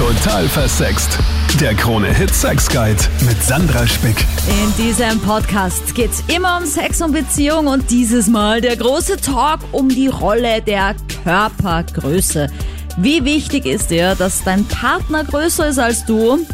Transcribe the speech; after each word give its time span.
Total 0.00 0.48
versext. 0.48 1.18
Der 1.60 1.74
Krone-Hit 1.74 2.34
Sex 2.34 2.70
Guide 2.70 2.96
mit 3.28 3.44
Sandra 3.44 3.86
Spick. 3.86 4.16
In 4.48 4.82
diesem 4.82 5.20
Podcast 5.20 5.94
geht's 5.94 6.24
immer 6.34 6.56
um 6.56 6.64
Sex 6.64 7.02
und 7.02 7.12
Beziehung 7.12 7.66
und 7.66 7.90
dieses 7.90 8.26
Mal 8.26 8.62
der 8.62 8.78
große 8.78 9.18
Talk 9.18 9.60
um 9.72 9.90
die 9.90 10.08
Rolle 10.08 10.62
der 10.62 10.94
Körpergröße. 11.22 12.46
Wie 12.96 13.26
wichtig 13.26 13.66
ist 13.66 13.90
dir, 13.90 14.14
dass 14.14 14.42
dein 14.42 14.64
Partner 14.64 15.22
größer 15.22 15.68
ist 15.68 15.78
als 15.78 16.06
du? 16.06 16.46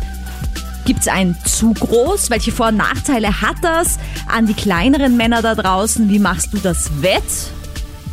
Gibt's 0.85 1.07
ein 1.07 1.37
zu 1.45 1.73
groß? 1.73 2.31
Welche 2.31 2.51
Vor- 2.51 2.69
und 2.69 2.79
Nachteile 2.79 3.43
hat 3.43 3.59
das? 3.63 4.01
An 4.27 4.47
die 4.47 4.55
kleineren 4.55 5.17
Männer 5.17 5.41
da 5.41 5.55
draußen, 5.55 6.09
wie 6.09 6.19
machst 6.19 6.53
du 6.53 6.59
das 6.59 6.91
wett? 7.01 7.23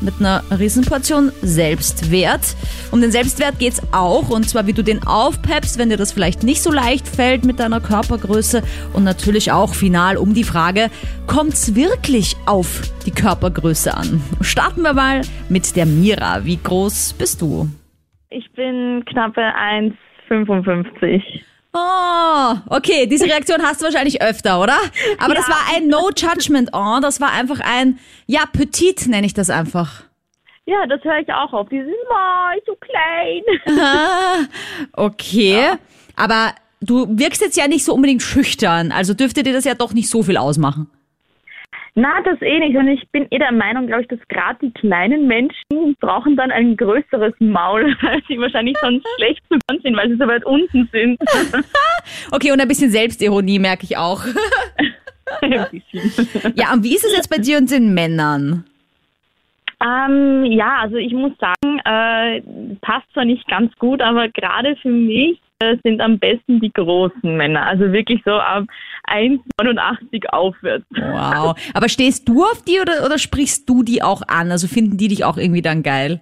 Mit 0.04 0.16
einer 0.20 0.44
Riesenportion 0.58 1.32
Selbstwert. 1.42 2.56
Um 2.92 3.02
den 3.02 3.12
Selbstwert 3.12 3.60
geht's 3.60 3.82
auch 3.92 4.30
und 4.30 4.48
zwar 4.50 4.68
wie 4.68 4.74
du 4.74 4.84
den 4.84 5.06
aufpeppst, 5.06 5.78
wenn 5.78 5.90
dir 5.90 5.98
das 5.98 6.12
vielleicht 6.12 6.44
nicht 6.44 6.62
so 6.62 6.72
leicht 6.72 7.08
fällt 7.08 7.46
mit 7.46 7.60
deiner 7.60 7.80
Körpergröße 7.80 8.62
und 8.94 9.04
natürlich 9.04 9.52
auch 9.52 9.74
final 9.74 10.18
um 10.18 10.34
die 10.34 10.44
Frage, 10.44 10.90
kommt's 11.28 11.76
wirklich 11.76 12.36
auf 12.46 12.82
die 13.06 13.12
Körpergröße 13.12 13.96
an? 13.96 14.22
Starten 14.42 14.82
wir 14.82 14.94
mal 14.94 15.22
mit 15.50 15.76
der 15.76 15.86
Mira. 15.86 16.46
Wie 16.46 16.58
groß 16.62 17.14
bist 17.14 17.42
du? 17.42 17.68
Ich 18.30 18.52
bin 18.54 19.04
knappe 19.06 19.42
1,55. 19.42 21.22
Oh, 21.76 22.56
okay, 22.70 23.08
diese 23.08 23.26
Reaktion 23.26 23.62
hast 23.64 23.82
du 23.82 23.86
wahrscheinlich 23.86 24.22
öfter, 24.22 24.62
oder? 24.62 24.78
Aber 25.18 25.34
das 25.34 25.48
Ja. 25.48 25.54
war 25.56 25.76
ein 25.76 25.88
No 25.88 26.10
Judgment 26.16 26.70
Oh, 26.72 27.00
das 27.02 27.20
war 27.20 27.32
einfach 27.32 27.60
ein, 27.62 27.98
ja, 28.28 28.42
Petit 28.52 29.08
nenne 29.08 29.26
ich 29.26 29.34
das 29.34 29.50
einfach. 29.50 30.04
Ja, 30.66 30.86
das 30.88 31.04
höre 31.04 31.20
ich 31.20 31.30
auch 31.34 31.52
auf. 31.52 31.68
Dieses 31.70 31.92
Mal 32.10 32.58
so 32.66 32.76
klein. 32.76 33.78
Ah, 33.80 34.46
okay. 34.94 35.72
Aber 36.16 36.54
du 36.80 37.08
wirkst 37.10 37.42
jetzt 37.42 37.58
ja 37.58 37.68
nicht 37.68 37.84
so 37.84 37.94
unbedingt 37.94 38.22
schüchtern, 38.22 38.92
also 38.92 39.14
dürfte 39.14 39.42
dir 39.44 39.54
das 39.54 39.66
ja 39.66 39.74
doch 39.74 39.94
nicht 39.94 40.10
so 40.10 40.22
viel 40.24 40.38
ausmachen. 40.38 40.90
Na, 41.96 42.22
das 42.24 42.42
eh 42.42 42.60
nicht. 42.60 42.76
Und 42.76 42.88
ich 42.88 43.08
bin 43.12 43.28
eh 43.30 43.38
der 43.38 43.52
Meinung, 43.52 43.86
glaube 43.86 44.02
ich, 44.02 44.08
dass 44.08 44.20
gerade 44.28 44.58
die 44.62 44.72
kleinen 44.72 45.28
Menschen 45.28 45.96
brauchen 46.00 46.36
dann 46.36 46.52
ein 46.52 46.76
größeres 46.76 47.34
Maul, 47.40 47.96
weil 48.02 48.22
sie 48.28 48.40
wahrscheinlich 48.40 48.76
sonst 48.82 49.06
schlecht 49.18 49.44
zu 49.48 49.60
hören 49.70 49.82
sind, 49.84 49.96
weil 49.96 50.10
sie 50.10 50.18
so 50.18 50.28
weit 50.28 50.46
unten 50.46 50.90
sind. 50.92 51.20
Okay, 52.32 52.52
und 52.52 52.60
ein 52.60 52.68
bisschen 52.68 52.90
Selbstironie 52.90 53.60
merke 53.60 53.86
ich 53.86 53.96
auch. 53.96 54.26
Ja, 56.56 56.74
und 56.74 56.84
wie 56.84 56.96
ist 56.96 57.06
es 57.06 57.16
jetzt 57.16 57.30
bei 57.30 57.38
dir 57.38 57.58
und 57.58 57.72
den 57.72 57.94
Männern? 57.94 58.66
Ähm, 59.82 60.46
ja, 60.46 60.80
also 60.82 60.98
ich 60.98 61.14
muss 61.14 61.32
sagen, 61.40 61.80
äh, 61.86 62.42
passt 62.82 63.12
zwar 63.14 63.26
nicht 63.26 63.48
ganz 63.48 63.74
gut, 63.78 64.02
aber 64.02 64.28
gerade 64.30 64.76
für 64.78 64.90
mich 64.90 65.40
sind 65.84 66.02
am 66.02 66.20
besten 66.20 66.60
die 66.60 66.72
großen 66.72 67.36
Männer. 67.38 67.66
Also 67.66 67.92
wirklich 67.92 68.22
so 68.26 68.32
ab 68.32 68.66
1,89 69.08 70.26
aufwärts. 70.30 70.86
Wow. 70.92 71.56
Aber 71.74 71.90
stehst 71.90 72.28
du 72.28 72.44
auf 72.44 72.64
die 72.64 72.80
oder, 72.80 73.06
oder 73.06 73.18
sprichst 73.18 73.70
du 73.70 73.84
die 73.84 74.02
auch 74.02 74.22
an? 74.28 74.52
Also 74.52 74.68
finden 74.68 74.98
die 74.98 75.08
dich 75.08 75.26
auch 75.26 75.38
irgendwie 75.38 75.62
dann 75.62 75.84
geil? 75.84 76.22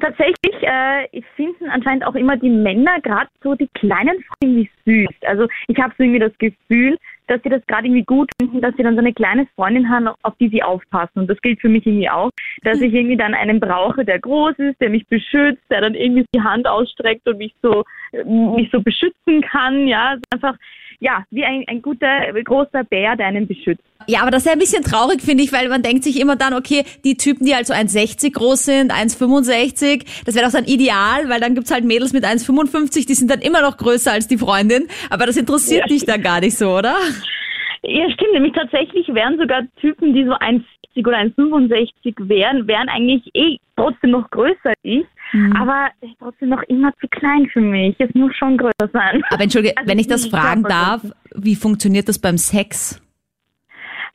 Tatsächlich 0.00 0.54
äh, 0.62 1.22
finden 1.36 1.68
anscheinend 1.68 2.06
auch 2.06 2.14
immer 2.14 2.36
die 2.36 2.48
Männer 2.48 3.00
gerade 3.02 3.28
so 3.42 3.54
die 3.54 3.68
kleinen 3.74 4.22
Frauen 4.22 4.36
irgendwie 4.42 4.70
süß. 4.86 5.16
Also 5.26 5.48
ich 5.68 5.78
habe 5.78 5.92
so 5.98 6.02
irgendwie 6.02 6.20
das 6.20 6.36
Gefühl, 6.38 6.96
dass 7.26 7.42
sie 7.42 7.48
das 7.48 7.64
gerade 7.66 7.86
irgendwie 7.86 8.04
gut 8.04 8.30
finden, 8.40 8.60
dass 8.60 8.74
sie 8.76 8.82
dann 8.82 8.94
so 8.94 9.00
eine 9.00 9.12
kleine 9.12 9.46
Freundin 9.54 9.88
haben, 9.88 10.08
auf 10.22 10.34
die 10.38 10.48
sie 10.48 10.62
aufpassen. 10.62 11.20
Und 11.20 11.30
das 11.30 11.40
gilt 11.40 11.60
für 11.60 11.68
mich 11.68 11.86
irgendwie 11.86 12.10
auch, 12.10 12.30
dass 12.62 12.80
ich 12.80 12.92
irgendwie 12.92 13.16
dann 13.16 13.34
einen 13.34 13.60
brauche, 13.60 14.04
der 14.04 14.18
groß 14.18 14.58
ist, 14.58 14.80
der 14.80 14.90
mich 14.90 15.06
beschützt, 15.06 15.62
der 15.70 15.80
dann 15.82 15.94
irgendwie 15.94 16.24
die 16.34 16.42
Hand 16.42 16.66
ausstreckt 16.66 17.26
und 17.28 17.38
mich 17.38 17.54
so 17.62 17.84
mich 18.24 18.70
so 18.70 18.82
beschützen 18.82 19.42
kann. 19.42 19.86
Ja, 19.86 20.10
also 20.10 20.22
einfach 20.30 20.56
ja 21.02 21.24
wie 21.30 21.44
ein, 21.44 21.64
ein 21.66 21.82
guter 21.82 22.32
großer 22.44 22.84
Bär, 22.84 23.16
der 23.16 23.26
einen 23.26 23.46
beschützt. 23.46 23.82
Ja, 24.06 24.22
aber 24.22 24.30
das 24.30 24.42
ist 24.42 24.46
ja 24.46 24.52
ein 24.52 24.58
bisschen 24.58 24.82
traurig, 24.82 25.20
finde 25.22 25.44
ich, 25.44 25.52
weil 25.52 25.68
man 25.68 25.82
denkt 25.82 26.02
sich 26.04 26.18
immer 26.20 26.34
dann, 26.36 26.54
okay, 26.54 26.84
die 27.04 27.16
Typen, 27.16 27.46
die 27.46 27.54
halt 27.54 27.66
so 27.66 27.74
1,60 27.74 28.32
groß 28.32 28.64
sind, 28.64 28.92
1,65, 28.92 30.24
das 30.24 30.34
wäre 30.34 30.46
doch 30.46 30.52
dann 30.52 30.64
ideal, 30.64 31.28
weil 31.28 31.40
dann 31.40 31.54
gibt's 31.54 31.70
halt 31.72 31.84
Mädels 31.84 32.12
mit 32.12 32.24
1,55, 32.24 33.06
die 33.06 33.14
sind 33.14 33.30
dann 33.30 33.40
immer 33.40 33.62
noch 33.62 33.76
größer 33.76 34.12
als 34.12 34.26
die 34.26 34.38
Freundin. 34.38 34.88
Aber 35.10 35.26
das 35.26 35.36
interessiert 35.36 35.82
Ja. 35.82 35.86
dich 35.86 36.04
dann 36.04 36.22
gar 36.22 36.40
nicht 36.40 36.56
so, 36.56 36.70
oder? 36.76 36.96
Ja, 37.82 38.10
stimmt. 38.10 38.32
Nämlich 38.32 38.52
tatsächlich 38.54 39.06
wären 39.08 39.38
sogar 39.38 39.62
Typen, 39.80 40.14
die 40.14 40.24
so 40.24 40.32
1,60 40.32 41.06
oder 41.06 41.18
1,65 41.18 42.28
wären, 42.28 42.66
wären 42.66 42.88
eigentlich 42.88 43.22
eh 43.34 43.58
trotzdem 43.76 44.10
noch 44.10 44.30
größer 44.30 44.70
als 44.70 44.78
ich. 44.82 45.04
Aber 45.58 45.88
trotzdem 46.18 46.50
noch 46.50 46.62
immer 46.64 46.92
zu 47.00 47.08
klein 47.08 47.48
für 47.52 47.60
mich. 47.60 47.96
Es 47.98 48.12
muss 48.14 48.34
schon 48.36 48.58
größer 48.58 48.90
sein. 48.92 49.22
Aber 49.30 49.42
entschuldige, 49.42 49.76
Also 49.76 49.88
wenn 49.88 49.98
ich 49.98 50.06
das 50.06 50.26
fragen 50.26 50.62
darf, 50.62 51.02
wie 51.34 51.56
funktioniert 51.56 52.08
das 52.08 52.18
beim 52.18 52.36
Sex? 52.36 53.00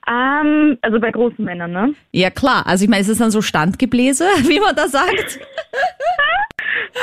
Ähm, 0.07 0.77
also 0.81 0.99
bei 0.99 1.11
großen 1.11 1.43
Männern, 1.43 1.71
ne? 1.71 1.93
Ja 2.13 2.29
klar, 2.29 2.65
also 2.65 2.83
ich 2.83 2.89
meine, 2.89 3.01
ist 3.01 3.09
es 3.09 3.17
dann 3.17 3.31
so 3.31 3.41
Standgebläse, 3.41 4.23
wie 4.43 4.59
man 4.59 4.75
da 4.75 4.87
sagt? 4.87 5.39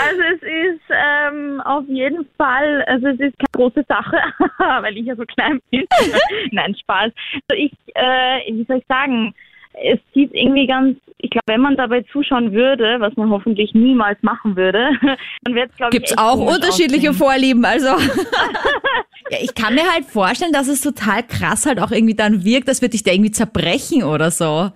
Also 0.07 0.23
es 0.35 0.43
ist 0.43 0.83
ähm, 0.91 1.61
auf 1.63 1.85
jeden 1.89 2.27
Fall, 2.39 2.83
also 2.87 3.09
es 3.09 3.21
ist 3.21 3.37
keine 3.39 3.53
große 3.53 3.85
Sache, 3.89 4.17
weil 4.83 4.97
ich 4.97 5.07
ja 5.07 5.17
so 5.17 5.25
klein 5.25 5.61
bin. 5.71 5.85
Nein, 6.53 6.75
Spaß. 6.75 7.13
Also 7.49 7.63
ich, 7.63 7.73
äh, 7.95 8.53
wie 8.53 8.65
soll 8.65 8.79
ich 8.79 8.87
sagen, 8.87 9.35
es 9.83 9.99
sieht 10.13 10.33
irgendwie 10.33 10.67
ganz, 10.67 10.99
ich 11.19 11.31
glaube, 11.31 11.45
wenn 11.47 11.61
man 11.61 11.77
dabei 11.77 12.03
zuschauen 12.13 12.53
würde, 12.53 12.97
was 13.01 13.15
man 13.17 13.31
hoffentlich 13.31 13.75
niemals 13.75 14.23
machen 14.23 14.57
würde, 14.57 14.91
dann 15.43 15.55
wäre 15.55 15.69
es, 15.69 15.77
glaube 15.77 15.91
ich, 15.91 15.99
Gibt's 15.99 16.13
echt 16.13 16.21
auch 16.21 16.39
unterschiedliche 16.39 17.11
aussehen. 17.11 17.27
Vorlieben, 17.27 17.65
also. 17.65 17.89
ja, 19.31 19.39
ich 19.43 19.55
kann 19.55 19.75
mir 19.75 19.91
halt 19.93 20.05
vorstellen, 20.05 20.53
dass 20.53 20.69
es 20.69 20.81
total 20.81 21.23
krass 21.23 21.67
halt 21.67 21.81
auch 21.81 21.91
irgendwie 21.91 22.15
dann 22.15 22.45
wirkt, 22.45 22.69
das 22.69 22.83
wird 22.83 22.93
dich 22.93 23.03
da 23.03 23.13
irgendwie 23.13 23.33
zerbrechen 23.33 24.05
oder 24.05 24.31
so. 24.31 24.71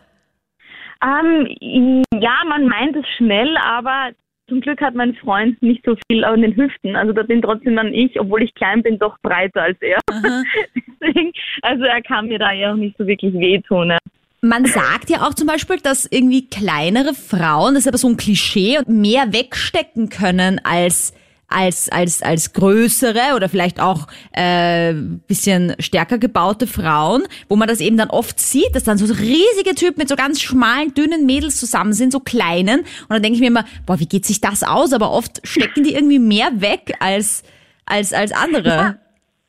Ähm, 1.00 2.04
ja, 2.12 2.42
man 2.48 2.66
meint 2.66 2.96
es 2.96 3.06
schnell, 3.16 3.56
aber 3.58 4.10
zum 4.48 4.60
Glück 4.60 4.80
hat 4.80 4.94
mein 4.94 5.14
Freund 5.14 5.62
nicht 5.62 5.84
so 5.84 5.94
viel 6.06 6.24
an 6.24 6.42
den 6.42 6.56
Hüften. 6.56 6.96
Also 6.96 7.12
da 7.12 7.22
bin 7.22 7.42
trotzdem 7.42 7.76
dann 7.76 7.92
ich, 7.92 8.18
obwohl 8.18 8.42
ich 8.42 8.54
klein 8.54 8.82
bin, 8.82 8.98
doch 8.98 9.16
breiter 9.22 9.62
als 9.62 9.78
er. 9.80 9.98
Deswegen, 10.10 11.32
also 11.62 11.84
er 11.84 12.02
kann 12.02 12.28
mir 12.28 12.38
da 12.38 12.52
ja 12.52 12.72
auch 12.72 12.76
nicht 12.76 12.96
so 12.96 13.06
wirklich 13.06 13.34
wehtun. 13.34 13.88
Ne? 13.88 13.98
Man 14.40 14.66
sagt 14.66 15.10
ja 15.10 15.26
auch 15.26 15.34
zum 15.34 15.48
Beispiel, 15.48 15.78
dass 15.80 16.06
irgendwie 16.06 16.46
kleinere 16.46 17.12
Frauen, 17.12 17.74
das 17.74 17.84
ist 17.84 17.88
aber 17.88 17.98
so 17.98 18.08
ein 18.08 18.16
Klischee, 18.16 18.78
mehr 18.86 19.32
wegstecken 19.32 20.08
können 20.08 20.60
als 20.62 21.12
als 21.48 21.88
als 21.88 22.22
als 22.22 22.52
größere 22.52 23.34
oder 23.34 23.48
vielleicht 23.48 23.80
auch 23.80 24.06
äh, 24.32 24.92
bisschen 24.92 25.74
stärker 25.78 26.18
gebaute 26.18 26.66
Frauen, 26.66 27.24
wo 27.48 27.56
man 27.56 27.66
das 27.66 27.80
eben 27.80 27.96
dann 27.96 28.10
oft 28.10 28.38
sieht, 28.38 28.74
dass 28.74 28.84
dann 28.84 28.98
so 28.98 29.06
riesige 29.06 29.74
Typen 29.74 29.98
mit 29.98 30.08
so 30.08 30.14
ganz 30.14 30.40
schmalen, 30.40 30.92
dünnen 30.94 31.24
Mädels 31.26 31.58
zusammen 31.58 31.94
sind, 31.94 32.12
so 32.12 32.20
kleinen. 32.20 32.80
Und 32.80 33.10
dann 33.10 33.22
denke 33.22 33.36
ich 33.36 33.40
mir 33.40 33.48
immer, 33.48 33.64
boah, 33.86 33.98
wie 33.98 34.06
geht 34.06 34.26
sich 34.26 34.40
das 34.40 34.62
aus? 34.62 34.92
Aber 34.92 35.10
oft 35.10 35.40
stecken 35.42 35.84
die 35.84 35.94
irgendwie 35.94 36.18
mehr 36.18 36.60
weg 36.60 36.92
als 37.00 37.42
als 37.86 38.12
als 38.12 38.32
andere. 38.32 38.98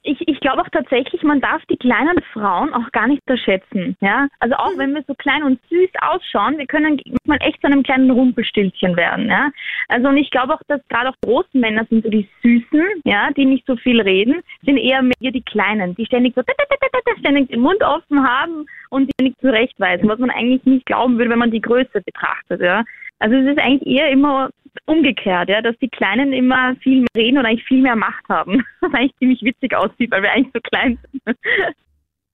Ich, 0.04 0.26
ich 0.28 0.40
glaube 0.40 0.62
auch 0.62 0.70
tatsächlich, 0.72 1.24
man 1.24 1.42
darf 1.42 1.62
die 1.66 1.76
kleinen 1.76 2.22
Frauen 2.34 2.74
auch 2.74 2.90
gar 2.92 3.08
nicht 3.08 3.22
unterschätzen. 3.28 3.98
Ja? 4.00 4.28
Also 4.40 4.56
auch 4.56 4.78
wenn 4.78 4.94
wir 4.94 5.04
so 5.08 5.14
klein 5.14 5.44
und 5.44 5.60
süß 5.70 5.90
ausschauen, 6.02 6.58
wir 6.58 6.68
können 6.68 7.02
manchmal 7.26 7.48
echt 7.48 7.60
zu 7.60 7.68
einem 7.68 7.84
kleinen 7.84 8.10
Rumpelstilzchen 8.10 8.96
werden. 8.96 9.28
Ja? 9.28 9.52
Also 9.90 10.08
und 10.08 10.18
ich 10.18 10.32
glaube 10.32 10.54
auch, 10.54 10.62
dass 10.68 10.82
gerade 10.88 11.10
auch 11.10 11.16
große 11.24 11.58
Männer 11.58 11.86
sind 11.90 12.04
so 12.06 12.10
die 12.10 12.30
Süßen, 12.42 13.02
ja, 13.04 13.30
die 13.36 13.46
nicht 13.46 13.66
so 13.66 13.76
viel 13.76 14.00
reden, 14.00 14.42
sind 14.64 14.78
eher 14.78 15.02
mehr 15.02 15.32
die 15.32 15.44
Kleinen, 15.44 15.96
die 15.96 16.06
ständig 16.06 16.34
so 16.36 16.44
ständig 17.20 17.50
den 17.50 17.60
Mund 17.60 17.84
offen 17.84 18.26
haben 18.26 18.66
und 18.90 19.08
die 19.08 19.12
ständig 19.16 19.38
zurechtweisen, 19.40 20.08
was 20.08 20.20
man 20.20 20.30
eigentlich 20.30 20.64
nicht 20.64 20.86
glauben 20.86 21.18
würde, 21.18 21.32
wenn 21.32 21.40
man 21.40 21.52
die 21.52 21.62
Größe 21.62 22.02
betrachtet. 22.06 22.62
Ja? 22.62 22.86
Also 23.20 23.36
es 23.36 23.52
ist 23.52 23.60
eigentlich 23.60 23.86
eher 23.86 24.10
immer 24.10 24.50
umgekehrt, 24.86 25.50
ja, 25.50 25.62
dass 25.62 25.76
die 25.82 25.90
Kleinen 25.90 26.34
immer 26.34 26.76
viel 26.78 27.00
mehr 27.02 27.08
reden 27.16 27.38
und 27.38 27.46
eigentlich 27.46 27.66
viel 27.66 27.82
mehr 27.82 27.96
Macht 27.96 28.28
haben. 28.30 28.64
Was 28.82 28.94
eigentlich 28.94 29.16
ziemlich 29.20 29.42
witzig 29.44 29.76
aussieht, 29.76 30.12
weil 30.12 30.24
wir 30.24 30.32
eigentlich 30.32 30.54
so 30.54 30.60
klein 30.62 30.98
sind. 31.12 31.38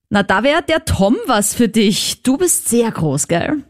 Na, 0.10 0.24
da 0.24 0.44
wäre 0.44 0.62
der 0.62 0.86
Tom 0.86 1.16
was 1.26 1.56
für 1.56 1.68
dich. 1.68 2.22
Du 2.22 2.38
bist 2.38 2.70
sehr 2.70 2.92
groß, 2.92 3.28
gell? 3.28 3.64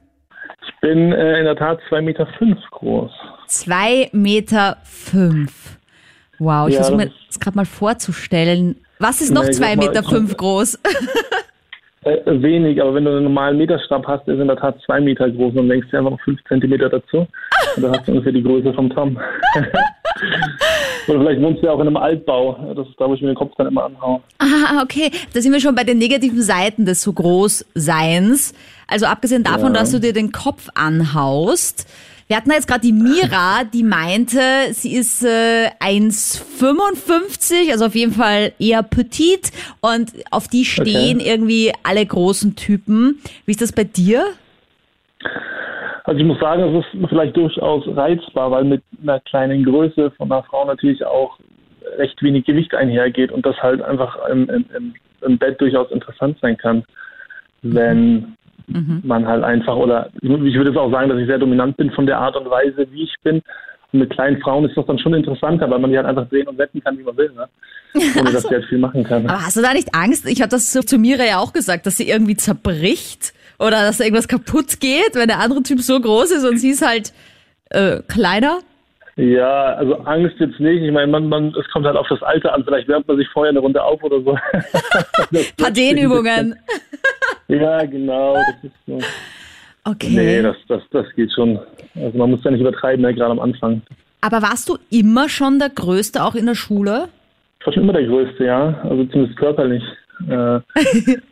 Ich 0.67 0.73
bin 0.81 1.11
äh, 1.13 1.39
in 1.39 1.45
der 1.45 1.55
Tat 1.55 1.79
zwei 1.87 2.01
Meter 2.01 2.27
fünf 2.37 2.59
groß. 2.71 3.11
Zwei 3.47 4.09
Meter 4.11 4.77
fünf. 4.83 5.77
Wow, 6.37 6.67
ich 6.67 6.73
Ja, 6.75 6.81
versuche 6.81 6.97
mir 6.97 7.11
das 7.27 7.39
gerade 7.39 7.55
mal 7.55 7.65
vorzustellen. 7.65 8.81
Was 8.99 9.21
ist 9.21 9.33
noch 9.33 9.43
Nee, 9.45 9.51
zwei 9.51 9.69
sag 9.69 9.77
mal, 9.77 9.87
Meter 9.87 10.03
fünf 10.03 10.35
groß? 10.35 10.79
Äh, 12.05 12.21
wenig, 12.41 12.79
aber 12.79 12.93
wenn 12.93 13.05
du 13.05 13.11
einen 13.11 13.23
normalen 13.23 13.57
Meterstab 13.57 14.05
hast, 14.07 14.27
der 14.27 14.35
ist 14.35 14.41
in 14.41 14.47
der 14.47 14.57
Tat 14.57 14.77
zwei 14.85 15.01
Meter 15.01 15.27
groß 15.29 15.55
und 15.55 15.67
denkst 15.69 15.87
du 15.89 15.97
einfach 15.97 16.11
noch 16.11 16.21
fünf 16.21 16.39
Zentimeter 16.47 16.87
dazu. 16.87 17.25
Und 17.75 17.81
dann 17.81 17.91
hast 17.93 18.07
du 18.07 18.11
ungefähr 18.11 18.31
die 18.31 18.43
Größe 18.43 18.71
vom 18.73 18.89
Tom. 18.91 19.17
Oder 21.07 21.19
vielleicht 21.19 21.41
wohnst 21.41 21.61
du 21.61 21.67
ja 21.67 21.73
auch 21.73 21.79
in 21.79 21.87
einem 21.87 21.97
Altbau. 21.97 22.73
Das 22.75 22.87
ist 22.87 22.95
da, 22.99 23.07
wo 23.09 23.13
ich 23.15 23.21
mir 23.21 23.27
den 23.29 23.35
Kopf 23.35 23.53
dann 23.57 23.67
immer 23.67 23.85
anhaue. 23.85 24.21
Ah, 24.39 24.81
okay. 24.83 25.11
Da 25.33 25.41
sind 25.41 25.51
wir 25.51 25.59
schon 25.59 25.75
bei 25.75 25.83
den 25.83 25.97
negativen 25.97 26.41
Seiten 26.41 26.85
des 26.85 27.01
so 27.01 27.11
Großseins. 27.13 28.53
Also 28.87 29.05
abgesehen 29.07 29.43
davon, 29.43 29.73
Ja. 29.73 29.79
dass 29.81 29.91
du 29.91 29.99
dir 29.99 30.13
den 30.13 30.31
Kopf 30.31 30.69
anhaust, 30.75 31.87
Wir 32.27 32.37
hatten 32.37 32.49
jetzt 32.49 32.67
gerade 32.67 32.81
die 32.81 32.91
Mira, 32.91 33.65
die 33.71 33.83
meinte, 33.83 34.39
sie 34.71 34.95
ist 34.95 35.23
äh, 35.23 35.69
1,55, 35.79 37.71
also 37.71 37.85
auf 37.85 37.93
jeden 37.93 38.13
Fall 38.13 38.51
eher 38.57 38.81
petit 38.81 39.51
und 39.79 40.11
auf 40.31 40.47
die 40.47 40.65
stehen 40.65 41.19
okay. 41.19 41.29
irgendwie 41.29 41.71
alle 41.83 42.03
großen 42.03 42.55
Typen. 42.55 43.21
Wie 43.45 43.51
ist 43.51 43.61
das 43.61 43.71
bei 43.71 43.83
dir? 43.83 44.23
Also 46.05 46.19
ich 46.19 46.25
muss 46.25 46.39
sagen, 46.39 46.63
es 46.63 46.83
ist 46.83 47.09
vielleicht 47.09 47.37
durchaus 47.37 47.83
reizbar, 47.95 48.49
weil 48.49 48.63
mit 48.63 48.81
einer 49.03 49.19
kleinen 49.19 49.63
Größe 49.63 50.09
von 50.17 50.31
einer 50.31 50.41
Frau 50.41 50.65
natürlich 50.65 51.05
auch 51.05 51.37
recht 51.99 52.19
wenig 52.23 52.45
Gewicht 52.45 52.73
einhergeht 52.73 53.31
und 53.31 53.45
das 53.45 53.55
halt 53.57 53.83
einfach 53.83 54.17
im, 54.29 54.49
im, 54.49 54.95
im 55.21 55.37
Bett 55.37 55.61
durchaus 55.61 55.91
interessant 55.91 56.39
sein 56.41 56.57
kann, 56.57 56.85
wenn 57.61 58.35
mhm. 58.67 59.01
man 59.03 59.27
halt 59.27 59.43
einfach, 59.43 59.75
oder 59.75 60.09
ich 60.21 60.29
würde 60.29 60.69
jetzt 60.69 60.77
auch 60.77 60.91
sagen, 60.91 61.09
dass 61.09 61.19
ich 61.19 61.27
sehr 61.27 61.39
dominant 61.39 61.77
bin 61.77 61.91
von 61.91 62.05
der 62.05 62.19
Art 62.19 62.35
und 62.35 62.49
Weise, 62.49 62.87
wie 62.91 63.03
ich 63.03 63.15
bin. 63.23 63.41
Und 63.91 63.99
mit 63.99 64.09
kleinen 64.09 64.41
Frauen 64.41 64.65
ist 64.65 64.75
das 64.75 64.85
dann 64.85 64.99
schon 64.99 65.13
interessanter, 65.13 65.69
weil 65.69 65.79
man 65.79 65.91
die 65.91 65.97
halt 65.97 66.07
einfach 66.07 66.27
drehen 66.27 66.47
und 66.47 66.57
wetten 66.57 66.83
kann, 66.83 66.97
wie 66.97 67.03
man 67.03 67.15
will, 67.17 67.31
ne? 67.33 67.47
ohne 68.19 68.31
dass 68.31 68.43
sie 68.43 68.49
halt 68.49 68.65
viel 68.65 68.77
machen 68.77 69.03
kann. 69.03 69.25
Aber 69.27 69.45
hast 69.45 69.55
du 69.55 69.61
da 69.61 69.73
nicht 69.73 69.95
Angst? 69.95 70.27
Ich 70.27 70.41
habe 70.41 70.49
das 70.49 70.73
so 70.73 70.81
zu 70.81 70.97
Mira 70.97 71.23
ja 71.23 71.39
auch 71.39 71.53
gesagt, 71.53 71.85
dass 71.85 71.97
sie 71.97 72.09
irgendwie 72.09 72.35
zerbricht 72.35 73.33
oder 73.57 73.81
dass 73.81 74.01
irgendwas 74.01 74.27
kaputt 74.27 74.81
geht, 74.81 75.15
wenn 75.15 75.27
der 75.27 75.39
andere 75.39 75.63
Typ 75.63 75.79
so 75.79 75.99
groß 75.99 76.31
ist 76.31 76.45
und 76.45 76.57
sie 76.57 76.71
ist 76.71 76.85
halt 76.85 77.13
äh, 77.69 78.01
kleiner? 78.07 78.59
Ja, 79.17 79.75
also 79.75 79.95
Angst 79.99 80.35
jetzt 80.39 80.59
nicht. 80.59 80.81
Ich 80.81 80.91
meine, 80.91 81.07
man, 81.07 81.29
man, 81.29 81.55
es 81.55 81.69
kommt 81.71 81.85
halt 81.85 81.95
auf 81.95 82.07
das 82.09 82.21
Alter 82.21 82.53
an. 82.53 82.65
Vielleicht 82.65 82.87
wärmt 82.89 83.07
man 83.07 83.17
sich 83.17 83.27
vorher 83.29 83.51
eine 83.51 83.59
Runde 83.59 83.81
auf 83.81 84.03
oder 84.03 84.21
so. 84.21 84.37
Paar 85.57 85.71
Dehnübungen. 85.71 86.55
ja, 87.47 87.85
genau. 87.85 88.37
So. 88.85 88.99
Okay. 89.85 90.09
Nee, 90.09 90.41
das, 90.41 90.57
das, 90.67 90.81
das 90.91 91.05
geht 91.15 91.31
schon. 91.31 91.59
Also 91.95 92.17
man 92.17 92.31
muss 92.31 92.43
ja 92.43 92.51
nicht 92.51 92.59
übertreiben, 92.59 93.05
ne, 93.05 93.13
gerade 93.13 93.31
am 93.31 93.39
Anfang. 93.39 93.81
Aber 94.19 94.41
warst 94.41 94.67
du 94.67 94.77
immer 94.89 95.29
schon 95.29 95.59
der 95.59 95.69
Größte 95.69 96.21
auch 96.21 96.35
in 96.35 96.47
der 96.47 96.55
Schule? 96.55 97.07
Ich 97.59 97.65
war 97.65 97.73
schon 97.73 97.83
immer 97.83 97.93
der 97.93 98.07
Größte, 98.07 98.43
ja. 98.43 98.81
Also 98.83 99.05
zumindest 99.05 99.37
körperlich. 99.37 99.83
Äh, 100.29 100.59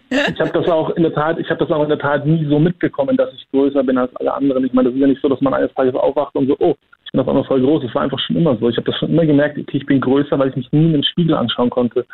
ich 0.09 0.39
habe 0.39 0.51
das 0.53 0.67
auch 0.67 0.91
in 0.91 1.03
der 1.03 1.13
Tat, 1.13 1.39
ich 1.39 1.49
habe 1.49 1.59
das 1.59 1.71
auch 1.71 1.83
in 1.83 1.89
der 1.89 1.99
Tat 1.99 2.25
nie 2.25 2.45
so 2.45 2.59
mitbekommen, 2.59 3.17
dass 3.17 3.33
ich 3.33 3.49
größer 3.51 3.83
bin 3.83 3.97
als 3.97 4.15
alle 4.17 4.33
anderen. 4.33 4.65
Ich 4.65 4.73
meine, 4.73 4.89
das 4.89 4.95
ist 4.95 5.01
ja 5.01 5.07
nicht 5.07 5.21
so, 5.21 5.29
dass 5.29 5.41
man 5.41 5.53
eines 5.53 5.73
Tages 5.73 5.95
aufwacht 5.95 6.35
und 6.35 6.47
so, 6.47 6.55
oh, 6.59 6.75
ich 7.05 7.11
bin 7.11 7.21
auf 7.21 7.27
einmal 7.27 7.43
voll 7.45 7.61
groß. 7.61 7.83
Es 7.83 7.95
war 7.95 8.03
einfach 8.03 8.19
schon 8.19 8.35
immer 8.35 8.55
so. 8.57 8.69
Ich 8.69 8.77
habe 8.77 8.89
das 8.89 8.99
schon 8.99 9.09
immer 9.09 9.25
gemerkt, 9.25 9.57
okay, 9.57 9.77
ich 9.77 9.85
bin 9.85 10.01
größer, 10.01 10.37
weil 10.37 10.49
ich 10.49 10.55
mich 10.55 10.71
nie 10.71 10.85
in 10.85 10.93
den 10.93 11.03
Spiegel 11.03 11.35
anschauen 11.35 11.69
konnte. 11.69 12.05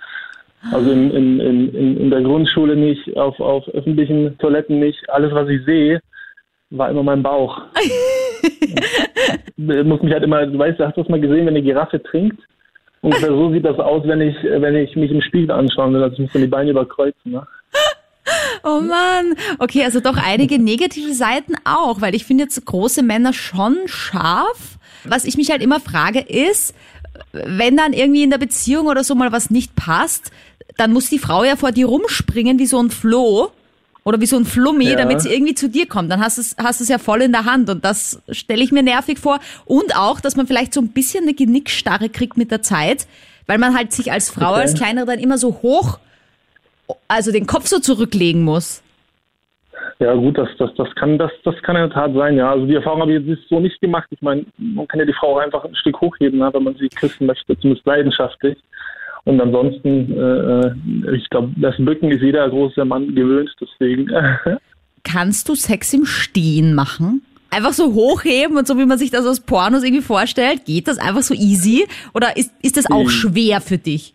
Also 0.72 0.92
in, 0.92 1.12
in, 1.12 1.40
in, 1.40 1.98
in 1.98 2.10
der 2.10 2.22
Grundschule 2.22 2.76
nicht, 2.76 3.16
auf, 3.16 3.40
auf 3.40 3.68
öffentlichen 3.70 4.38
Toiletten 4.40 4.80
nicht. 4.80 5.10
Alles, 5.10 5.34
was 5.34 5.48
ich 5.48 5.64
sehe, 5.66 6.02
war 6.70 6.90
immer 6.90 7.04
mein 7.04 7.24
Bauch. 7.24 7.62
muss 9.58 10.02
mich 10.02 10.14
halt 10.14 10.24
immer, 10.24 10.46
du 10.46 10.58
weißt, 10.58 10.80
hast 10.80 10.98
du 10.98 11.02
das 11.02 11.10
mal 11.10 11.20
gesehen, 11.20 11.46
wenn 11.46 11.56
eine 11.56 11.62
Giraffe 11.62 12.02
trinkt? 12.04 12.42
Ungefähr 13.02 13.30
so 13.30 13.52
sieht 13.52 13.66
das 13.66 13.80
aus, 13.80 14.06
wenn 14.06 14.22
ich, 14.22 14.36
wenn 14.44 14.76
ich 14.76 14.96
mich 14.96 15.12
im 15.12 15.22
Spiegel 15.22 15.52
anschaue 15.52 15.94
will. 15.94 16.04
Also 16.04 16.16
ich 16.16 16.20
muss 16.20 16.34
dann 16.34 16.42
die 16.42 16.48
Beine 16.48 16.72
überkreuzen. 16.72 17.32
Ne? 17.32 17.48
Oh 18.64 18.82
Mann. 18.82 19.36
Okay, 19.58 19.84
also 19.86 20.02
doch 20.02 20.18
einige 20.18 20.60
negative 20.60 21.14
Seiten 21.14 21.54
auch, 21.64 22.02
weil 22.02 22.14
ich 22.14 22.26
finde 22.26 22.44
jetzt 22.44 22.64
große 22.64 23.02
Männer 23.02 23.34
schon 23.34 23.76
scharf. 23.86 24.78
Was 25.04 25.26
ich 25.26 25.38
mich 25.38 25.50
halt 25.50 25.64
immer 25.64 25.80
frage 25.80 26.20
ist, 26.20 26.76
wenn 27.32 27.78
dann 27.78 27.94
irgendwie 27.94 28.24
in 28.24 28.30
der 28.30 28.38
Beziehung 28.38 28.88
oder 28.88 29.04
so 29.04 29.16
mal 29.16 29.32
was 29.32 29.50
nicht 29.50 29.76
passt, 29.76 30.32
dann 30.78 30.94
muss 30.94 31.10
die 31.10 31.20
Frau 31.20 31.44
ja 31.44 31.56
vor 31.56 31.72
dir 31.72 31.88
rumspringen 31.88 32.60
wie 32.60 32.66
so 32.66 32.80
ein 32.80 32.92
Floh 32.92 33.52
oder 34.10 34.20
wie 34.20 34.26
so 34.26 34.38
ein 34.38 34.46
Flummi, 34.46 34.90
ja. 34.90 34.96
damit 34.96 35.22
sie 35.22 35.32
irgendwie 35.32 35.54
zu 35.54 35.70
dir 35.70 35.88
kommt. 35.88 36.12
Dann 36.12 36.20
hast 36.20 36.38
du 36.38 36.42
es 36.42 36.56
hast 36.58 36.82
es 36.82 36.90
ja 36.90 36.98
voll 36.98 37.22
in 37.22 37.32
der 37.32 37.46
Hand 37.46 37.70
und 37.70 37.86
das 37.86 38.22
stelle 38.32 38.64
ich 38.64 38.72
mir 38.72 38.82
nervig 38.82 39.20
vor. 39.20 39.40
Und 39.66 39.96
auch, 39.96 40.20
dass 40.20 40.36
man 40.36 40.48
vielleicht 40.48 40.74
so 40.74 40.82
ein 40.82 40.90
bisschen 40.90 41.24
eine 41.24 41.36
Genickstarre 41.36 42.10
kriegt 42.10 42.36
mit 42.36 42.50
der 42.50 42.64
Zeit, 42.64 43.06
weil 43.46 43.60
man 43.60 43.78
halt 43.78 43.94
sich 43.94 44.12
als 44.12 44.32
Frau, 44.32 44.52
okay. 44.52 44.62
als 44.62 44.74
Kleinere 44.74 45.06
dann 45.06 45.20
immer 45.20 45.38
so 45.38 45.60
hoch, 45.62 46.00
also 47.08 47.32
den 47.32 47.46
Kopf 47.46 47.68
so 47.68 47.80
zurücklegen 47.80 48.44
muss. 48.44 48.82
Ja 50.00 50.16
gut, 50.16 50.38
das, 50.38 50.50
das, 50.58 50.74
das 50.76 50.88
kann 50.96 51.18
das, 51.20 51.32
das 51.44 51.56
kann 51.62 51.76
in 51.76 51.84
der 51.84 51.92
Tat 51.92 52.14
sein, 52.16 52.36
ja. 52.36 52.52
Also 52.52 52.66
die 52.66 52.76
Erfahrung 52.76 53.02
habe 53.02 53.14
ich 53.14 53.28
jetzt 53.28 53.48
so 53.48 53.60
nicht 53.60 53.80
gemacht. 53.80 54.08
Ich 54.10 54.22
meine, 54.22 54.44
man 54.58 54.88
kann 54.88 55.00
ja 55.00 55.06
die 55.06 55.14
Frau 55.14 55.36
auch 55.36 55.40
einfach 55.40 55.64
ein 55.64 55.76
Stück 55.76 56.02
hochheben, 56.02 56.40
wenn 56.40 56.64
man 56.64 56.76
sie 56.76 56.90
küssen 56.90 57.28
möchte, 57.28 57.58
zumindest 57.60 57.86
leidenschaftlich. 57.86 58.58
Und 59.26 59.42
ansonsten, 59.42 60.18
äh, 60.18 61.16
ich 61.16 61.30
glaube, 61.30 61.52
das 61.58 61.76
Bücken 61.78 62.12
ist 62.12 62.22
jeder 62.22 62.50
große 62.50 62.84
Mann 62.86 63.14
gewöhnt, 63.14 63.52
deswegen. 63.60 64.10
Kannst 65.04 65.50
du 65.50 65.56
Sex 65.56 65.94
im 65.94 66.06
Stehen 66.06 66.74
machen? 66.74 67.22
Einfach 67.52 67.74
so 67.74 67.94
hochheben 67.94 68.58
und 68.58 68.68
so, 68.68 68.78
wie 68.78 68.86
man 68.86 68.98
sich 68.98 69.10
das 69.10 69.26
aus 69.26 69.40
Pornos 69.40 69.84
irgendwie 69.84 70.04
vorstellt? 70.04 70.66
Geht 70.66 70.88
das 70.88 71.00
einfach 71.00 71.22
so 71.22 71.34
easy? 71.34 71.88
Oder 72.14 72.38
ist, 72.38 72.54
ist 72.62 72.78
das 72.78 72.92
auch 72.92 73.10
schwer 73.10 73.60
für 73.60 73.78
dich? 73.78 74.14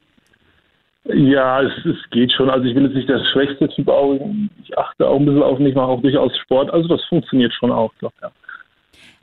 Ja, 1.04 1.60
es, 1.60 1.72
es 1.84 1.96
geht 2.10 2.32
schon. 2.32 2.48
Also 2.48 2.64
ich 2.66 2.74
bin 2.74 2.84
jetzt 2.84 2.94
nicht 2.94 3.08
der 3.08 3.22
schwächste 3.32 3.68
Typ 3.68 3.88
auch. 3.88 4.18
Ich 4.62 4.78
achte 4.78 5.06
auch 5.06 5.18
ein 5.18 5.26
bisschen 5.26 5.42
auf 5.42 5.58
mich, 5.58 5.70
ich 5.70 5.74
mache 5.74 5.88
auch 5.88 6.00
durchaus 6.00 6.36
Sport. 6.38 6.70
Also 6.70 6.88
das 6.88 7.04
funktioniert 7.04 7.52
schon 7.52 7.72
auch, 7.72 7.92
doch, 8.00 8.12
ja. 8.22 8.30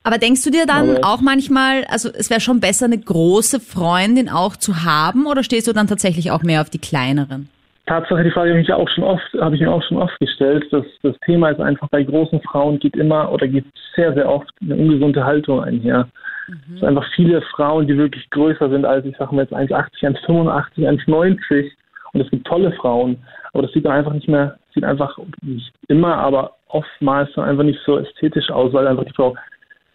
Aber 0.03 0.18
denkst 0.18 0.44
du 0.44 0.50
dir 0.50 0.65
dann 0.65 0.97
Aber 0.97 1.07
auch 1.07 1.21
manchmal, 1.21 1.83
also 1.85 2.09
es 2.09 2.29
wäre 2.29 2.41
schon 2.41 2.59
besser, 2.59 2.85
eine 2.85 2.97
große 2.97 3.59
Freundin 3.59 4.29
auch 4.29 4.56
zu 4.56 4.83
haben 4.83 5.27
oder 5.27 5.44
stehst 5.44 5.68
du 5.68 5.73
dann 5.73 5.88
tatsächlich 5.88 6.31
auch 6.31 6.41
mehr 6.41 6.62
auf 6.62 6.69
die 6.69 6.79
kleineren? 6.79 7.50
Tatsache, 7.85 8.23
die 8.23 8.31
Frage 8.31 8.51
habe 8.51 8.62
ich 8.62 8.68
ja 8.68 8.75
auch 8.75 8.89
schon 8.89 9.03
oft, 9.03 9.23
habe 9.39 9.56
ich 9.56 9.62
mir 9.62 9.71
auch 9.71 9.83
schon 9.83 9.97
oft 9.97 10.18
gestellt. 10.19 10.65
Das, 10.71 10.85
das 11.03 11.15
Thema 11.25 11.50
ist 11.50 11.59
einfach, 11.59 11.89
bei 11.89 12.03
großen 12.03 12.41
Frauen 12.41 12.79
geht 12.79 12.95
immer 12.95 13.31
oder 13.31 13.47
geht 13.47 13.65
sehr, 13.95 14.13
sehr 14.13 14.29
oft 14.29 14.50
eine 14.62 14.75
ungesunde 14.75 15.23
Haltung 15.23 15.62
einher. 15.63 16.07
Mhm. 16.47 16.56
Es 16.74 16.79
sind 16.79 16.88
einfach 16.88 17.06
viele 17.15 17.41
Frauen, 17.53 17.88
die 17.88 17.97
wirklich 17.97 18.29
größer 18.29 18.69
sind 18.69 18.85
als, 18.85 19.06
ich 19.06 19.17
sage 19.17 19.35
mal 19.35 19.44
jetzt 19.44 19.53
1,80, 19.53 20.15
1,85, 20.25 21.06
1,90. 21.06 21.71
Und 22.13 22.21
es 22.21 22.29
gibt 22.29 22.47
tolle 22.47 22.71
Frauen, 22.74 23.17
aber 23.53 23.63
das 23.63 23.71
sieht 23.74 23.85
dann 23.85 23.94
einfach 23.94 24.13
nicht 24.13 24.27
mehr, 24.27 24.57
sieht 24.74 24.83
einfach 24.83 25.17
nicht 25.41 25.71
immer, 25.88 26.15
aber 26.15 26.56
oftmals 26.67 27.29
dann 27.35 27.50
einfach 27.50 27.63
nicht 27.63 27.79
so 27.85 27.97
ästhetisch 27.97 28.50
aus, 28.50 28.74
weil 28.74 28.88
einfach 28.88 29.06
die 29.06 29.13
Frau 29.13 29.35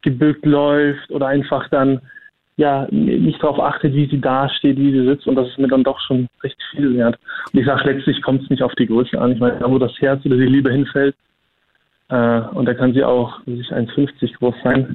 gebückt 0.07 0.47
läuft 0.47 1.11
oder 1.11 1.27
einfach 1.27 1.69
dann 1.69 2.01
ja 2.57 2.87
nicht 2.91 3.43
darauf 3.43 3.59
achtet, 3.59 3.93
wie 3.93 4.09
sie 4.09 4.21
dasteht, 4.21 4.79
wie 4.79 4.93
sie 4.93 5.05
sitzt 5.05 5.27
und 5.27 5.35
das 5.35 5.49
ist 5.49 5.59
mir 5.59 5.69
dann 5.69 5.83
doch 5.83 6.01
schon 6.01 6.29
recht 6.43 6.57
viel 6.71 6.97
wert. 6.97 7.19
Und 7.53 7.61
ich 7.61 7.67
sage, 7.67 7.93
letztlich 7.93 8.23
kommt 8.23 8.43
es 8.43 8.51
nicht 8.51 8.63
auf 8.63 8.75
die 8.77 8.87
Größe 8.87 9.21
an. 9.21 9.33
Ich 9.33 9.41
meine, 9.41 9.59
da 9.59 9.71
wo 9.71 9.79
das 9.79 9.93
Herz 9.99 10.25
oder 10.25 10.37
die 10.37 10.47
Liebe 10.47 10.73
hinfällt, 10.73 11.15
äh, 12.09 12.41
und 12.55 12.67
da 12.67 12.75
kann 12.75 12.95
sie 12.95 13.03
auch 13.03 13.41
sich 13.47 13.69
1,50 13.73 14.39
groß 14.39 14.55
sein. 14.63 14.95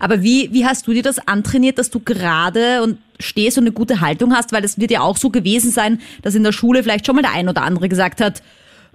Aber 0.00 0.22
wie, 0.22 0.50
wie 0.52 0.66
hast 0.66 0.86
du 0.86 0.92
dir 0.92 1.02
das 1.02 1.26
antrainiert, 1.26 1.78
dass 1.78 1.90
du 1.90 2.00
gerade 2.00 2.82
und 2.82 2.98
stehst 3.18 3.56
und 3.56 3.64
eine 3.64 3.72
gute 3.72 4.00
Haltung 4.00 4.34
hast? 4.34 4.52
Weil 4.52 4.64
es 4.64 4.78
wird 4.78 4.90
ja 4.90 5.00
auch 5.00 5.16
so 5.16 5.30
gewesen 5.30 5.70
sein, 5.70 6.00
dass 6.22 6.34
in 6.34 6.44
der 6.44 6.52
Schule 6.52 6.82
vielleicht 6.82 7.06
schon 7.06 7.16
mal 7.16 7.22
der 7.22 7.32
ein 7.32 7.48
oder 7.48 7.62
andere 7.62 7.88
gesagt 7.88 8.20
hat, 8.20 8.42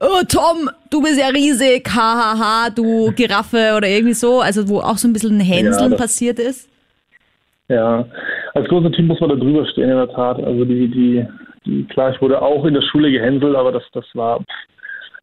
oh 0.01 0.23
Tom, 0.27 0.69
du 0.89 1.01
bist 1.01 1.19
ja 1.19 1.27
riesig, 1.27 1.87
hahaha, 1.89 2.69
du 2.69 3.11
Giraffe 3.13 3.73
oder 3.77 3.87
irgendwie 3.87 4.13
so, 4.13 4.41
also 4.41 4.67
wo 4.67 4.79
auch 4.79 4.97
so 4.97 5.07
ein 5.07 5.13
bisschen 5.13 5.37
ein 5.37 5.41
Hänseln 5.41 5.91
ja, 5.91 5.97
passiert 5.97 6.39
ist? 6.39 6.69
Ja, 7.67 8.05
als 8.53 8.67
großer 8.67 8.91
Team 8.91 9.07
muss 9.07 9.19
man 9.19 9.29
da 9.29 9.35
drüber 9.35 9.65
stehen 9.67 9.89
in 9.89 9.95
der 9.95 10.09
Tat. 10.09 10.43
Also 10.43 10.65
die, 10.65 10.87
die, 10.87 11.25
die, 11.65 11.83
klar, 11.85 12.13
ich 12.13 12.21
wurde 12.21 12.41
auch 12.41 12.65
in 12.65 12.73
der 12.73 12.81
Schule 12.81 13.11
gehänselt, 13.11 13.55
aber 13.55 13.71
das, 13.71 13.83
das 13.93 14.05
war, 14.13 14.43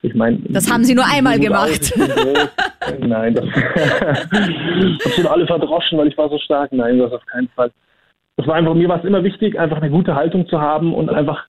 ich 0.02 0.14
meine. 0.14 0.38
Das 0.50 0.70
haben 0.70 0.84
Sie 0.84 0.94
nur 0.94 1.06
einmal 1.06 1.40
gemacht. 1.40 1.92
Nein, 3.00 3.34
das 3.34 3.44
habe 3.54 5.12
schon 5.14 5.26
alle 5.26 5.46
verdroschen, 5.46 5.98
weil 5.98 6.08
ich 6.08 6.16
war 6.16 6.28
so 6.28 6.38
stark. 6.38 6.72
Nein, 6.72 6.98
das 6.98 7.12
auf 7.12 7.26
keinen 7.26 7.48
Fall. 7.48 7.72
Das 8.36 8.46
war 8.46 8.54
einfach, 8.54 8.74
mir 8.74 8.88
war 8.88 8.98
es 8.98 9.04
immer 9.04 9.24
wichtig, 9.24 9.58
einfach 9.58 9.78
eine 9.78 9.90
gute 9.90 10.14
Haltung 10.14 10.46
zu 10.46 10.60
haben 10.60 10.94
und 10.94 11.08
einfach 11.08 11.46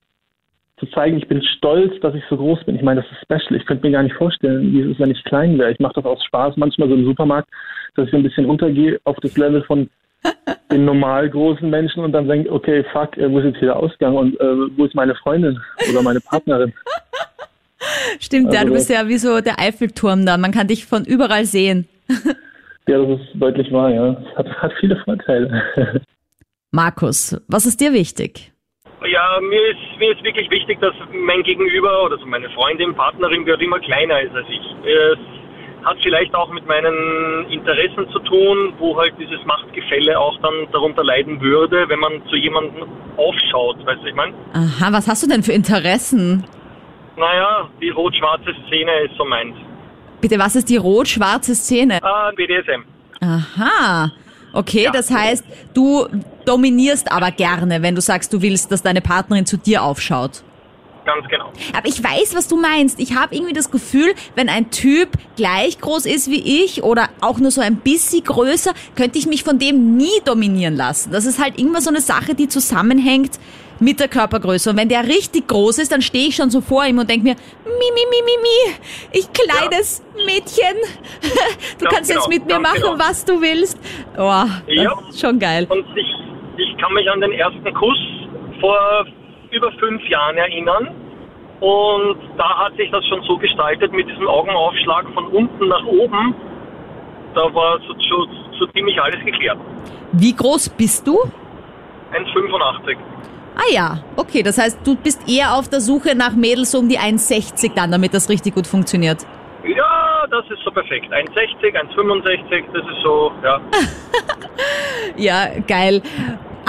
zu 0.78 0.86
zeigen, 0.86 1.18
ich 1.18 1.28
bin 1.28 1.42
stolz, 1.42 1.92
dass 2.00 2.14
ich 2.14 2.22
so 2.28 2.36
groß 2.36 2.64
bin. 2.64 2.76
Ich 2.76 2.82
meine, 2.82 3.02
das 3.02 3.10
ist 3.10 3.22
special. 3.22 3.60
Ich 3.60 3.66
könnte 3.66 3.86
mir 3.86 3.92
gar 3.92 4.02
nicht 4.02 4.16
vorstellen, 4.16 4.72
wie 4.72 4.80
es 4.80 4.90
ist, 4.92 5.00
wenn 5.00 5.10
ich 5.10 5.24
klein 5.24 5.58
wäre. 5.58 5.72
Ich 5.72 5.80
mache 5.80 5.94
das 5.94 6.04
aus 6.04 6.22
Spaß 6.24 6.56
manchmal 6.56 6.88
so 6.88 6.94
im 6.94 7.04
Supermarkt, 7.04 7.48
dass 7.94 8.08
ich 8.08 8.14
ein 8.14 8.22
bisschen 8.22 8.44
runtergehe 8.44 9.00
auf 9.04 9.16
das 9.20 9.36
Level 9.36 9.62
von 9.64 9.88
den 10.72 10.84
normal 10.84 11.30
großen 11.30 11.68
Menschen 11.68 12.04
und 12.04 12.12
dann 12.12 12.28
denke, 12.28 12.52
okay, 12.52 12.84
fuck, 12.92 13.16
wo 13.16 13.38
ist 13.38 13.46
jetzt 13.46 13.58
hier 13.58 13.68
der 13.68 13.76
Ausgang 13.76 14.16
und 14.16 14.40
äh, 14.40 14.76
wo 14.76 14.84
ist 14.84 14.94
meine 14.94 15.14
Freundin 15.14 15.60
oder 15.90 16.02
meine 16.02 16.20
Partnerin? 16.20 16.72
Stimmt, 18.20 18.46
also, 18.46 18.58
ja, 18.58 18.64
du 18.64 18.72
bist 18.72 18.90
ja 18.90 19.06
wie 19.08 19.18
so 19.18 19.40
der 19.40 19.60
Eiffelturm 19.60 20.26
da. 20.26 20.36
Man 20.36 20.50
kann 20.50 20.66
dich 20.66 20.86
von 20.86 21.04
überall 21.04 21.44
sehen. 21.44 21.86
ja, 22.88 22.98
das 22.98 23.20
ist 23.20 23.28
deutlich 23.34 23.70
wahr, 23.72 23.90
ja. 23.90 24.16
Hat, 24.36 24.48
hat 24.48 24.72
viele 24.80 24.96
Vorteile. 25.04 25.62
Markus, 26.70 27.40
was 27.46 27.66
ist 27.66 27.80
dir 27.80 27.92
wichtig? 27.92 28.52
Ja, 29.06 29.38
mir 29.40 29.62
ist, 29.70 29.98
mir 29.98 30.12
ist 30.12 30.24
wirklich 30.24 30.50
wichtig, 30.50 30.80
dass 30.80 30.92
mein 31.12 31.42
Gegenüber 31.44 32.04
oder 32.04 32.18
so 32.18 32.26
meine 32.26 32.50
Freundin, 32.50 32.94
Partnerin, 32.94 33.46
wer 33.46 33.54
auch 33.56 33.60
immer 33.60 33.78
kleiner 33.78 34.20
ist 34.20 34.34
als 34.34 34.46
ich. 34.48 34.60
Es 34.84 35.18
hat 35.84 35.96
vielleicht 36.02 36.34
auch 36.34 36.50
mit 36.52 36.66
meinen 36.66 37.46
Interessen 37.48 38.08
zu 38.10 38.18
tun, 38.20 38.72
wo 38.78 38.96
halt 38.98 39.14
dieses 39.18 39.44
Machtgefälle 39.46 40.18
auch 40.18 40.36
dann 40.42 40.66
darunter 40.72 41.04
leiden 41.04 41.40
würde, 41.40 41.88
wenn 41.88 42.00
man 42.00 42.20
zu 42.28 42.34
jemandem 42.36 42.84
aufschaut, 43.16 43.84
weißt 43.86 44.02
du, 44.02 44.06
ich 44.08 44.14
meine? 44.14 44.34
Aha, 44.54 44.92
was 44.92 45.06
hast 45.06 45.22
du 45.22 45.28
denn 45.28 45.42
für 45.44 45.52
Interessen? 45.52 46.44
Naja, 47.16 47.68
die 47.80 47.90
rot-schwarze 47.90 48.54
Szene 48.66 48.90
ist 49.04 49.16
so 49.16 49.24
meins. 49.24 49.54
Bitte, 50.20 50.38
was 50.40 50.56
ist 50.56 50.68
die 50.68 50.76
rot-schwarze 50.76 51.54
Szene? 51.54 52.00
Ah, 52.02 52.32
BDSM. 52.34 52.82
Aha. 53.20 54.10
Okay, 54.52 54.84
Ja. 54.84 54.90
das 54.90 55.10
heißt, 55.12 55.44
du 55.74 56.06
dominierst 56.48 57.12
aber 57.12 57.30
gerne, 57.30 57.82
wenn 57.82 57.94
du 57.94 58.00
sagst, 58.00 58.32
du 58.32 58.42
willst, 58.42 58.72
dass 58.72 58.82
deine 58.82 59.00
Partnerin 59.00 59.46
zu 59.46 59.56
dir 59.58 59.82
aufschaut. 59.82 60.42
Ganz 61.04 61.26
genau. 61.28 61.50
Aber 61.74 61.88
ich 61.88 62.02
weiß, 62.04 62.34
was 62.34 62.48
du 62.48 62.60
meinst. 62.60 63.00
Ich 63.00 63.14
habe 63.14 63.34
irgendwie 63.34 63.54
das 63.54 63.70
Gefühl, 63.70 64.12
wenn 64.34 64.50
ein 64.50 64.70
Typ 64.70 65.08
gleich 65.36 65.80
groß 65.80 66.04
ist 66.04 66.30
wie 66.30 66.64
ich 66.64 66.82
oder 66.82 67.08
auch 67.22 67.38
nur 67.38 67.50
so 67.50 67.62
ein 67.62 67.76
bisschen 67.76 68.24
größer, 68.24 68.72
könnte 68.94 69.18
ich 69.18 69.26
mich 69.26 69.42
von 69.42 69.58
dem 69.58 69.96
nie 69.96 70.20
dominieren 70.26 70.76
lassen. 70.76 71.10
Das 71.10 71.24
ist 71.24 71.42
halt 71.42 71.58
immer 71.58 71.80
so 71.80 71.88
eine 71.88 72.02
Sache, 72.02 72.34
die 72.34 72.46
zusammenhängt 72.48 73.38
mit 73.80 74.00
der 74.00 74.08
Körpergröße. 74.08 74.68
Und 74.70 74.76
wenn 74.76 74.90
der 74.90 75.06
richtig 75.06 75.48
groß 75.48 75.78
ist, 75.78 75.92
dann 75.92 76.02
stehe 76.02 76.28
ich 76.28 76.36
schon 76.36 76.50
so 76.50 76.60
vor 76.60 76.84
ihm 76.84 76.98
und 76.98 77.08
denke 77.08 77.24
mir, 77.24 77.36
mi, 77.64 77.70
mi, 77.70 78.02
mi, 78.10 78.22
mi, 78.26 78.42
mi, 78.42 79.18
ich 79.18 79.28
kleines 79.32 80.02
Mädchen, 80.26 80.76
du 81.78 81.84
Ganz 81.84 81.94
kannst 81.94 82.10
jetzt 82.10 82.24
genau, 82.24 82.28
mit 82.28 82.46
mir 82.46 82.58
machen, 82.58 82.82
genau. 82.82 82.98
was 82.98 83.24
du 83.24 83.40
willst. 83.40 83.78
Oh, 84.16 84.44
Ja. 84.66 84.98
schon 85.18 85.38
geil. 85.38 85.66
Und 85.70 85.86
ich 85.96 86.06
kann 86.80 86.92
mich 86.94 87.10
an 87.10 87.20
den 87.20 87.32
ersten 87.32 87.74
Kuss 87.74 87.98
vor 88.60 89.06
über 89.50 89.72
fünf 89.72 90.02
Jahren 90.08 90.36
erinnern. 90.36 90.88
Und 91.60 92.16
da 92.36 92.58
hat 92.58 92.76
sich 92.76 92.90
das 92.90 93.04
schon 93.06 93.22
so 93.22 93.36
gestaltet 93.36 93.92
mit 93.92 94.08
diesem 94.08 94.28
Augenaufschlag 94.28 95.06
von 95.12 95.26
unten 95.26 95.68
nach 95.68 95.84
oben. 95.84 96.34
Da 97.34 97.52
war 97.52 97.78
so, 97.80 97.94
so, 98.08 98.26
so 98.58 98.66
ziemlich 98.68 99.00
alles 99.00 99.24
geklärt. 99.24 99.58
Wie 100.12 100.34
groß 100.34 100.68
bist 100.70 101.06
du? 101.06 101.18
1,85. 102.12 102.96
Ah 103.56 103.72
ja, 103.72 103.98
okay, 104.16 104.42
das 104.42 104.56
heißt, 104.56 104.86
du 104.86 104.94
bist 104.94 105.28
eher 105.28 105.54
auf 105.54 105.68
der 105.68 105.80
Suche 105.80 106.14
nach 106.14 106.32
Mädels 106.32 106.74
um 106.76 106.88
die 106.88 106.98
1,60 106.98 107.74
dann, 107.74 107.90
damit 107.90 108.14
das 108.14 108.30
richtig 108.30 108.54
gut 108.54 108.66
funktioniert. 108.66 109.26
Ja, 109.64 110.26
das 110.30 110.44
ist 110.48 110.62
so 110.64 110.70
perfekt. 110.70 111.12
1,60, 111.12 111.74
1,65, 111.74 112.64
das 112.72 112.82
ist 112.82 113.02
so, 113.02 113.32
ja. 113.42 113.60
Ja, 115.16 115.48
geil. 115.66 116.02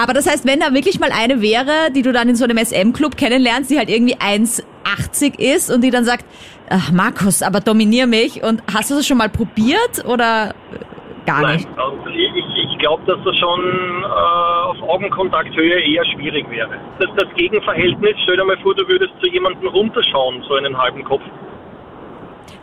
Aber 0.01 0.13
das 0.13 0.29
heißt, 0.29 0.47
wenn 0.47 0.61
da 0.61 0.73
wirklich 0.73 0.97
mal 1.01 1.11
eine 1.11 1.41
wäre, 1.41 1.91
die 1.93 2.03
du 2.03 2.13
dann 2.13 2.29
in 2.29 2.35
so 2.35 2.45
einem 2.45 2.57
SM-Club 2.57 3.17
kennenlernst, 3.17 3.69
die 3.69 3.77
halt 3.77 3.89
irgendwie 3.89 4.15
1,80 4.15 5.37
ist 5.37 5.69
und 5.69 5.81
die 5.81 5.89
dann 5.89 6.05
sagt, 6.05 6.23
ach 6.69 6.91
Markus, 6.93 7.43
aber 7.43 7.59
dominier 7.59 8.07
mich 8.07 8.41
und 8.41 8.63
hast 8.73 8.89
du 8.89 8.95
das 8.95 9.05
schon 9.05 9.17
mal 9.17 9.27
probiert 9.27 10.05
oder 10.07 10.55
äh, 10.71 11.25
gar 11.25 11.41
Nein, 11.41 11.57
nicht? 11.57 11.67
also 11.75 11.97
ich, 12.07 12.31
ich, 12.33 12.71
ich 12.71 12.79
glaube, 12.79 13.03
dass 13.07 13.19
das 13.25 13.35
schon 13.35 13.59
äh, 14.03 14.69
auf 14.71 14.81
Augenkontakthöhe 14.87 15.81
eher 15.81 16.05
schwierig 16.15 16.49
wäre. 16.49 16.79
Das, 16.99 17.09
das 17.17 17.35
Gegenverhältnis, 17.35 18.15
stell 18.23 18.37
dir 18.37 18.45
mal 18.45 18.57
vor, 18.59 18.75
du 18.75 18.87
würdest 18.87 19.11
zu 19.21 19.29
jemandem 19.29 19.67
runterschauen, 19.67 20.41
so 20.47 20.55
einen 20.55 20.77
halben 20.77 21.03
Kopf. 21.03 21.23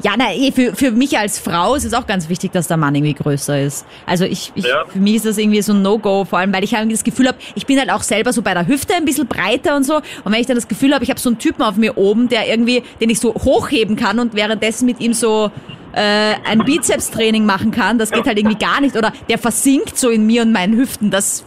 Ja, 0.02 0.12
na, 0.16 0.32
eh, 0.32 0.52
für, 0.52 0.74
für 0.74 0.90
mich 0.90 1.18
als 1.18 1.38
Frau 1.38 1.74
ist 1.74 1.84
es 1.84 1.94
auch 1.94 2.06
ganz 2.06 2.28
wichtig, 2.28 2.52
dass 2.52 2.68
der 2.68 2.76
Mann 2.76 2.94
irgendwie 2.94 3.14
größer 3.14 3.60
ist. 3.60 3.86
Also 4.06 4.24
ich, 4.24 4.52
ich 4.54 4.64
Ja. 4.64 4.84
für 4.86 4.98
mich 4.98 5.16
ist 5.16 5.26
das 5.26 5.38
irgendwie 5.38 5.62
so 5.62 5.72
ein 5.72 5.82
No-Go, 5.82 6.24
vor 6.24 6.38
allem, 6.38 6.52
weil 6.52 6.64
ich 6.64 6.72
irgendwie 6.74 6.94
das 6.94 7.04
Gefühl 7.04 7.28
habe, 7.28 7.38
ich 7.54 7.66
bin 7.66 7.78
halt 7.78 7.90
auch 7.90 8.02
selber 8.02 8.32
so 8.32 8.42
bei 8.42 8.54
der 8.54 8.66
Hüfte 8.66 8.94
ein 8.94 9.04
bisschen 9.04 9.26
breiter 9.26 9.76
und 9.76 9.84
so. 9.84 9.96
Und 9.96 10.32
wenn 10.32 10.40
ich 10.40 10.46
dann 10.46 10.56
das 10.56 10.68
Gefühl 10.68 10.92
habe, 10.94 11.04
ich 11.04 11.10
habe 11.10 11.20
so 11.20 11.28
einen 11.28 11.38
Typen 11.38 11.62
auf 11.62 11.76
mir 11.76 11.96
oben, 11.98 12.28
der 12.28 12.48
irgendwie, 12.48 12.82
den 13.00 13.10
ich 13.10 13.18
so 13.20 13.34
hochheben 13.34 13.96
kann 13.96 14.18
und 14.18 14.34
währenddessen 14.34 14.86
mit 14.86 15.00
ihm 15.00 15.12
so 15.14 15.50
äh, 15.92 16.34
ein 16.48 16.58
Bizeps-Training 16.64 17.46
machen 17.46 17.70
kann, 17.70 17.98
das 17.98 18.10
geht 18.10 18.26
halt 18.26 18.38
irgendwie 18.38 18.58
gar 18.58 18.80
nicht. 18.80 18.96
Oder 18.96 19.12
der 19.28 19.38
versinkt 19.38 19.96
so 19.96 20.10
in 20.10 20.26
mir 20.26 20.42
und 20.42 20.52
meinen 20.52 20.76
Hüften, 20.76 21.10
das, 21.10 21.44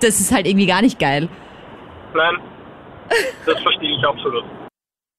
das 0.00 0.20
ist 0.20 0.32
halt 0.32 0.46
irgendwie 0.46 0.66
gar 0.66 0.82
nicht 0.82 0.98
geil. 0.98 1.28
Nein, 2.14 2.36
das 3.44 3.60
verstehe 3.62 3.96
ich 3.98 4.04
absolut. 4.04 4.44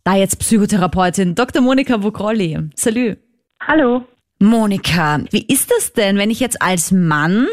Da 0.10 0.16
jetzt 0.16 0.40
Psychotherapeutin 0.40 1.36
Dr. 1.36 1.62
Monika 1.62 2.02
Vogrolli. 2.02 2.58
Salü. 2.74 3.16
Hallo. 3.62 4.06
Monika, 4.40 5.20
wie 5.30 5.46
ist 5.46 5.70
das 5.70 5.94
denn, 5.94 6.18
wenn 6.18 6.32
ich 6.32 6.40
jetzt 6.40 6.64
als 6.64 6.92
Mann 6.92 7.46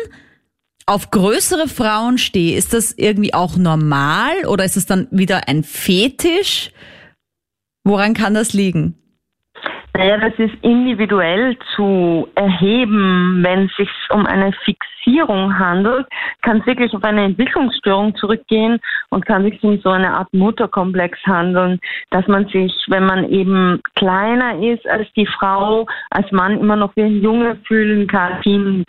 auf 0.86 1.10
größere 1.10 1.68
Frauen 1.68 2.16
stehe? 2.16 2.56
Ist 2.56 2.72
das 2.72 2.92
irgendwie 2.92 3.34
auch 3.34 3.58
normal 3.58 4.46
oder 4.46 4.64
ist 4.64 4.78
es 4.78 4.86
dann 4.86 5.06
wieder 5.10 5.48
ein 5.48 5.64
Fetisch? 5.64 6.72
Woran 7.84 8.14
kann 8.14 8.32
das 8.32 8.54
liegen? 8.54 8.94
Naja, 9.96 10.18
das 10.18 10.34
ist 10.38 10.54
individuell 10.60 11.56
zu 11.74 12.28
erheben. 12.34 13.42
Wenn 13.42 13.64
es 13.64 13.76
sich 13.76 13.88
um 14.10 14.26
eine 14.26 14.52
Fixierung 14.52 15.58
handelt, 15.58 16.06
kann 16.42 16.58
es 16.58 16.66
wirklich 16.66 16.92
auf 16.92 17.02
eine 17.02 17.24
Entwicklungsstörung 17.24 18.14
zurückgehen 18.16 18.78
und 19.08 19.24
kann 19.24 19.44
sich 19.44 19.62
um 19.62 19.78
so 19.80 19.88
eine 19.88 20.12
Art 20.12 20.32
Mutterkomplex 20.34 21.18
handeln, 21.24 21.80
dass 22.10 22.26
man 22.26 22.46
sich, 22.48 22.74
wenn 22.88 23.06
man 23.06 23.30
eben 23.30 23.80
kleiner 23.94 24.62
ist 24.62 24.86
als 24.86 25.10
die 25.14 25.26
Frau, 25.26 25.86
als 26.10 26.30
Mann 26.30 26.60
immer 26.60 26.76
noch 26.76 26.94
wie 26.96 27.04
ein 27.04 27.22
Junge 27.22 27.56
fühlen 27.66 28.06
kann, 28.06 28.42
Kind. 28.42 28.84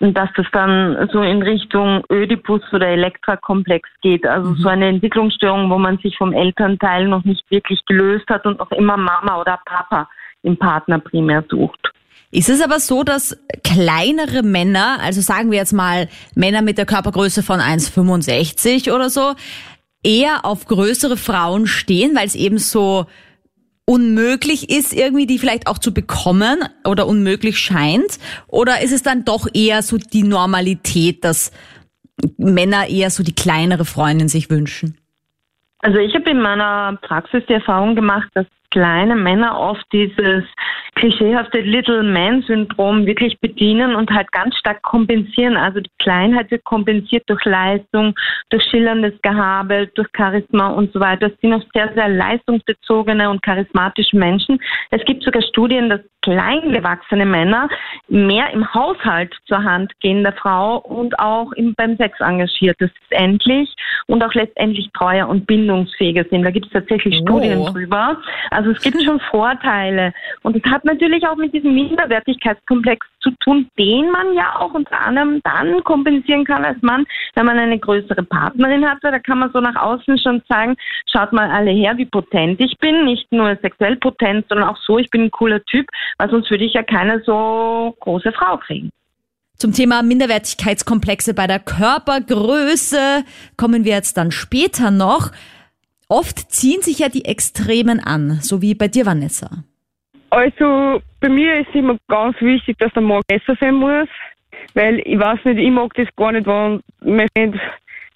Und 0.00 0.16
dass 0.16 0.30
das 0.36 0.46
dann 0.52 1.08
so 1.10 1.22
in 1.22 1.42
Richtung 1.42 2.02
Ödipus 2.10 2.60
oder 2.72 2.88
Elektra-Komplex 2.88 3.88
geht. 4.02 4.26
Also 4.26 4.54
so 4.54 4.68
eine 4.68 4.88
Entwicklungsstörung, 4.88 5.70
wo 5.70 5.78
man 5.78 5.98
sich 5.98 6.16
vom 6.18 6.32
Elternteil 6.34 7.08
noch 7.08 7.24
nicht 7.24 7.50
wirklich 7.50 7.84
gelöst 7.86 8.28
hat 8.28 8.44
und 8.46 8.58
noch 8.58 8.70
immer 8.72 8.98
Mama 8.98 9.40
oder 9.40 9.58
Papa 9.64 10.08
im 10.42 10.58
Partner 10.58 10.98
primär 10.98 11.44
sucht. 11.48 11.90
Ist 12.32 12.48
es 12.48 12.62
aber 12.62 12.78
so, 12.78 13.02
dass 13.02 13.36
kleinere 13.64 14.42
Männer, 14.42 14.98
also 15.00 15.20
sagen 15.20 15.50
wir 15.50 15.58
jetzt 15.58 15.72
mal 15.72 16.08
Männer 16.34 16.62
mit 16.62 16.78
der 16.78 16.86
Körpergröße 16.86 17.42
von 17.42 17.58
1,65 17.58 18.94
oder 18.94 19.10
so, 19.10 19.34
eher 20.04 20.44
auf 20.44 20.66
größere 20.66 21.16
Frauen 21.16 21.66
stehen, 21.66 22.14
weil 22.14 22.26
es 22.26 22.36
eben 22.36 22.58
so 22.58 23.06
unmöglich 23.84 24.70
ist, 24.70 24.92
irgendwie 24.92 25.26
die 25.26 25.38
vielleicht 25.38 25.66
auch 25.66 25.78
zu 25.78 25.92
bekommen 25.92 26.60
oder 26.84 27.08
unmöglich 27.08 27.58
scheint? 27.58 28.20
Oder 28.46 28.80
ist 28.80 28.92
es 28.92 29.02
dann 29.02 29.24
doch 29.24 29.48
eher 29.52 29.82
so 29.82 29.98
die 29.98 30.22
Normalität, 30.22 31.24
dass 31.24 31.50
Männer 32.36 32.88
eher 32.88 33.10
so 33.10 33.24
die 33.24 33.34
kleinere 33.34 33.84
Freundin 33.84 34.28
sich 34.28 34.48
wünschen? 34.48 34.96
Also 35.80 35.98
ich 35.98 36.14
habe 36.14 36.30
in 36.30 36.40
meiner 36.40 36.96
Praxis 37.02 37.42
die 37.48 37.54
Erfahrung 37.54 37.96
gemacht, 37.96 38.28
dass 38.34 38.46
kleine 38.70 39.16
Männer 39.16 39.58
oft 39.58 39.84
dieses 39.92 40.44
klischeehafte 40.94 41.60
Little 41.60 42.02
Man-Syndrom 42.02 43.06
wirklich 43.06 43.38
bedienen 43.40 43.94
und 43.94 44.10
halt 44.10 44.30
ganz 44.32 44.56
stark 44.56 44.82
kompensieren. 44.82 45.56
Also 45.56 45.80
die 45.80 45.90
Kleinheit 45.98 46.50
wird 46.50 46.64
kompensiert 46.64 47.24
durch 47.28 47.44
Leistung, 47.44 48.14
durch 48.50 48.62
schillerndes 48.64 49.14
Gehabe, 49.22 49.88
durch 49.94 50.08
Charisma 50.16 50.68
und 50.68 50.92
so 50.92 51.00
weiter. 51.00 51.28
Das 51.28 51.40
sind 51.40 51.54
auch 51.54 51.62
sehr, 51.72 51.92
sehr 51.94 52.08
leistungsbezogene 52.08 53.30
und 53.30 53.42
charismatische 53.42 54.16
Menschen. 54.16 54.60
Es 54.90 55.04
gibt 55.04 55.22
sogar 55.22 55.42
Studien, 55.42 55.88
dass 55.88 56.00
kleingewachsene 56.22 57.24
Männer 57.24 57.68
mehr 58.08 58.50
im 58.50 58.74
Haushalt 58.74 59.34
zur 59.46 59.62
Hand 59.62 59.92
gehen 60.00 60.22
der 60.22 60.34
Frau 60.34 60.78
und 60.78 61.18
auch 61.18 61.52
im, 61.52 61.74
beim 61.74 61.96
Sex 61.96 62.20
engagiert 62.20 62.78
ist 62.80 62.92
endlich 63.08 63.74
und 64.06 64.22
auch 64.22 64.34
letztendlich 64.34 64.90
treuer 64.92 65.28
und 65.28 65.46
bindungsfähiger 65.46 66.24
sind. 66.30 66.42
Da 66.42 66.50
gibt 66.50 66.66
es 66.66 66.72
tatsächlich 66.72 67.20
Oh. 67.20 67.26
Studien 67.26 67.64
drüber. 67.64 68.18
Also 68.50 68.59
es 68.68 68.82
gibt 68.82 69.02
schon 69.02 69.20
Vorteile. 69.30 70.12
Und 70.42 70.56
es 70.56 70.70
hat 70.70 70.84
natürlich 70.84 71.26
auch 71.26 71.36
mit 71.36 71.54
diesem 71.54 71.74
Minderwertigkeitskomplex 71.74 73.06
zu 73.20 73.30
tun, 73.42 73.68
den 73.78 74.10
man 74.10 74.34
ja 74.34 74.58
auch 74.58 74.74
unter 74.74 75.00
anderem 75.00 75.40
dann 75.44 75.82
kompensieren 75.84 76.44
kann 76.44 76.64
als 76.64 76.80
Mann, 76.82 77.06
wenn 77.34 77.46
man 77.46 77.58
eine 77.58 77.78
größere 77.78 78.22
Partnerin 78.22 78.88
hat. 78.88 78.98
Da 79.02 79.18
kann 79.18 79.38
man 79.38 79.50
so 79.52 79.60
nach 79.60 79.76
außen 79.76 80.18
schon 80.18 80.42
sagen, 80.48 80.76
schaut 81.10 81.32
mal 81.32 81.50
alle 81.50 81.70
her, 81.70 81.96
wie 81.96 82.06
potent 82.06 82.60
ich 82.60 82.76
bin. 82.78 83.04
Nicht 83.04 83.30
nur 83.32 83.56
sexuell 83.62 83.96
potent, 83.96 84.46
sondern 84.48 84.68
auch 84.68 84.78
so, 84.78 84.98
ich 84.98 85.10
bin 85.10 85.22
ein 85.22 85.30
cooler 85.30 85.62
Typ, 85.64 85.86
weil 86.18 86.30
sonst 86.30 86.50
würde 86.50 86.64
ich 86.64 86.74
ja 86.74 86.82
keine 86.82 87.22
so 87.24 87.96
große 88.00 88.32
Frau 88.32 88.56
kriegen. 88.58 88.90
Zum 89.60 89.74
Thema 89.74 90.02
Minderwertigkeitskomplexe 90.02 91.34
bei 91.34 91.46
der 91.46 91.58
Körpergröße 91.58 93.24
kommen 93.58 93.84
wir 93.84 93.92
jetzt 93.92 94.16
dann 94.16 94.30
später 94.30 94.90
noch. 94.90 95.32
Oft 96.10 96.50
ziehen 96.50 96.82
sich 96.82 96.98
ja 96.98 97.08
die 97.08 97.24
Extremen 97.24 98.00
an, 98.00 98.40
so 98.42 98.60
wie 98.60 98.74
bei 98.74 98.88
dir, 98.88 99.06
Vanessa. 99.06 99.48
Also 100.30 101.00
bei 101.20 101.28
mir 101.28 101.60
ist 101.60 101.72
immer 101.72 101.96
ganz 102.08 102.36
wichtig, 102.40 102.76
dass 102.78 102.92
der 102.94 103.02
Magen 103.02 103.22
besser 103.28 103.56
sein 103.60 103.74
muss, 103.76 104.08
weil 104.74 104.98
ich 105.04 105.18
weiß 105.18 105.38
nicht, 105.44 105.58
ich 105.58 105.70
mag 105.70 105.94
das 105.94 106.08
gar 106.16 106.32
nicht, 106.32 106.46
wenn 106.48 106.80
mein 107.00 107.28
Freund, 107.36 107.56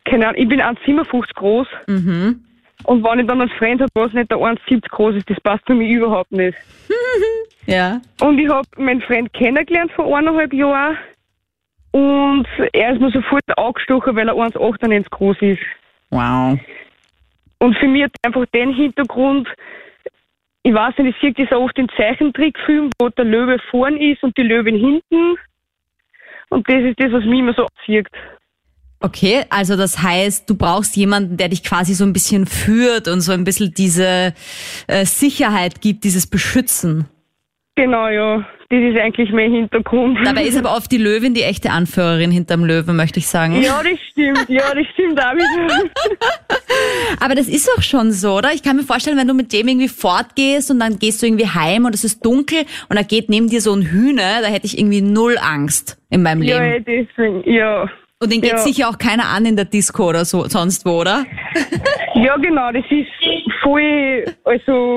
keine 0.05 0.27
Ahnung, 0.29 0.43
ich 0.43 0.49
bin 0.49 0.61
1,57 0.61 1.35
groß 1.35 1.69
Mhm. 1.87 2.45
und 2.83 3.05
wenn 3.05 3.21
ich 3.21 3.27
dann 3.29 3.41
einen 3.41 3.51
Freund 3.51 3.81
habe, 3.81 3.91
was 3.95 4.13
nicht 4.13 4.29
der 4.29 4.39
1,70 4.39 4.89
groß 4.91 5.15
ist, 5.15 5.31
das 5.31 5.41
passt 5.41 5.65
für 5.65 5.75
mich 5.75 5.91
überhaupt 5.91 6.33
nicht. 6.33 6.57
Ja. 7.67 8.03
Und 8.21 8.39
ich 8.39 8.49
habe 8.51 8.67
meinen 8.77 9.01
Freund 9.01 9.33
kennengelernt 9.33 9.91
vor 9.93 10.15
eineinhalb 10.19 10.53
Jahren 10.53 10.99
und 11.93 12.47
er 12.75 12.93
ist 12.93 13.01
mir 13.01 13.11
sofort 13.11 13.41
angestochen, 13.57 14.15
weil 14.17 14.29
er 14.29 14.35
1,98 14.35 15.09
groß 15.09 15.37
ist. 15.41 15.63
Wow. 16.11 16.59
Und 17.65 17.79
für 17.79 17.89
mich 17.89 18.03
hat 18.03 18.13
einfach 18.21 18.45
den 18.53 18.75
Hintergrund, 18.75 19.49
ich 20.65 20.75
weiß 20.75 20.99
nicht, 20.99 21.17
ich 21.17 21.21
sehe 21.23 21.33
das 21.33 21.51
auch 21.57 21.63
oft 21.63 21.79
in 21.79 21.89
Zeichentrickfilmen, 21.97 22.91
wo 23.01 23.09
der 23.09 23.25
Löwe 23.25 23.57
vorn 23.71 23.97
ist 23.97 24.23
und 24.23 24.37
die 24.37 24.43
Löwin 24.43 24.77
hinten. 24.77 25.39
Und 26.51 26.69
das 26.69 26.83
ist 26.83 27.01
das, 27.01 27.11
was 27.11 27.25
mich 27.25 27.39
immer 27.39 27.55
so 27.55 27.67
anzieht. 27.67 28.07
Okay, 29.01 29.45
also 29.49 29.79
das 29.79 30.03
heißt, 30.03 30.49
du 30.49 30.59
brauchst 30.59 30.95
jemanden, 30.97 31.39
der 31.39 31.49
dich 31.49 31.65
quasi 31.65 31.95
so 31.95 32.05
ein 32.05 32.13
bisschen 32.13 32.45
führt 32.45 33.09
und 33.09 33.23
so 33.23 33.33
ein 33.33 33.45
bisschen 33.45 33.73
diese 33.73 34.35
äh, 34.87 35.07
Sicherheit 35.07 35.81
gibt, 35.81 36.05
dieses 36.05 36.27
Beschützen. 36.27 37.09
Genau, 37.77 38.09
ja. 38.09 38.47
Das 38.81 38.95
ist 38.95 39.01
eigentlich 39.01 39.31
mein 39.33 39.53
Hintergrund. 39.53 40.19
Dabei 40.25 40.45
ist 40.45 40.57
aber 40.57 40.75
oft 40.77 40.91
die 40.91 40.99
Löwin 40.99 41.35
die 41.35 41.43
echte 41.43 41.71
Anführerin 41.71 42.31
hinterm 42.31 42.65
Löwen, 42.65 42.97
möchte 42.97 43.19
ich 43.21 43.27
sagen. 43.29 43.61
ja, 43.63 43.81
das 43.83 43.99
stimmt, 44.11 44.49
ja, 44.49 44.75
das 44.75 44.87
stimmt 44.95 45.19
auch 45.21 45.35
wieder. 45.35 45.91
Aber 47.21 47.35
das 47.35 47.49
ist 47.49 47.71
auch 47.77 47.83
schon 47.83 48.11
so, 48.13 48.39
oder? 48.39 48.53
Ich 48.53 48.63
kann 48.63 48.77
mir 48.77 48.83
vorstellen, 48.83 49.17
wenn 49.17 49.29
du 49.29 49.35
mit 49.35 49.53
dem 49.53 49.69
irgendwie 49.69 49.89
fortgehst 49.89 50.71
und 50.71 50.81
dann 50.81 50.99
gehst 50.99 51.23
du 51.23 51.27
irgendwie 51.27 51.47
heim 51.47 51.85
und 51.85 51.95
es 51.95 52.05
ist 52.05 52.25
dunkel 52.25 52.65
und 52.89 52.97
da 52.99 53.03
geht 53.03 53.29
neben 53.29 53.49
dir 53.49 53.61
so 53.61 53.73
ein 53.75 53.83
Hühner, 53.83 54.41
da 54.43 54.49
hätte 54.49 54.67
ich 54.67 54.79
irgendwie 54.79 55.01
null 55.03 55.37
Angst 55.41 55.97
in 56.11 56.23
meinem 56.23 56.43
Ja, 56.43 56.61
Leben. 56.63 56.85
eh, 56.87 57.07
deswegen, 57.07 57.51
ja. 57.51 57.89
Und 58.21 58.33
den 58.33 58.41
geht 58.41 58.53
ja. 58.53 58.59
sicher 58.59 58.89
auch 58.89 58.99
keiner 58.99 59.27
an 59.27 59.45
in 59.47 59.57
der 59.57 59.65
Disco 59.67 60.09
oder 60.09 60.25
so, 60.25 60.45
sonst 60.49 60.85
wo, 60.85 61.01
oder? 61.01 61.25
Ja, 62.17 62.37
genau, 62.37 62.71
das 62.73 62.85
ist 62.91 63.09
voll, 63.61 64.25
also, 64.45 64.97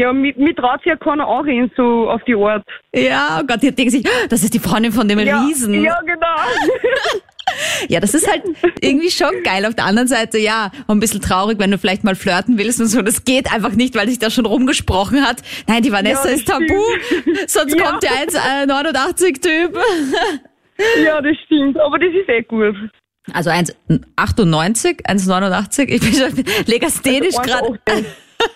ja, 0.00 0.12
mit, 0.12 0.36
mit 0.38 0.56
traut 0.56 0.80
sich 0.82 0.86
ja 0.86 0.96
keiner 0.96 1.26
anreden, 1.28 1.70
so 1.76 2.08
auf 2.10 2.22
die 2.24 2.34
Art. 2.34 2.64
Ja, 2.94 3.38
oh 3.40 3.46
Gott, 3.46 3.62
die 3.62 3.74
denken 3.74 3.90
sich, 3.90 4.04
"Ah, 4.06 4.26
das 4.28 4.42
ist 4.42 4.54
die 4.54 4.58
Freundin 4.58 4.92
von 4.92 5.06
dem 5.08 5.18
Ja, 5.20 5.40
Riesen. 5.44 5.74
ja, 5.82 5.98
genau. 6.04 6.36
Ja, 7.88 7.98
das 7.98 8.14
ist 8.14 8.30
halt 8.30 8.42
irgendwie 8.80 9.10
schon 9.10 9.42
geil. 9.42 9.66
Auf 9.66 9.74
der 9.74 9.84
anderen 9.84 10.06
Seite, 10.06 10.38
ja, 10.38 10.70
ein 10.86 11.00
bisschen 11.00 11.20
traurig, 11.20 11.58
wenn 11.58 11.70
du 11.72 11.78
vielleicht 11.78 12.04
mal 12.04 12.14
flirten 12.14 12.58
willst 12.58 12.80
und 12.80 12.86
so. 12.86 13.02
Das 13.02 13.24
geht 13.24 13.52
einfach 13.52 13.72
nicht, 13.72 13.96
weil 13.96 14.08
sich 14.08 14.20
da 14.20 14.30
schon 14.30 14.46
rumgesprochen 14.46 15.26
hat. 15.26 15.38
Nein, 15.66 15.82
die 15.82 15.90
Vanessa 15.90 16.28
Ja, 16.28 16.34
ist 16.36 16.46
tabu. 16.46 16.64
Sonst 17.48 17.74
Ja. 17.76 17.86
kommt 17.90 18.02
der 18.04 18.12
1,89-Typ. 18.12 19.76
ja, 21.04 21.20
das 21.20 21.36
stimmt, 21.46 21.78
aber 21.80 21.98
das 21.98 22.10
ist 22.14 22.28
eh 22.28 22.42
gut. 22.42 22.76
Also 23.32 23.50
1,98, 23.50 25.04
1,89. 25.06 25.88
Ich 25.88 26.00
bin 26.00 26.14
schon 26.14 26.44
legasthenisch 26.66 27.34
gerade. 27.36 27.78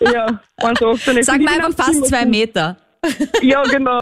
1,18. 0.01 0.13
Ja, 0.13 0.27
1,18. 0.61 1.23
Sag 1.23 1.41
mal 1.41 1.53
einfach 1.53 1.85
fast 1.85 2.05
zwei 2.07 2.25
Meter. 2.25 2.77
Ja, 3.41 3.63
genau. 3.63 3.99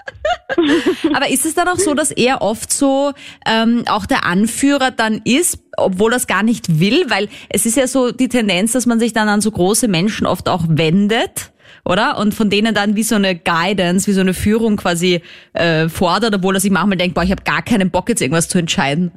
Aber 1.14 1.30
ist 1.30 1.46
es 1.46 1.56
dann 1.56 1.68
auch 1.68 1.78
so, 1.78 1.94
dass 1.94 2.12
er 2.12 2.42
oft 2.42 2.72
so 2.72 3.12
ähm, 3.46 3.84
auch 3.88 4.06
der 4.06 4.26
Anführer 4.26 4.92
dann 4.92 5.22
ist, 5.26 5.64
obwohl 5.78 6.12
das 6.12 6.28
gar 6.28 6.44
nicht 6.44 6.80
will? 6.80 7.06
Weil 7.10 7.28
es 7.50 7.66
ist 7.66 7.78
ja 7.78 7.88
so 7.88 8.12
die 8.12 8.30
Tendenz, 8.30 8.72
dass 8.72 8.86
man 8.86 9.00
sich 9.00 9.14
dann 9.14 9.28
an 9.28 9.42
so 9.42 9.52
große 9.52 9.88
Menschen 9.88 10.26
oft 10.28 10.48
auch 10.50 10.64
wendet. 10.68 11.52
Oder? 11.86 12.18
Und 12.18 12.34
von 12.34 12.50
denen 12.50 12.74
dann 12.74 12.96
wie 12.96 13.04
so 13.04 13.16
eine 13.16 13.36
Guidance, 13.36 14.08
wie 14.08 14.14
so 14.14 14.22
eine 14.22 14.34
Führung 14.34 14.78
quasi 14.78 15.22
äh, 15.54 15.90
fordert, 15.90 16.34
obwohl 16.36 16.56
er 16.56 16.62
sich 16.62 16.72
manchmal 16.72 16.98
denkt, 16.98 17.16
boah, 17.16 17.24
ich 17.24 17.32
habe 17.32 17.44
gar 17.44 17.62
keinen 17.62 17.92
Bock, 17.92 18.08
jetzt 18.08 18.22
irgendwas 18.22 18.48
zu 18.48 18.58
entscheiden. 18.58 19.12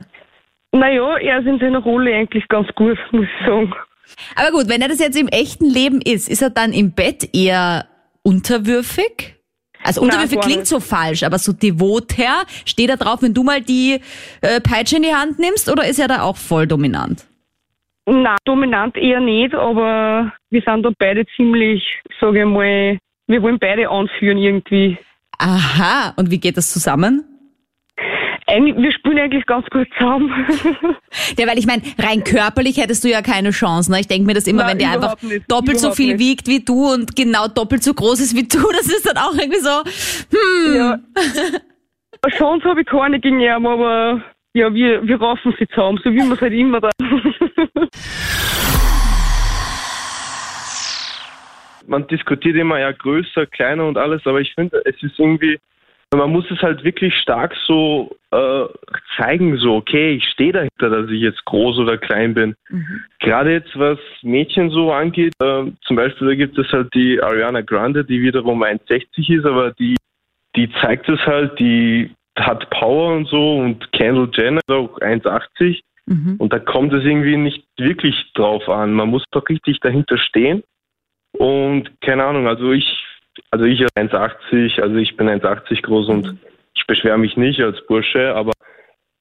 Naja, 0.73 1.17
er 1.19 1.39
ist 1.39 1.47
in 1.47 1.61
seiner 1.61 1.79
Rolle 1.79 2.13
eigentlich 2.13 2.47
ganz 2.49 2.67
gut, 2.75 2.99
muss 3.13 3.25
ich 3.25 3.47
sagen. 3.47 3.73
Aber 4.35 4.51
gut, 4.51 4.69
wenn 4.69 4.83
er 4.83 4.89
das 4.89 4.99
jetzt 4.99 5.19
im 5.19 5.29
echten 5.29 5.69
Leben 5.69 6.01
ist, 6.01 6.29
ist 6.29 6.43
er 6.43 6.51
dann 6.51 6.73
im 6.73 6.93
Bett 6.93 7.35
eher 7.35 7.87
unterwürfig? 8.23 9.37
Also 9.83 10.01
Nein, 10.01 10.11
unterwürfig 10.11 10.41
gar 10.41 10.49
klingt 10.49 10.67
so 10.67 10.81
falsch, 10.81 11.23
aber 11.23 11.39
so 11.39 11.53
devot 11.53 12.19
her, 12.19 12.43
steht 12.65 12.91
er 12.91 12.97
drauf, 12.97 13.23
wenn 13.23 13.35
du 13.35 13.43
mal 13.43 13.61
die 13.61 14.01
äh, 14.41 14.61
Peitsche 14.61 14.97
in 14.97 15.03
die 15.03 15.15
Hand 15.15 15.39
nimmst 15.39 15.71
oder 15.71 15.87
ist 15.87 15.99
er 15.99 16.09
da 16.09 16.23
auch 16.23 16.37
voll 16.37 16.67
dominant? 16.67 17.27
Nein, 18.07 18.37
dominant 18.45 18.97
eher 18.97 19.21
nicht, 19.21 19.55
aber 19.55 20.33
wir 20.51 20.63
sind 20.65 20.83
da 20.85 20.91
beide 20.99 21.25
ziemlich, 21.37 21.85
sage 22.21 22.41
ich 22.41 22.47
mal, 22.47 22.99
wir 23.27 23.43
wollen 23.43 23.59
beide 23.59 23.91
anführen 23.91 24.39
irgendwie. 24.39 24.97
Aha, 25.39 26.15
und 26.17 26.31
wie 26.31 26.39
geht 26.39 26.57
das 26.57 26.73
zusammen? 26.73 27.25
Eigentlich, 28.49 28.77
wir 28.77 28.93
spielen 28.93 29.19
eigentlich 29.19 29.45
ganz 29.47 29.67
gut 29.71 29.89
zusammen. 29.99 30.33
Ja, 31.39 31.49
weil 31.49 31.59
ich 31.59 31.67
meine, 31.67 31.83
rein 31.99 32.23
körperlich 32.23 32.77
hättest 32.77 33.03
du 33.03 33.09
ja 33.09 33.21
keine 33.21 33.51
Chance. 33.51 33.91
Ne? 33.91 34.01
Ich 34.01 34.07
denke 34.07 34.27
mir 34.27 34.35
das 34.35 34.47
immer, 34.47 34.63
Nein, 34.63 34.73
wenn 34.73 34.79
der 34.79 34.91
einfach 34.93 35.21
nicht, 35.23 35.51
doppelt 35.51 35.81
so 35.81 35.91
viel 35.91 36.15
nicht. 36.15 36.21
wiegt 36.21 36.47
wie 36.47 36.65
du 36.65 36.93
und 36.93 37.17
genau 37.17 37.49
doppelt 37.49 37.83
so 37.83 37.93
groß 37.93 38.21
ist 38.21 38.37
wie 38.37 38.47
du, 38.47 38.59
das 38.73 38.87
ist 38.87 39.07
dann 39.07 39.17
auch 39.17 39.35
irgendwie 39.35 39.59
so, 39.59 39.83
hm, 40.31 40.77
ja. 40.77 40.99
Eine 42.23 42.37
Chance 42.37 42.69
habe 42.69 42.83
ich 42.83 42.87
keine 42.87 43.19
gegen 43.19 43.41
ihn, 43.41 43.67
aber 43.67 44.23
ja, 44.55 44.73
wir, 44.73 45.07
wir 45.07 45.21
raffen 45.21 45.55
sie 45.59 45.67
zusammen, 45.69 45.99
so 46.05 46.11
wie 46.13 46.19
wir 46.19 46.33
es 46.33 46.41
halt 46.41 46.53
immer 46.53 46.81
da. 46.81 46.91
man 51.89 52.07
diskutiert 52.07 52.57
immer 52.57 52.79
ja 52.79 52.93
größer, 52.93 53.47
kleiner 53.47 53.87
und 53.87 53.97
alles, 53.99 54.23
aber 54.27 54.41
ich 54.41 54.55
finde, 54.55 54.83
es 54.85 55.03
ist 55.03 55.19
irgendwie, 55.19 55.59
man 56.15 56.31
muss 56.31 56.51
es 56.51 56.61
halt 56.61 56.85
wirklich 56.85 57.15
stark 57.15 57.55
so 57.67 58.17
äh, 58.31 58.65
zeigen, 59.17 59.57
so, 59.59 59.77
okay, 59.77 60.15
ich 60.15 60.25
stehe 60.29 60.53
dahinter, 60.53 60.91
dass 60.91 61.11
ich 61.11 61.21
jetzt 61.21 61.45
groß 61.45 61.79
oder 61.79 61.99
klein 61.99 62.35
bin. 62.35 62.55
Gerade 63.21 63.53
jetzt, 63.53 63.79
was 63.79 63.99
Mädchen 64.23 64.71
so 64.71 64.93
angeht, 64.93 65.33
äh, 65.41 65.65
zum 65.83 65.97
Beispiel, 65.97 66.29
da 66.29 66.35
gibt 66.35 66.59
es 66.59 66.71
halt 66.73 66.93
die 66.95 67.23
Ariana 67.23 67.61
Grande, 67.61 68.05
die 68.05 68.21
wiederum 68.21 68.63
1,60 68.63 69.39
ist, 69.39 69.47
aber 69.47 69.73
die, 69.73 69.97
die 70.57 70.71
zeigt 70.81 71.09
es 71.09 71.21
halt, 71.21 71.59
die 71.59 72.11
hat 72.37 72.69
Power 72.71 73.15
und 73.15 73.29
so 73.29 73.59
und 73.59 73.91
Kendall 73.93 74.29
Jenner 74.35 74.61
ist 74.67 74.75
auch 74.75 74.99
1,80 75.01 75.81
und 76.39 76.53
da 76.53 76.61
kommt 76.61 76.93
es 76.93 77.05
irgendwie 77.05 77.37
nicht 77.37 77.65
wirklich 77.79 78.15
drauf 78.35 78.69
an. 78.69 78.93
Man 78.93 79.09
muss 79.09 79.25
doch 79.33 79.49
richtig 79.49 79.81
dahinter 79.81 80.19
stehen. 80.19 80.63
Und 81.33 81.91
keine 82.01 82.25
Ahnung, 82.25 82.47
also 82.47 82.71
ich, 82.71 83.05
also 83.51 83.65
ich 83.65 83.83
als 83.97 84.13
1,80, 84.13 84.81
also 84.81 84.97
ich 84.97 85.17
bin 85.17 85.29
1,80 85.29 85.83
groß 85.83 86.09
und 86.09 86.39
ich 86.77 86.87
beschwere 86.87 87.19
mich 87.19 87.37
nicht 87.37 87.61
als 87.61 87.85
Bursche, 87.87 88.35
aber 88.35 88.53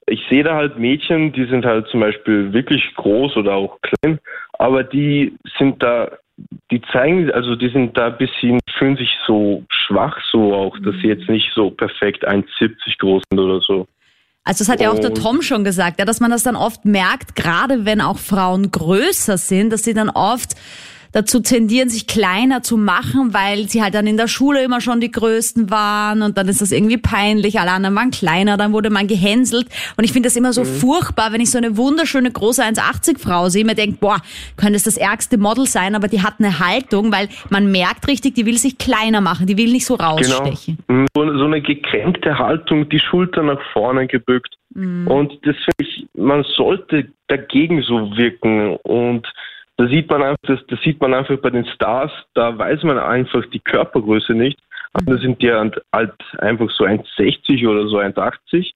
ich 0.08 0.22
sehe 0.30 0.44
da 0.44 0.56
halt 0.56 0.78
Mädchen, 0.78 1.34
die 1.34 1.46
sind 1.46 1.65
halt 1.65 1.88
zum 1.88 2.02
Beispiel 2.02 2.54
wirklich 2.54 2.94
groß 2.96 3.38
oder 3.38 3.56
auch 3.56 3.80
klein, 3.82 4.20
aber 4.54 4.84
die 4.84 5.36
sind 5.58 5.82
da, 5.82 6.12
die 6.70 6.82
zeigen, 6.91 7.32
also 7.32 7.56
die 7.56 7.70
sind 7.70 7.98
da 7.98 8.08
ein 8.08 8.18
bisschen, 8.18 8.60
fühlen 8.78 8.98
sich 8.98 9.10
so 9.26 9.63
schwach 9.70 10.18
so 10.32 10.54
auch, 10.54 10.78
dass 10.80 10.96
sie 11.02 11.08
jetzt 11.08 11.28
nicht 11.28 11.52
so 11.56 11.72
perfekt 11.72 12.28
1,70 12.28 13.00
groß 13.00 13.24
sind 13.30 13.39
oder 13.39 13.62
so. 13.62 13.88
Also 14.44 14.63
das 14.63 14.70
hat 14.70 14.80
ja 14.80 14.91
auch 14.91 15.00
der 15.00 15.15
Tom 15.15 15.41
schon 15.41 15.63
gesagt, 15.63 15.98
ja, 15.98 16.06
dass 16.06 16.20
man 16.20 16.30
das 16.30 16.44
dann 16.44 16.56
oft 16.56 16.86
merkt, 16.86 17.36
gerade 17.36 17.84
wenn 17.86 18.00
auch 18.00 18.20
Frauen 18.20 18.70
größer 18.70 19.39
sind, 19.39 19.74
dass 19.74 19.84
sie 19.84 19.96
dann 19.96 20.10
oft 20.10 20.56
dazu 21.15 21.39
tendieren, 21.39 21.88
sich 21.88 22.08
kleiner 22.08 22.62
zu 22.62 22.75
machen, 22.75 23.34
weil 23.34 23.69
sie 23.69 23.82
halt 23.82 23.95
dann 23.95 24.06
in 24.06 24.17
der 24.17 24.28
Schule 24.28 24.62
immer 24.62 24.82
schon 24.82 24.99
die 24.99 25.12
Größten 25.12 25.69
waren 25.69 26.21
und 26.21 26.38
dann 26.38 26.49
ist 26.49 26.62
das 26.62 26.73
irgendwie 26.73 26.97
peinlich, 26.97 27.58
alle 27.58 27.71
anderen 27.71 27.95
waren 27.95 28.12
kleiner, 28.12 28.58
dann 28.58 28.73
wurde 28.73 28.89
man 28.89 29.08
gehänselt 29.08 29.67
und 29.95 30.04
ich 30.04 30.12
finde 30.12 30.28
das 30.28 30.36
immer 30.36 30.51
so 30.51 30.63
Mhm. 30.63 30.65
furchtbar, 30.65 31.32
wenn 31.32 31.39
ich 31.39 31.51
so 31.51 31.58
eine 31.58 31.78
wunderschöne 31.78 32.30
große 32.30 32.62
1,80 32.62 33.17
Frau 33.17 33.47
sehe, 33.47 33.63
mir 33.63 33.75
denkt, 33.75 34.01
boah, 34.01 34.21
könnte 34.58 34.75
es 34.75 34.84
das 34.84 34.97
ärgste 34.97 35.38
Model 35.38 35.65
sein, 35.67 35.95
aber 35.95 36.10
die 36.10 36.21
hat 36.21 36.34
eine 36.39 36.60
Haltung, 36.60 37.13
weil 37.13 37.30
man 37.49 37.71
merkt 37.71 38.10
richtig, 38.10 38.36
die 38.36 38.45
will 38.45 38.58
sich 38.58 38.78
kleiner 38.78 39.21
machen, 39.21 39.47
die 39.47 39.58
will 39.58 39.71
nicht 39.71 39.86
so 39.86 39.95
rausstechen. 39.95 40.80
Genau. 40.86 41.06
So, 41.15 41.38
so 41.38 41.45
eine 41.45 41.62
gekränkte 41.62 42.38
Haltung, 42.38 42.89
die 42.89 42.99
Schulter 42.99 43.41
nach 43.41 43.62
vorne 43.71 44.06
gebückt. 44.06 44.54
Und 44.75 45.32
das 45.43 45.56
finde 45.56 45.80
ich, 45.80 46.06
man 46.13 46.43
sollte 46.58 47.08
dagegen 47.28 47.82
so 47.84 48.12
wirken. 48.17 48.75
Und 48.84 49.25
da 49.78 49.88
sieht 49.88 50.10
man 50.10 50.24
einfach, 50.24 50.38
das, 50.44 50.60
das 50.68 50.80
sieht 50.82 51.02
man 51.02 51.14
einfach 51.14 51.38
bei 51.38 51.50
den 51.50 51.66
Stars, 51.66 52.12
da 52.34 52.58
weiß 52.58 52.84
man 52.84 52.98
einfach 52.98 53.46
die 53.48 53.60
Körpergröße 53.60 54.34
nicht. 54.34 54.60
Und 54.94 55.10
da 55.10 55.18
sind 55.18 55.42
die 55.42 55.52
halt 55.52 55.82
halt 55.94 56.14
einfach 56.38 56.70
so 56.72 56.86
1,60 56.86 57.68
oder 57.68 57.88
so 57.88 58.00
1,80. 58.00 58.72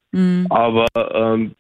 Aber 0.50 0.86
ähm, 0.96 1.56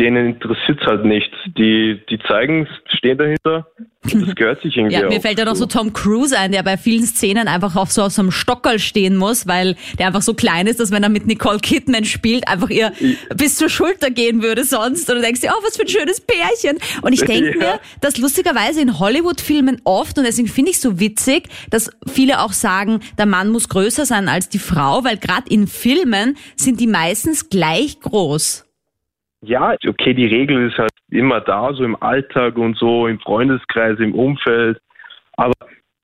denen 0.00 0.34
interessiert 0.34 0.80
es 0.80 0.86
halt 0.86 1.04
nicht. 1.04 1.30
Die, 1.56 2.00
die 2.10 2.18
zeigen, 2.26 2.66
stehen 2.96 3.16
dahinter. 3.16 3.68
Das 4.02 4.12
gehört 4.34 4.60
sich 4.62 4.76
irgendwie 4.76 4.96
Ja, 4.96 5.08
mir 5.08 5.20
fällt 5.20 5.38
ja 5.38 5.44
noch 5.44 5.54
so 5.54 5.66
Tom 5.66 5.92
Cruise 5.92 6.36
ein, 6.36 6.50
der 6.50 6.64
bei 6.64 6.76
vielen 6.76 7.04
Szenen 7.04 7.46
einfach 7.46 7.76
auf 7.76 7.92
so 7.92 8.02
auf 8.02 8.12
so 8.12 8.20
einem 8.22 8.32
Stockerl 8.32 8.80
stehen 8.80 9.16
muss, 9.16 9.46
weil 9.46 9.76
der 9.98 10.08
einfach 10.08 10.22
so 10.22 10.34
klein 10.34 10.66
ist, 10.66 10.80
dass 10.80 10.90
wenn 10.90 11.04
er 11.04 11.08
mit 11.10 11.26
Nicole 11.26 11.60
Kidman 11.60 12.04
spielt, 12.04 12.48
einfach 12.48 12.70
ihr 12.70 12.92
bis 13.36 13.54
zur 13.56 13.68
Schulter 13.68 14.10
gehen 14.10 14.42
würde 14.42 14.64
sonst. 14.64 15.08
Und 15.08 15.16
du 15.16 15.22
denkst 15.22 15.42
dir, 15.42 15.52
oh, 15.56 15.62
was 15.64 15.76
für 15.76 15.82
ein 15.82 15.88
schönes 15.88 16.20
Pärchen. 16.20 16.78
Und 17.02 17.12
ich 17.12 17.22
denke 17.24 17.52
Ja. 17.58 17.74
mir, 17.74 17.80
dass 18.00 18.18
lustigerweise 18.18 18.80
in 18.80 18.98
Hollywood-Filmen 18.98 19.80
oft, 19.84 20.18
und 20.18 20.24
deswegen 20.24 20.48
finde 20.48 20.72
ich 20.72 20.80
so 20.80 20.98
witzig, 20.98 21.48
dass 21.70 21.90
viele 22.12 22.40
auch 22.40 22.52
sagen, 22.52 22.98
der 23.16 23.26
Mann 23.26 23.50
muss 23.50 23.68
größer 23.68 24.06
sein 24.06 24.28
als 24.28 24.48
die 24.48 24.58
Frau, 24.58 25.04
weil 25.04 25.18
gerade 25.18 25.48
in 25.48 25.68
Filmen 25.68 26.36
sind 26.56 26.80
die 26.80 26.88
meistens 26.88 27.48
gleich 27.48 28.00
groß. 28.00 28.64
Ja, 29.44 29.74
okay, 29.86 30.14
die 30.14 30.26
Regel 30.26 30.68
ist 30.68 30.78
halt 30.78 30.90
immer 31.10 31.40
da, 31.40 31.72
so 31.74 31.84
im 31.84 32.00
Alltag 32.02 32.56
und 32.56 32.76
so, 32.76 33.06
im 33.06 33.20
Freundeskreis, 33.20 33.98
im 33.98 34.14
Umfeld. 34.14 34.78
Aber 35.36 35.52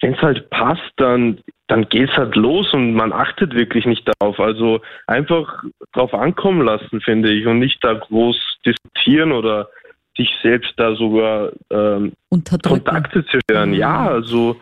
wenn 0.00 0.14
es 0.14 0.22
halt 0.22 0.48
passt, 0.50 0.92
dann, 0.96 1.40
dann 1.68 1.88
geht's 1.88 2.16
halt 2.16 2.36
los 2.36 2.72
und 2.72 2.94
man 2.94 3.12
achtet 3.12 3.54
wirklich 3.54 3.86
nicht 3.86 4.08
darauf. 4.08 4.38
Also 4.40 4.80
einfach 5.06 5.62
drauf 5.92 6.14
ankommen 6.14 6.64
lassen, 6.64 7.00
finde 7.00 7.30
ich, 7.30 7.46
und 7.46 7.58
nicht 7.58 7.82
da 7.84 7.94
groß 7.94 8.58
diskutieren 8.64 9.32
oder 9.32 9.68
sich 10.16 10.30
selbst 10.42 10.72
da 10.76 10.94
sogar 10.94 11.52
ähm. 11.70 12.12
Kontakte 12.30 13.24
zerstören. 13.26 13.74
Ja, 13.74 14.08
also 14.08 14.56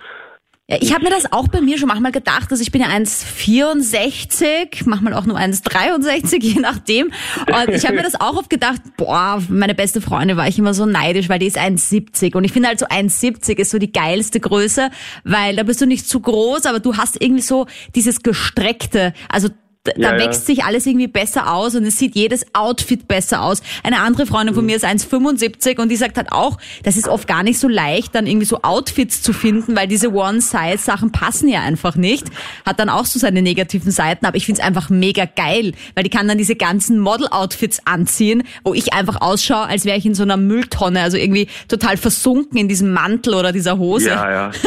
Ja, 0.70 0.76
ich 0.82 0.92
habe 0.92 1.04
mir 1.04 1.10
das 1.10 1.32
auch 1.32 1.48
bei 1.48 1.62
mir 1.62 1.78
schon 1.78 1.88
manchmal 1.88 2.12
gedacht, 2.12 2.52
dass 2.52 2.60
ich 2.60 2.70
bin 2.70 2.82
ja 2.82 2.88
1,64, 2.88 4.82
manchmal 4.84 5.14
auch 5.14 5.24
nur 5.24 5.38
1,63, 5.38 6.42
je 6.42 6.60
nachdem. 6.60 7.06
Und 7.06 7.70
ich 7.70 7.86
habe 7.86 7.96
mir 7.96 8.02
das 8.02 8.20
auch 8.20 8.36
oft 8.36 8.50
gedacht, 8.50 8.82
boah, 8.98 9.42
meine 9.48 9.74
beste 9.74 10.02
Freundin 10.02 10.36
war 10.36 10.46
ich 10.46 10.58
immer 10.58 10.74
so 10.74 10.84
neidisch, 10.84 11.30
weil 11.30 11.38
die 11.38 11.46
ist 11.46 11.56
1,70. 11.56 12.36
Und 12.36 12.44
ich 12.44 12.52
finde 12.52 12.68
halt 12.68 12.78
so 12.80 12.86
1,70 12.86 13.56
ist 13.56 13.70
so 13.70 13.78
die 13.78 13.90
geilste 13.90 14.40
Größe, 14.40 14.90
weil 15.24 15.56
da 15.56 15.62
bist 15.62 15.80
du 15.80 15.86
nicht 15.86 16.06
zu 16.06 16.20
groß, 16.20 16.66
aber 16.66 16.80
du 16.80 16.98
hast 16.98 17.18
irgendwie 17.18 17.40
so 17.42 17.66
dieses 17.94 18.22
gestreckte, 18.22 19.14
also 19.30 19.48
da 19.96 20.00
Ja, 20.12 20.16
ja. 20.16 20.24
wächst 20.24 20.46
sich 20.46 20.64
alles 20.64 20.86
irgendwie 20.86 21.06
besser 21.08 21.52
aus 21.52 21.74
und 21.74 21.84
es 21.84 21.98
sieht 21.98 22.14
jedes 22.14 22.46
Outfit 22.54 23.08
besser 23.08 23.42
aus. 23.42 23.62
Eine 23.82 24.00
andere 24.00 24.26
Freundin 24.26 24.54
Mhm. 24.54 24.58
von 24.58 24.66
mir 24.66 24.76
ist 24.76 24.84
1,75 24.84 25.78
und 25.80 25.88
die 25.90 25.96
sagt 25.96 26.16
halt 26.16 26.32
auch, 26.32 26.58
das 26.84 26.96
ist 26.96 27.08
oft 27.08 27.26
gar 27.28 27.42
nicht 27.42 27.58
so 27.58 27.68
leicht, 27.68 28.14
dann 28.14 28.26
irgendwie 28.26 28.46
so 28.46 28.62
Outfits 28.62 29.22
zu 29.22 29.32
finden, 29.32 29.76
weil 29.76 29.86
diese 29.88 30.12
One-Size-Sachen 30.12 31.12
passen 31.12 31.48
ja 31.48 31.60
einfach 31.62 31.96
nicht. 31.96 32.26
Hat 32.66 32.78
dann 32.80 32.88
auch 32.88 33.04
so 33.06 33.18
seine 33.18 33.42
negativen 33.42 33.90
Seiten, 33.90 34.26
aber 34.26 34.36
ich 34.36 34.46
find's 34.46 34.60
einfach 34.60 34.90
mega 34.90 35.24
geil, 35.24 35.72
weil 35.94 36.04
die 36.04 36.10
kann 36.10 36.28
dann 36.28 36.38
diese 36.38 36.56
ganzen 36.56 36.98
Model-Outfits 36.98 37.80
anziehen, 37.86 38.42
wo 38.64 38.74
ich 38.74 38.92
einfach 38.92 39.20
ausschaue, 39.20 39.66
als 39.66 39.84
wäre 39.84 39.96
ich 39.98 40.06
in 40.06 40.14
so 40.14 40.22
einer 40.22 40.36
Mülltonne, 40.36 41.00
also 41.02 41.16
irgendwie 41.16 41.48
total 41.68 41.96
versunken 41.96 42.58
in 42.58 42.68
diesem 42.68 42.92
Mantel 42.92 43.34
oder 43.34 43.52
dieser 43.52 43.78
Hose. 43.78 44.08
Ja, 44.08 44.30
ja. 44.30 44.50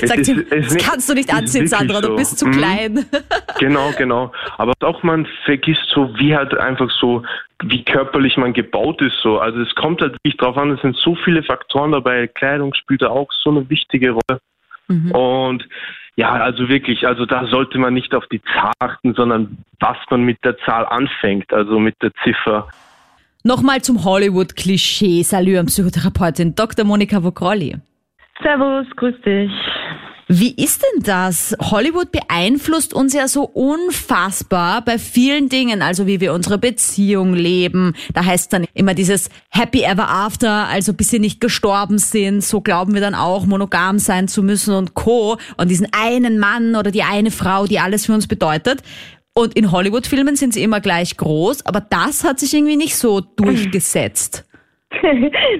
Es 0.00 0.08
Sagt 0.08 0.20
ist- 0.20 0.26
sie, 0.26 0.46
es 0.50 0.74
das 0.74 0.82
kannst 0.84 1.08
du 1.08 1.14
nicht 1.14 1.28
es 1.30 1.34
anziehen, 1.34 1.66
Sandra, 1.66 2.00
du 2.00 2.08
so. 2.08 2.16
bist 2.16 2.38
zu 2.38 2.46
Mhm. 2.46 2.52
klein. 2.52 3.06
Genau, 3.58 3.90
genau. 3.96 4.30
Aber 4.56 4.67
auch 4.80 5.02
man 5.02 5.26
vergisst 5.44 5.86
so, 5.94 6.16
wie 6.18 6.34
halt 6.36 6.56
einfach 6.56 6.90
so, 6.90 7.22
wie 7.62 7.84
körperlich 7.84 8.36
man 8.36 8.52
gebaut 8.52 9.00
ist. 9.02 9.16
So. 9.22 9.38
Also 9.38 9.60
es 9.60 9.74
kommt 9.74 10.00
halt 10.00 10.14
wirklich 10.14 10.36
drauf 10.36 10.56
an, 10.56 10.70
es 10.70 10.80
sind 10.82 10.96
so 10.96 11.14
viele 11.14 11.42
Faktoren 11.42 11.92
dabei. 11.92 12.26
Kleidung 12.26 12.74
spielt 12.74 13.02
da 13.02 13.08
auch 13.08 13.30
so 13.32 13.50
eine 13.50 13.68
wichtige 13.68 14.12
Rolle. 14.12 14.40
Und 15.12 15.68
ja, 16.16 16.30
also 16.30 16.68
wirklich, 16.68 17.06
also 17.06 17.26
da 17.26 17.46
sollte 17.46 17.78
man 17.78 17.92
nicht 17.94 18.14
auf 18.14 18.26
die 18.26 18.40
Zahl 18.42 18.72
achten, 18.78 19.14
sondern 19.14 19.58
was 19.80 19.98
man 20.10 20.22
mit 20.22 20.42
der 20.44 20.56
Zahl 20.58 20.86
anfängt, 20.86 21.52
also 21.52 21.78
mit 21.78 21.94
der 22.02 22.10
Ziffer. 22.24 22.68
Nochmal 23.44 23.82
zum 23.82 24.04
Hollywood-Klischee. 24.04 25.22
Salü 25.22 25.58
an 25.58 25.66
Psychotherapeutin 25.66 26.54
Dr. 26.54 26.84
Monika 26.84 27.22
Vogrolli. 27.22 27.76
Servus, 28.42 28.86
grüß 28.96 29.14
dich. 29.22 29.52
Wie 30.30 30.52
ist 30.52 30.82
denn 30.82 31.02
das? 31.04 31.56
Hollywood 31.58 32.12
beeinflusst 32.12 32.92
uns 32.92 33.14
ja 33.14 33.28
so 33.28 33.44
unfassbar 33.44 34.84
bei 34.84 34.98
vielen 34.98 35.48
Dingen, 35.48 35.80
also 35.80 36.06
wie 36.06 36.20
wir 36.20 36.34
unsere 36.34 36.58
Beziehung 36.58 37.32
leben. 37.32 37.94
Da 38.12 38.26
heißt 38.26 38.52
dann 38.52 38.66
immer 38.74 38.92
dieses 38.92 39.30
Happy 39.48 39.84
Ever 39.84 40.06
After, 40.06 40.68
also 40.68 40.92
bis 40.92 41.08
sie 41.08 41.18
nicht 41.18 41.40
gestorben 41.40 41.98
sind, 41.98 42.44
so 42.44 42.60
glauben 42.60 42.92
wir 42.92 43.00
dann 43.00 43.14
auch, 43.14 43.46
monogam 43.46 43.98
sein 43.98 44.28
zu 44.28 44.42
müssen 44.42 44.74
und 44.74 44.92
co. 44.92 45.38
Und 45.56 45.70
diesen 45.70 45.88
einen 45.92 46.38
Mann 46.38 46.76
oder 46.76 46.90
die 46.90 47.04
eine 47.04 47.30
Frau, 47.30 47.66
die 47.66 47.78
alles 47.78 48.04
für 48.04 48.12
uns 48.12 48.26
bedeutet. 48.26 48.82
Und 49.32 49.54
in 49.54 49.72
Hollywood-Filmen 49.72 50.36
sind 50.36 50.52
sie 50.52 50.62
immer 50.62 50.80
gleich 50.80 51.16
groß, 51.16 51.64
aber 51.64 51.80
das 51.80 52.24
hat 52.24 52.38
sich 52.38 52.52
irgendwie 52.52 52.76
nicht 52.76 52.96
so 52.96 53.20
durchgesetzt. 53.20 54.44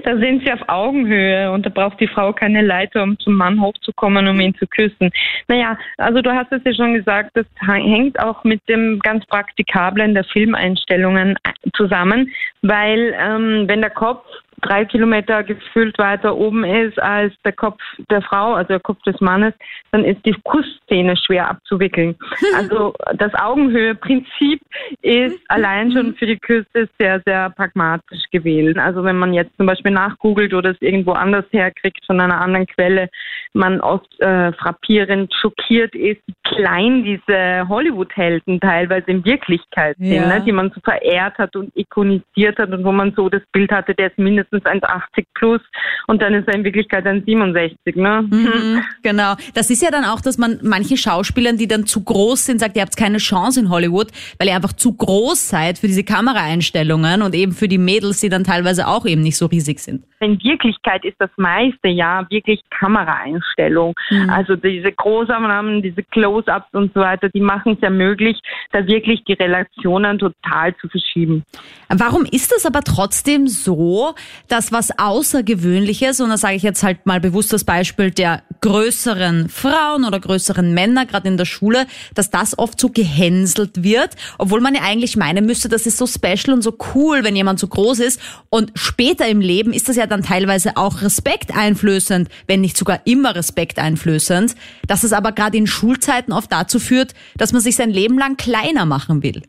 da 0.03 0.17
sind 0.17 0.43
sie 0.43 0.51
auf 0.51 0.67
Augenhöhe 0.67 1.51
und 1.51 1.65
da 1.65 1.69
braucht 1.69 1.99
die 1.99 2.07
Frau 2.07 2.33
keine 2.33 2.61
Leiter, 2.61 3.03
um 3.03 3.17
zum 3.19 3.35
Mann 3.35 3.61
hochzukommen, 3.61 4.27
um 4.27 4.39
ihn 4.39 4.55
zu 4.55 4.65
küssen. 4.65 5.11
Naja, 5.47 5.77
also 5.97 6.21
du 6.21 6.31
hast 6.33 6.51
es 6.51 6.61
ja 6.65 6.73
schon 6.73 6.95
gesagt, 6.95 7.31
das 7.35 7.45
hängt 7.65 8.19
auch 8.19 8.43
mit 8.43 8.67
dem 8.67 8.99
ganz 8.99 9.25
Praktikablen 9.27 10.15
der 10.15 10.23
Filmeinstellungen 10.23 11.37
zusammen, 11.75 12.31
weil 12.63 13.15
ähm, 13.19 13.65
wenn 13.67 13.81
der 13.81 13.91
Kopf 13.91 14.25
drei 14.61 14.85
Kilometer 14.85 15.43
gefühlt 15.43 15.97
weiter 15.97 16.35
oben 16.35 16.63
ist 16.63 16.99
als 17.01 17.33
der 17.43 17.53
Kopf 17.53 17.79
der 18.09 18.21
Frau, 18.21 18.53
also 18.53 18.67
der 18.69 18.79
Kopf 18.79 19.01
des 19.03 19.19
Mannes, 19.21 19.53
dann 19.91 20.03
ist 20.05 20.25
die 20.25 20.35
Kussszene 20.43 21.15
schwer 21.17 21.49
abzuwickeln. 21.49 22.15
Also 22.55 22.93
das 23.15 23.33
Augenhöhe-Prinzip 23.35 24.61
ist 25.01 25.39
allein 25.47 25.91
schon 25.91 26.15
für 26.15 26.25
die 26.25 26.37
Küste 26.37 26.89
sehr, 26.99 27.21
sehr 27.25 27.49
pragmatisch 27.51 28.23
gewählt. 28.31 28.77
Also 28.77 29.03
wenn 29.03 29.17
man 29.17 29.33
jetzt 29.33 29.55
zum 29.57 29.65
Beispiel 29.65 29.91
nachgoogelt 29.91 30.53
oder 30.53 30.71
es 30.71 30.81
irgendwo 30.81 31.11
anders 31.11 31.45
herkriegt 31.51 32.03
von 32.05 32.19
einer 32.19 32.41
anderen 32.41 32.67
Quelle, 32.67 33.09
man 33.53 33.79
oft 33.81 34.19
äh, 34.19 34.51
frappierend 34.53 35.33
schockiert 35.33 35.95
ist, 35.95 36.21
wie 36.27 36.33
klein 36.43 37.03
diese 37.03 37.67
Hollywood-Helden 37.69 38.59
teilweise 38.59 39.09
in 39.11 39.23
Wirklichkeit 39.25 39.95
sind, 39.97 40.11
Ja. 40.11 40.27
ne, 40.27 40.41
die 40.45 40.51
man 40.51 40.71
so 40.71 40.81
verehrt 40.81 41.37
hat 41.37 41.55
und 41.55 41.71
ikonisiert 41.75 42.57
hat 42.59 42.71
und 42.71 42.83
wo 42.83 42.91
man 42.91 43.13
so 43.15 43.29
das 43.29 43.43
Bild 43.51 43.71
hatte, 43.71 43.93
der 43.95 44.07
ist 44.07 44.17
mindestens 44.17 44.48
1,80 44.57 45.25
plus 45.33 45.61
und 46.07 46.21
dann 46.21 46.33
ist 46.33 46.47
er 46.47 46.55
in 46.55 46.63
Wirklichkeit 46.63 47.05
1,67. 47.05 47.99
Ne? 47.99 48.27
Mhm, 48.29 48.83
genau. 49.03 49.35
Das 49.53 49.69
ist 49.69 49.81
ja 49.81 49.91
dann 49.91 50.05
auch, 50.05 50.21
dass 50.21 50.37
man 50.37 50.59
manchen 50.63 50.97
Schauspielern, 50.97 51.57
die 51.57 51.67
dann 51.67 51.85
zu 51.85 52.03
groß 52.03 52.45
sind, 52.45 52.59
sagt, 52.59 52.75
ihr 52.75 52.81
habt 52.81 52.97
keine 52.97 53.17
Chance 53.17 53.59
in 53.59 53.69
Hollywood, 53.69 54.07
weil 54.37 54.47
ihr 54.47 54.55
einfach 54.55 54.73
zu 54.73 54.93
groß 54.95 55.49
seid 55.49 55.77
für 55.77 55.87
diese 55.87 56.03
Kameraeinstellungen 56.03 57.21
und 57.21 57.35
eben 57.35 57.51
für 57.51 57.67
die 57.67 57.77
Mädels, 57.77 58.21
die 58.21 58.29
dann 58.29 58.43
teilweise 58.43 58.87
auch 58.87 59.05
eben 59.05 59.21
nicht 59.21 59.37
so 59.37 59.45
riesig 59.45 59.79
sind. 59.79 60.03
In 60.19 60.41
Wirklichkeit 60.43 61.05
ist 61.05 61.15
das 61.19 61.29
meiste 61.37 61.87
ja 61.87 62.25
wirklich 62.29 62.61
Kameraeinstellung. 62.69 63.93
Also 64.29 64.55
diese 64.55 64.91
Großaufnahmen, 64.91 65.81
diese 65.81 66.03
Close-ups 66.03 66.73
und 66.73 66.93
so 66.93 66.99
weiter, 66.99 67.29
die 67.29 67.39
machen 67.39 67.73
es 67.73 67.81
ja 67.81 67.89
möglich, 67.89 68.37
da 68.71 68.85
wirklich 68.85 69.23
die 69.23 69.33
Relationen 69.33 70.19
total 70.19 70.75
zu 70.77 70.89
verschieben. 70.89 71.43
Warum 71.89 72.25
ist 72.25 72.53
es 72.55 72.65
aber 72.65 72.81
trotzdem 72.81 73.47
so, 73.47 74.13
dass 74.47 74.71
was 74.71 74.97
Außergewöhnliches, 74.97 76.19
und 76.21 76.29
da 76.29 76.37
sage 76.37 76.55
ich 76.55 76.63
jetzt 76.63 76.83
halt 76.83 77.05
mal 77.05 77.19
bewusst 77.19 77.53
das 77.53 77.63
Beispiel 77.63 78.11
der 78.11 78.43
größeren 78.61 79.49
Frauen 79.49 80.05
oder 80.05 80.19
größeren 80.19 80.73
Männer, 80.73 81.05
gerade 81.05 81.27
in 81.27 81.37
der 81.37 81.45
Schule, 81.45 81.85
dass 82.13 82.29
das 82.29 82.57
oft 82.57 82.79
so 82.79 82.89
gehänselt 82.89 83.83
wird, 83.83 84.15
obwohl 84.37 84.61
man 84.61 84.75
ja 84.75 84.81
eigentlich 84.81 85.17
meinen 85.17 85.45
müsste, 85.45 85.69
das 85.69 85.85
ist 85.85 85.97
so 85.97 86.07
special 86.07 86.53
und 86.53 86.61
so 86.61 86.77
cool, 86.93 87.23
wenn 87.23 87.35
jemand 87.35 87.59
so 87.59 87.67
groß 87.67 87.99
ist. 87.99 88.19
Und 88.49 88.71
später 88.75 89.27
im 89.27 89.41
Leben 89.41 89.73
ist 89.73 89.89
das 89.89 89.95
ja 89.95 90.07
dann 90.07 90.23
teilweise 90.23 90.77
auch 90.77 91.01
respekteinflößend, 91.01 92.29
wenn 92.47 92.61
nicht 92.61 92.77
sogar 92.77 93.01
immer 93.05 93.35
respekteinflößend, 93.35 94.55
dass 94.87 95.03
es 95.03 95.13
aber 95.13 95.31
gerade 95.31 95.57
in 95.57 95.67
Schulzeiten 95.67 96.31
oft 96.31 96.51
dazu 96.51 96.79
führt, 96.79 97.13
dass 97.37 97.53
man 97.53 97.61
sich 97.61 97.75
sein 97.75 97.91
Leben 97.91 98.17
lang 98.17 98.37
kleiner 98.37 98.85
machen 98.85 99.23
will. 99.23 99.43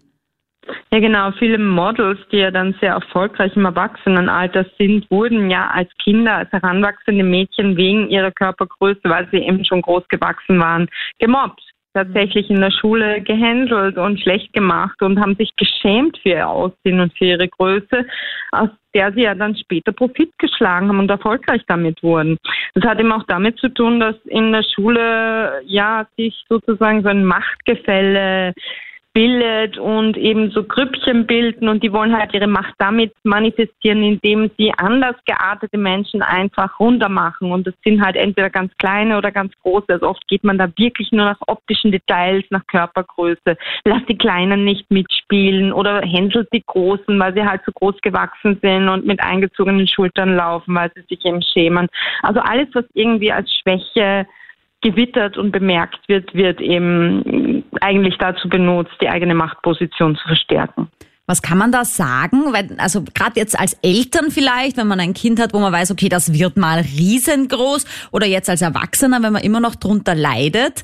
Ja, 0.92 1.00
genau. 1.00 1.30
Viele 1.32 1.58
Models, 1.58 2.18
die 2.30 2.38
ja 2.38 2.50
dann 2.50 2.74
sehr 2.80 2.92
erfolgreich 2.92 3.54
im 3.56 3.64
Erwachsenenalter 3.64 4.66
sind, 4.78 5.10
wurden 5.10 5.50
ja 5.50 5.70
als 5.70 5.88
Kinder, 6.02 6.36
als 6.36 6.52
heranwachsende 6.52 7.24
Mädchen 7.24 7.76
wegen 7.76 8.08
ihrer 8.10 8.30
Körpergröße, 8.30 9.00
weil 9.04 9.28
sie 9.30 9.38
eben 9.38 9.64
schon 9.64 9.82
groß 9.82 10.06
gewachsen 10.08 10.60
waren, 10.60 10.88
gemobbt. 11.18 11.62
Tatsächlich 11.92 12.48
in 12.50 12.60
der 12.60 12.70
Schule 12.70 13.20
gehänselt 13.20 13.98
und 13.98 14.20
schlecht 14.20 14.52
gemacht 14.52 15.02
und 15.02 15.18
haben 15.18 15.34
sich 15.34 15.50
geschämt 15.56 16.18
für 16.18 16.28
ihr 16.28 16.48
Aussehen 16.48 17.00
und 17.00 17.16
für 17.18 17.24
ihre 17.24 17.48
Größe, 17.48 18.06
aus 18.52 18.68
der 18.94 19.12
sie 19.12 19.22
ja 19.22 19.34
dann 19.34 19.56
später 19.56 19.90
Profit 19.90 20.30
geschlagen 20.38 20.88
haben 20.88 21.00
und 21.00 21.10
erfolgreich 21.10 21.62
damit 21.66 22.00
wurden. 22.04 22.36
Das 22.74 22.84
hat 22.84 23.00
eben 23.00 23.10
auch 23.10 23.24
damit 23.24 23.58
zu 23.58 23.68
tun, 23.70 23.98
dass 23.98 24.14
in 24.26 24.52
der 24.52 24.62
Schule 24.62 25.62
ja 25.64 26.06
sich 26.16 26.44
sozusagen 26.48 27.02
so 27.02 27.08
ein 27.08 27.24
Machtgefälle 27.24 28.52
bildet 29.12 29.76
und 29.78 30.16
eben 30.16 30.50
so 30.50 30.62
Grüppchen 30.62 31.26
bilden 31.26 31.68
und 31.68 31.82
die 31.82 31.92
wollen 31.92 32.16
halt 32.16 32.32
ihre 32.32 32.46
Macht 32.46 32.74
damit 32.78 33.12
manifestieren, 33.24 34.02
indem 34.02 34.50
sie 34.56 34.72
anders 34.76 35.16
geartete 35.26 35.78
Menschen 35.78 36.22
einfach 36.22 36.78
runtermachen 36.78 37.50
und 37.50 37.66
das 37.66 37.74
sind 37.84 38.04
halt 38.04 38.16
entweder 38.16 38.50
ganz 38.50 38.72
kleine 38.78 39.18
oder 39.18 39.32
ganz 39.32 39.52
große. 39.62 39.86
Also 39.88 40.08
oft 40.08 40.26
geht 40.28 40.44
man 40.44 40.58
da 40.58 40.68
wirklich 40.76 41.10
nur 41.10 41.24
nach 41.24 41.38
optischen 41.46 41.90
Details, 41.90 42.44
nach 42.50 42.66
Körpergröße. 42.68 43.56
Lass 43.84 44.04
die 44.08 44.18
Kleinen 44.18 44.64
nicht 44.64 44.90
mitspielen 44.90 45.72
oder 45.72 46.02
hänselt 46.02 46.48
die 46.52 46.62
Großen, 46.64 47.18
weil 47.18 47.34
sie 47.34 47.44
halt 47.44 47.62
so 47.66 47.72
groß 47.72 48.00
gewachsen 48.02 48.58
sind 48.62 48.88
und 48.88 49.06
mit 49.06 49.20
eingezogenen 49.20 49.88
Schultern 49.88 50.36
laufen, 50.36 50.74
weil 50.74 50.90
sie 50.94 51.02
sich 51.08 51.24
eben 51.24 51.42
schämen. 51.42 51.88
Also 52.22 52.40
alles, 52.40 52.68
was 52.74 52.84
irgendwie 52.94 53.32
als 53.32 53.52
Schwäche 53.52 54.26
gewittert 54.82 55.36
und 55.36 55.52
bemerkt 55.52 56.08
wird, 56.08 56.34
wird 56.34 56.60
eben 56.60 57.64
eigentlich 57.80 58.16
dazu 58.18 58.48
benutzt, 58.48 58.94
die 59.00 59.08
eigene 59.08 59.34
Machtposition 59.34 60.16
zu 60.16 60.26
verstärken. 60.26 60.88
Was 61.26 61.42
kann 61.42 61.58
man 61.58 61.70
da 61.70 61.84
sagen? 61.84 62.52
Weil, 62.52 62.74
also 62.78 63.04
gerade 63.14 63.38
jetzt 63.38 63.56
als 63.58 63.74
Eltern 63.82 64.32
vielleicht, 64.32 64.76
wenn 64.76 64.88
man 64.88 64.98
ein 64.98 65.14
Kind 65.14 65.40
hat, 65.40 65.54
wo 65.54 65.60
man 65.60 65.72
weiß, 65.72 65.92
okay, 65.92 66.08
das 66.08 66.32
wird 66.32 66.56
mal 66.56 66.80
riesengroß, 66.80 67.84
oder 68.10 68.26
jetzt 68.26 68.50
als 68.50 68.62
Erwachsener, 68.62 69.22
wenn 69.22 69.32
man 69.32 69.42
immer 69.42 69.60
noch 69.60 69.76
drunter 69.76 70.16
leidet. 70.16 70.82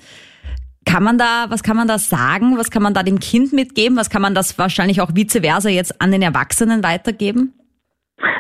Kann 0.85 1.03
man 1.03 1.19
da, 1.19 1.47
was 1.49 1.65
kann 1.65 1.77
man 1.77 1.89
da 1.89 1.99
sagen? 1.99 2.59
Was 2.59 2.71
kann 2.71 2.81
man 2.81 2.95
da 2.95 3.03
dem 3.03 3.19
Kind 3.19 3.53
mitgeben? 3.53 3.97
Was 3.97 4.09
kann 4.09 4.23
man 4.23 4.37
das 4.37 4.57
wahrscheinlich 4.57 5.01
auch 5.01 5.17
vice 5.17 5.41
versa 5.43 5.69
jetzt 5.69 6.01
an 6.01 6.13
den 6.13 6.23
Erwachsenen 6.23 6.85
weitergeben? 6.85 7.56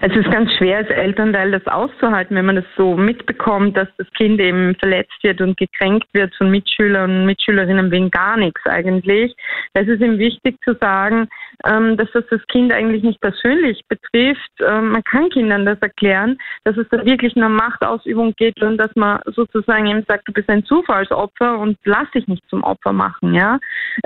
Es 0.00 0.14
ist 0.16 0.30
ganz 0.30 0.50
schwer 0.52 0.78
als 0.78 0.88
Elternteil 0.88 1.50
das 1.50 1.66
auszuhalten, 1.66 2.34
wenn 2.34 2.46
man 2.46 2.56
das 2.56 2.64
so 2.76 2.96
mitbekommt, 2.96 3.76
dass 3.76 3.88
das 3.98 4.10
Kind 4.12 4.40
eben 4.40 4.74
verletzt 4.76 5.22
wird 5.22 5.42
und 5.42 5.56
gekränkt 5.58 6.06
wird 6.14 6.34
von 6.34 6.50
Mitschülern 6.50 7.10
und 7.10 7.26
Mitschülerinnen 7.26 7.90
wegen 7.90 8.10
gar 8.10 8.38
nichts 8.38 8.60
eigentlich. 8.64 9.36
Es 9.74 9.86
ist 9.86 10.00
ihm 10.00 10.18
wichtig 10.18 10.56
zu 10.64 10.74
sagen, 10.80 11.28
ähm, 11.66 11.96
dass 11.98 12.08
das 12.12 12.24
das 12.30 12.40
Kind 12.46 12.72
eigentlich 12.72 13.02
nicht 13.02 13.20
persönlich 13.20 13.82
betrifft. 13.88 14.50
Ähm, 14.60 14.92
man 14.92 15.04
kann 15.04 15.28
Kindern 15.28 15.66
das 15.66 15.78
erklären, 15.80 16.38
dass 16.64 16.76
es 16.78 16.88
da 16.90 17.04
wirklich 17.04 17.36
nur 17.36 17.50
Machtausübung 17.50 18.32
geht 18.36 18.62
und 18.62 18.78
dass 18.78 18.94
man 18.94 19.20
sozusagen 19.26 19.86
eben 19.86 20.04
sagt, 20.08 20.26
du 20.26 20.32
bist 20.32 20.48
ein 20.48 20.64
Zufallsopfer 20.64 21.58
und 21.58 21.76
lass 21.84 22.10
dich 22.12 22.26
nicht 22.28 22.48
zum 22.48 22.62
Opfer 22.62 22.92
machen. 22.92 23.34
Ja, 23.34 23.58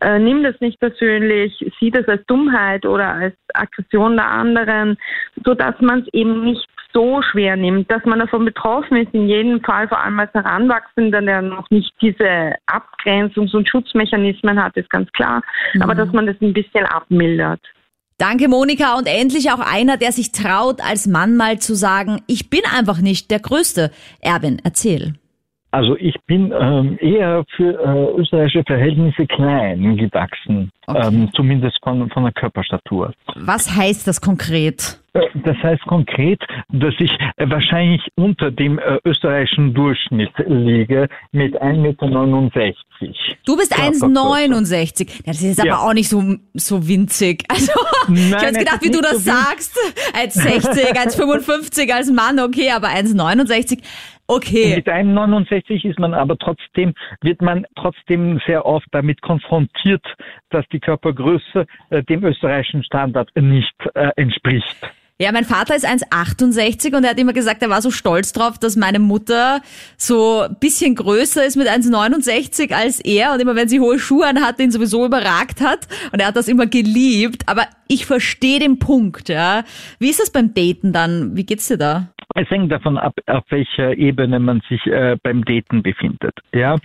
äh, 0.02 0.18
nimm 0.18 0.42
das 0.42 0.60
nicht 0.60 0.80
persönlich, 0.80 1.64
sieh 1.78 1.92
das 1.92 2.08
als 2.08 2.24
Dummheit 2.26 2.84
oder 2.86 3.14
als 3.14 3.34
Aggression 3.54 4.16
der 4.16 4.28
anderen, 4.28 4.96
so 5.44 5.54
dass 5.60 5.74
man 5.80 6.00
es 6.00 6.08
eben 6.12 6.44
nicht 6.44 6.66
so 6.92 7.22
schwer 7.22 7.56
nimmt, 7.56 7.90
dass 7.90 8.04
man 8.04 8.18
davon 8.18 8.44
betroffen 8.44 8.96
ist, 8.96 9.14
in 9.14 9.28
jedem 9.28 9.60
Fall, 9.62 9.86
vor 9.88 10.02
allem 10.02 10.18
als 10.18 10.32
Heranwachsender, 10.34 11.22
der 11.22 11.42
noch 11.42 11.68
nicht 11.70 11.92
diese 12.00 12.54
Abgrenzungs- 12.66 13.54
und 13.54 13.68
Schutzmechanismen 13.68 14.62
hat, 14.62 14.76
ist 14.76 14.90
ganz 14.90 15.10
klar, 15.12 15.42
mhm. 15.74 15.82
aber 15.82 15.94
dass 15.94 16.12
man 16.12 16.26
das 16.26 16.36
ein 16.40 16.52
bisschen 16.52 16.84
abmildert. 16.86 17.60
Danke, 18.18 18.48
Monika. 18.48 18.98
Und 18.98 19.06
endlich 19.06 19.50
auch 19.50 19.60
einer, 19.60 19.96
der 19.96 20.12
sich 20.12 20.30
traut, 20.30 20.80
als 20.82 21.06
Mann 21.06 21.36
mal 21.36 21.58
zu 21.58 21.74
sagen, 21.74 22.20
ich 22.26 22.50
bin 22.50 22.60
einfach 22.76 23.00
nicht 23.00 23.30
der 23.30 23.40
Größte. 23.40 23.90
Erwin, 24.20 24.60
erzähl. 24.62 25.14
Also 25.70 25.96
ich 25.96 26.16
bin 26.26 26.52
ähm, 26.52 26.98
eher 27.00 27.44
für 27.56 27.78
äh, 27.80 28.20
österreichische 28.20 28.64
Verhältnisse 28.66 29.24
klein 29.26 29.96
gewachsen, 29.96 30.70
okay. 30.86 31.06
ähm, 31.06 31.30
zumindest 31.32 31.78
von, 31.82 32.10
von 32.10 32.24
der 32.24 32.32
Körperstatur. 32.32 33.14
Was 33.36 33.74
heißt 33.74 34.06
das 34.06 34.20
konkret? 34.20 34.99
Äh, 35.12 35.20
das 35.34 35.56
heißt 35.62 35.82
konkret, 35.82 36.40
dass 36.68 36.94
ich 36.98 37.10
wahrscheinlich 37.36 38.02
unter 38.14 38.50
dem 38.50 38.78
äh, 38.78 38.98
österreichischen 39.04 39.74
Durchschnitt 39.74 40.32
liege 40.46 41.08
mit 41.32 41.60
1,69 41.60 42.50
Meter. 42.60 42.74
Du 43.46 43.56
bist 43.56 43.74
1,69. 43.76 45.22
Das 45.24 45.42
ist 45.42 45.62
ja. 45.64 45.72
aber 45.72 45.88
auch 45.88 45.94
nicht 45.94 46.08
so, 46.08 46.36
so 46.54 46.86
winzig. 46.86 47.44
Also, 47.50 47.72
Nein, 48.08 48.28
ich 48.28 48.34
habe 48.34 48.46
jetzt 48.46 48.58
gedacht, 48.58 48.82
wie 48.82 48.90
du 48.90 49.00
das 49.00 49.24
so 49.24 49.30
sagst. 49.32 49.76
1,60, 50.14 50.94
1,55 50.94 51.92
als 51.92 52.10
Mann, 52.10 52.38
okay, 52.40 52.70
aber 52.70 52.88
1,69. 52.88 53.82
Okay. 54.26 54.76
Mit 54.76 54.86
1,69 54.86 55.84
ist 55.84 55.98
man 55.98 56.14
aber 56.14 56.38
trotzdem, 56.38 56.94
wird 57.20 57.42
man 57.42 57.66
trotzdem 57.74 58.40
sehr 58.46 58.64
oft 58.64 58.86
damit 58.92 59.20
konfrontiert, 59.22 60.04
dass 60.50 60.64
die 60.72 60.78
Körpergröße 60.78 61.66
äh, 61.90 62.02
dem 62.04 62.24
österreichischen 62.24 62.84
Standard 62.84 63.28
nicht 63.34 63.74
äh, 63.94 64.10
entspricht. 64.16 64.76
Ja, 65.20 65.32
mein 65.32 65.44
Vater 65.44 65.76
ist 65.76 65.86
1,68 65.86 66.96
und 66.96 67.04
er 67.04 67.10
hat 67.10 67.18
immer 67.18 67.34
gesagt, 67.34 67.60
er 67.60 67.68
war 67.68 67.82
so 67.82 67.90
stolz 67.90 68.32
drauf, 68.32 68.58
dass 68.58 68.74
meine 68.74 68.98
Mutter 68.98 69.60
so 69.98 70.46
bisschen 70.60 70.94
größer 70.94 71.44
ist 71.44 71.58
mit 71.58 71.68
1,69 71.68 72.72
als 72.72 73.00
er 73.00 73.34
und 73.34 73.40
immer 73.40 73.54
wenn 73.54 73.68
sie 73.68 73.80
hohe 73.80 73.98
Schuhe 73.98 74.26
anhat, 74.26 74.58
ihn 74.58 74.70
sowieso 74.70 75.04
überragt 75.04 75.60
hat 75.60 75.88
und 76.14 76.20
er 76.20 76.28
hat 76.28 76.36
das 76.36 76.48
immer 76.48 76.66
geliebt. 76.66 77.42
Aber 77.50 77.66
ich 77.86 78.06
verstehe 78.06 78.60
den 78.60 78.78
Punkt, 78.78 79.28
ja. 79.28 79.64
Wie 79.98 80.08
ist 80.08 80.20
das 80.20 80.32
beim 80.32 80.54
Daten 80.54 80.94
dann? 80.94 81.36
Wie 81.36 81.44
geht's 81.44 81.68
dir 81.68 81.76
da? 81.76 82.08
Es 82.34 82.48
hängt 82.48 82.70
davon 82.70 82.96
ab, 82.96 83.14
auf 83.26 83.44
welcher 83.48 83.96
Ebene 83.96 84.38
man 84.38 84.60
sich 84.68 84.86
äh, 84.86 85.16
beim 85.22 85.44
Daten 85.44 85.82
befindet. 85.82 86.34
Ja, 86.52 86.76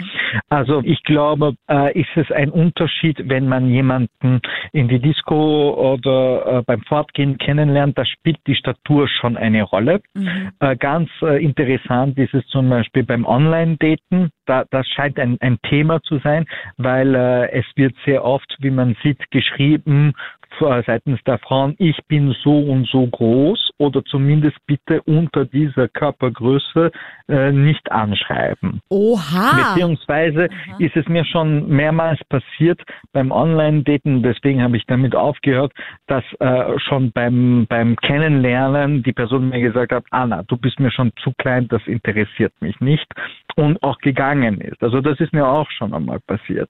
also 0.49 0.81
ich 0.83 1.03
glaube, 1.03 1.55
äh, 1.69 1.99
ist 1.99 2.09
es 2.15 2.31
ein 2.31 2.49
Unterschied, 2.49 3.29
wenn 3.29 3.47
man 3.47 3.69
jemanden 3.69 4.41
in 4.73 4.87
die 4.87 4.99
Disco 4.99 5.93
oder 5.93 6.59
äh, 6.59 6.61
beim 6.63 6.81
Fortgehen 6.81 7.37
kennenlernt, 7.37 7.97
da 7.97 8.05
spielt 8.25 8.39
die 8.47 8.55
Statur 8.55 9.07
schon 9.07 9.37
eine 9.37 9.61
Rolle. 9.61 10.01
Mhm. 10.15 10.51
Äh, 10.59 10.75
ganz 10.77 11.09
äh, 11.21 11.43
interessant 11.43 12.17
ist 12.17 12.33
es 12.33 12.45
zum 12.47 12.69
Beispiel 12.69 13.03
beim 13.03 13.23
Online-Daten. 13.23 14.31
Da, 14.47 14.65
das 14.71 14.87
scheint 14.87 15.19
ein, 15.19 15.37
ein 15.41 15.59
Thema 15.69 16.01
zu 16.01 16.17
sein, 16.19 16.45
weil 16.77 17.13
äh, 17.13 17.51
es 17.51 17.65
wird 17.75 17.93
sehr 18.03 18.25
oft, 18.25 18.55
wie 18.59 18.71
man 18.71 18.95
sieht, 19.03 19.19
geschrieben 19.29 20.13
seitens 20.59 21.19
der 21.25 21.37
Frauen, 21.39 21.75
ich 21.77 21.97
bin 22.07 22.35
so 22.43 22.57
und 22.57 22.87
so 22.87 23.07
groß 23.07 23.71
oder 23.77 24.03
zumindest 24.05 24.57
bitte 24.65 25.01
unter 25.03 25.45
dieser 25.45 25.87
Körpergröße 25.87 26.91
äh, 27.27 27.51
nicht 27.51 27.91
anschreiben. 27.91 28.81
Oha! 28.89 29.73
Beziehungsweise 29.73 30.47
Aha. 30.49 30.77
ist 30.79 30.95
es 30.95 31.07
mir 31.07 31.25
schon 31.25 31.67
mehrmals 31.67 32.19
passiert 32.25 32.81
beim 33.11 33.31
Online-Daten, 33.31 34.23
deswegen 34.23 34.61
habe 34.61 34.77
ich 34.77 34.85
damit 34.85 35.15
aufgehört, 35.15 35.73
dass 36.07 36.23
äh, 36.39 36.79
schon 36.79 37.11
beim, 37.11 37.65
beim 37.67 37.95
Kennenlernen 37.97 39.03
die 39.03 39.13
Person 39.13 39.49
mir 39.49 39.61
gesagt 39.61 39.91
hat, 39.91 40.05
Anna, 40.11 40.43
du 40.43 40.57
bist 40.57 40.79
mir 40.79 40.91
schon 40.91 41.11
zu 41.23 41.33
klein, 41.37 41.67
das 41.67 41.85
interessiert 41.87 42.53
mich 42.61 42.79
nicht 42.79 43.07
und 43.55 43.81
auch 43.83 43.97
gegangen 43.99 44.59
ist. 44.59 44.81
Also 44.83 45.01
das 45.01 45.19
ist 45.19 45.33
mir 45.33 45.47
auch 45.47 45.69
schon 45.71 45.93
einmal 45.93 46.19
passiert. 46.27 46.69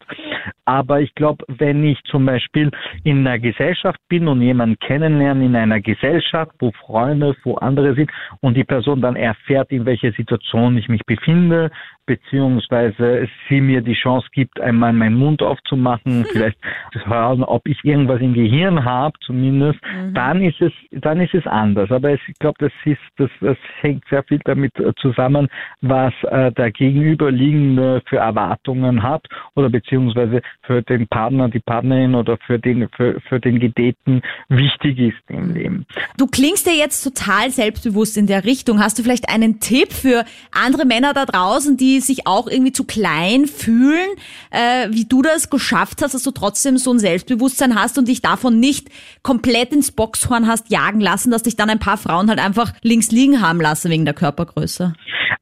Aber 0.66 1.02
ich 1.02 1.14
glaube, 1.16 1.44
wenn 1.48 1.84
ich 1.84 2.02
zum 2.04 2.26
Beispiel 2.26 2.72
in 3.04 3.20
einer 3.20 3.40
Gesellschaft 3.40 4.00
bin 4.08 4.28
und 4.28 4.42
jemanden 4.42 4.78
kennenlerne 4.80 5.46
in 5.46 5.56
einer 5.56 5.82
Gesellschaft, 5.82 6.52
wo 6.60 6.72
Freunde, 6.72 7.36
wo 7.44 7.56
andere 7.56 7.96
sind 7.96 8.12
und 8.42 8.56
die 8.56 8.64
Person 8.64 9.02
dann 9.02 9.16
erfährt, 9.16 9.72
in 9.72 9.86
welcher 9.86 10.12
Situation 10.12 10.78
ich 10.78 10.88
mich 10.88 11.02
befinde, 11.06 11.72
beziehungsweise 12.06 13.28
sie 13.50 13.62
mir 13.62 13.82
die 13.82 13.94
Chance 13.94 14.28
gibt, 14.32 14.60
einmal 14.60 14.94
meinen 14.94 15.16
Mund 15.16 15.42
aufzumachen, 15.42 16.26
vielleicht 16.32 16.58
zu 16.94 17.06
hören, 17.06 17.44
ob 17.44 17.68
ich 17.68 17.84
irgendwas 17.84 18.22
im 18.22 18.34
Gehirn 18.34 18.84
habe, 18.86 19.18
zumindest, 19.26 19.80
mhm. 19.84 20.14
dann 20.14 20.42
ist 20.42 20.62
es, 20.62 20.72
dann 20.92 21.20
ist 21.20 21.34
es 21.34 21.46
anders. 21.48 21.92
Aber 21.92 22.12
es, 22.12 22.20
ich 22.28 22.38
glaube, 22.40 22.58
das 22.60 22.72
ist, 22.86 23.00
das, 23.18 23.30
das 23.42 23.58
hängt 23.82 24.04
sehr 24.10 24.24
viel 24.24 24.40
damit 24.46 24.78
äh, 24.80 24.94
zusammen, 25.02 25.48
was 25.82 26.14
äh, 26.24 26.52
der 26.52 26.72
Gegenüberliegende 26.72 28.02
für 28.08 28.18
Erwartungen 28.18 29.04
hat 29.04 29.26
oder 29.56 29.70
beziehungsweise 29.70 30.42
für 30.62 30.82
den 30.82 31.08
Partner, 31.08 31.50
die 31.50 31.60
Partnerin 31.60 32.16
oder 32.16 32.38
für 32.46 32.60
den, 32.60 32.88
für, 32.96 33.20
für 33.22 33.40
den 33.40 33.60
Gedäten 33.60 34.22
wichtig 34.50 35.00
ist 35.00 35.30
im 35.30 35.54
Leben. 35.54 35.86
Du 36.18 36.28
klingst 36.28 36.68
ja 36.68 36.74
jetzt 36.74 37.04
total 37.04 37.50
selbstbewusst 37.50 38.18
in 38.18 38.28
der 38.28 38.46
Richtung. 38.46 38.80
Hast 38.80 39.00
du 39.00 39.04
vielleicht 39.04 39.30
einen 39.30 39.60
Tipp 39.60 39.92
für 39.92 40.24
andere 40.52 40.86
Männer 40.86 41.14
da 41.14 41.26
draußen, 41.26 41.78
die 41.78 41.95
sich 42.00 42.28
auch 42.28 42.48
irgendwie 42.48 42.72
zu 42.72 42.86
klein 42.86 43.46
fühlen, 43.46 44.10
äh, 44.52 44.90
wie 44.90 45.06
du 45.06 45.22
das 45.22 45.50
geschafft 45.50 46.02
hast, 46.02 46.14
dass 46.14 46.24
du 46.24 46.32
trotzdem 46.32 46.78
so 46.78 46.92
ein 46.92 47.00
Selbstbewusstsein 47.00 47.76
hast 47.76 47.98
und 47.98 48.08
dich 48.08 48.22
davon 48.22 48.60
nicht 48.60 48.90
komplett 49.24 49.74
ins 49.74 49.92
Boxhorn 49.92 50.48
hast 50.48 50.72
jagen 50.72 51.00
lassen, 51.00 51.32
dass 51.32 51.44
dich 51.44 51.56
dann 51.56 51.70
ein 51.70 51.80
paar 51.80 51.98
Frauen 51.98 52.30
halt 52.30 52.40
einfach 52.40 52.74
links 52.82 53.12
liegen 53.12 53.42
haben 53.42 53.62
lassen 53.62 53.92
wegen 53.92 54.06
der 54.06 54.14
Körpergröße? 54.14 54.94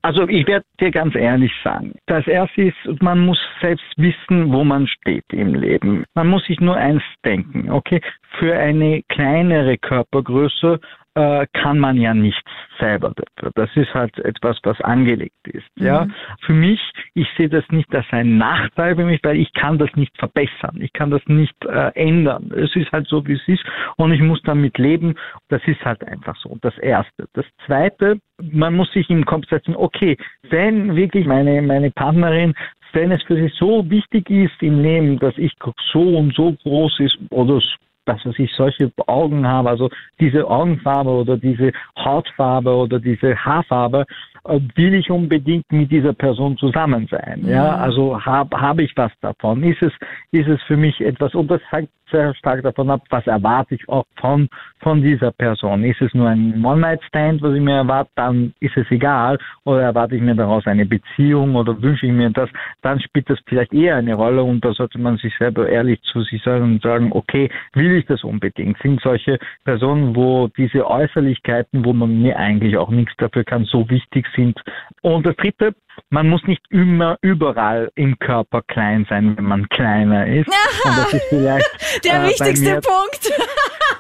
Also 0.02 0.28
ich 0.28 0.46
werde 0.48 0.66
dir 0.82 0.92
ganz 0.92 1.16
ehrlich 1.16 1.52
sagen. 1.64 1.94
Das 2.08 2.28
erste 2.28 2.64
ist, 2.64 3.02
man 3.02 3.26
muss 3.26 3.40
selbst 3.62 3.86
wissen, 3.96 4.52
wo 4.52 4.66
man 4.66 4.86
steht 4.88 5.24
im 5.32 5.56
Leben. 5.56 6.04
Man 6.14 6.28
muss 6.28 6.46
sich 6.46 6.60
nur 6.60 6.76
eins 6.76 7.04
denken, 7.24 7.72
okay? 7.72 8.02
Für 8.38 8.54
eine 8.54 9.02
kleinere 9.04 9.78
Körpergröße 9.78 10.82
äh, 11.16 11.46
kann 11.54 11.80
man 11.80 11.98
ja 11.98 12.14
nichts 12.14 12.50
selber 12.80 13.14
dafür. 13.16 13.52
Das 13.56 13.70
ist 13.76 13.94
halt 13.94 14.18
etwas, 14.20 14.60
was 14.64 14.80
angelegt 14.82 15.48
ist. 15.48 15.66
Mhm. 15.76 15.86
Ja, 15.86 16.08
für 16.42 16.54
mich, 16.54 16.80
ich 17.14 17.28
sehe 17.38 17.50
das 17.50 17.64
nicht 17.70 17.94
als 17.96 18.06
ein 18.12 18.38
Nachteil 18.38 18.96
für 18.96 19.06
mich, 19.06 19.20
weil 19.24 19.38
ich 19.38 19.52
kann 19.54 19.78
das 19.78 19.90
nicht 19.96 20.18
verbessern. 20.18 20.80
Ich 20.80 20.92
kann 20.94 21.12
das 21.12 21.22
nicht 21.28 21.56
äh, 21.66 21.92
ändern. 21.96 22.52
Es 22.56 22.76
ist 22.76 22.92
halt 22.92 23.08
so, 23.08 23.26
wie 23.28 23.34
es 23.34 23.48
ist, 23.48 23.64
und 23.98 24.12
ich 24.12 24.22
muss 24.22 24.42
damit 24.44 24.78
leben. 24.78 25.16
Das 25.50 25.62
ist 25.66 25.84
halt 25.86 26.04
einfach 26.08 26.36
so. 26.38 26.58
Das 26.62 26.78
Erste. 26.80 27.28
Das 27.34 27.46
Zweite, 27.66 28.18
man 28.42 28.76
muss 28.76 28.92
sich 28.94 29.10
im 29.10 29.26
Kopf 29.26 29.48
setzen. 29.50 29.76
Okay, 29.76 30.18
wenn 30.50 30.96
wirklich 30.96 31.26
meine 31.26 31.62
meine 31.62 31.92
Partnerin 31.92 32.54
wenn 32.94 33.12
es 33.12 33.24
für 33.24 33.36
sie 33.36 33.52
so 33.58 33.90
wichtig 33.90 34.30
ist 34.30 34.62
im 34.62 34.82
Leben, 34.82 35.20
dass 35.20 35.36
ich 35.38 35.52
so 35.92 36.18
und 36.18 36.34
so 36.36 36.54
groß 36.64 37.00
ist 37.00 37.18
oder 37.32 37.60
dass 38.06 38.20
ich 38.38 38.52
solche 38.54 38.92
Augen 39.08 39.48
habe, 39.48 39.70
also 39.70 39.90
diese 40.20 40.48
Augenfarbe 40.48 41.10
oder 41.10 41.38
diese 41.38 41.72
Hautfarbe 41.98 42.76
oder 42.76 43.00
diese 43.00 43.36
Haarfarbe, 43.36 44.06
äh, 44.46 44.60
will 44.76 44.94
ich 44.94 45.10
unbedingt 45.10 45.72
mit 45.72 45.92
dieser 45.92 46.14
Person 46.14 46.58
zusammen 46.58 47.08
sein. 47.10 47.44
Ja, 47.46 47.76
also 47.76 48.24
habe 48.24 48.60
hab 48.60 48.80
ich 48.80 48.92
was 48.96 49.12
davon? 49.22 49.64
Ist 49.64 49.82
es, 49.82 49.94
ist 50.32 50.48
es 50.48 50.62
für 50.64 50.78
mich 50.78 51.00
etwas, 51.02 51.34
und 51.34 51.50
das 51.50 51.62
hängt 51.70 51.90
sehr 52.12 52.34
stark 52.36 52.62
davon 52.62 52.90
ab, 52.90 53.02
was 53.10 53.26
erwarte 53.28 53.76
ich 53.76 53.90
auch 53.90 54.06
von, 54.18 54.48
von 54.80 55.02
dieser 55.02 55.32
Person. 55.32 55.84
Ist 55.84 56.02
es 56.02 56.14
nur 56.14 56.30
ein 56.30 56.64
One-Night-Stand, 56.64 57.42
was 57.42 57.56
ich 57.56 57.62
mir 57.62 57.78
erwarte, 57.78 58.12
dann 58.16 58.54
ist 58.60 58.78
es 58.78 58.90
egal. 58.92 59.38
Oder 59.66 59.82
erwarte 59.82 60.16
ich 60.16 60.22
mir 60.22 60.36
daraus 60.36 60.66
eine 60.68 60.86
Beziehung 60.86 61.56
oder 61.56 61.82
wünsche 61.82 62.06
ich 62.06 62.12
mir 62.12 62.30
das, 62.30 62.50
dann 62.82 63.00
spielt 63.00 63.30
das 63.30 63.40
vielleicht 63.48 63.74
eher 63.74 63.96
eine 63.96 64.14
Rolle 64.14 64.44
und 64.44 64.64
da 64.64 64.74
sollte 64.74 65.00
man 65.00 65.18
sich 65.18 65.34
selber 65.38 65.68
ehrlich 65.68 66.02
zu 66.04 66.22
sich 66.22 66.42
sagen 66.44 66.64
und 66.64 66.84
sagen, 66.84 67.12
okay, 67.12 67.50
will 67.74 67.93
ich 67.98 68.06
das 68.06 68.24
unbedingt? 68.24 68.78
Sind 68.82 69.02
solche 69.02 69.40
Personen, 69.64 70.16
wo 70.16 70.48
diese 70.58 70.88
Äußerlichkeiten, 70.88 71.86
wo 71.86 71.94
man 71.94 72.22
mir 72.22 72.38
eigentlich 72.38 72.78
auch 72.78 72.90
nichts 72.90 73.14
dafür 73.18 73.44
kann, 73.44 73.66
so 73.66 73.90
wichtig 73.90 74.28
sind. 74.36 74.60
Und 75.02 75.26
das 75.26 75.36
dritte, 75.38 75.76
man 76.10 76.30
muss 76.30 76.44
nicht 76.44 76.62
immer 76.70 77.18
überall 77.22 77.92
im 77.96 78.18
Körper 78.20 78.62
klein 78.64 79.06
sein, 79.10 79.38
wenn 79.38 79.46
man 79.46 79.70
kleiner 79.70 80.28
ist. 80.28 80.48
Und 80.86 80.98
das 80.98 81.14
ist 81.14 81.26
vielleicht 81.30 82.06
der 82.06 82.24
äh, 82.24 82.28
wichtigste 82.28 82.76
mir, 82.76 82.82
Punkt. 82.82 83.32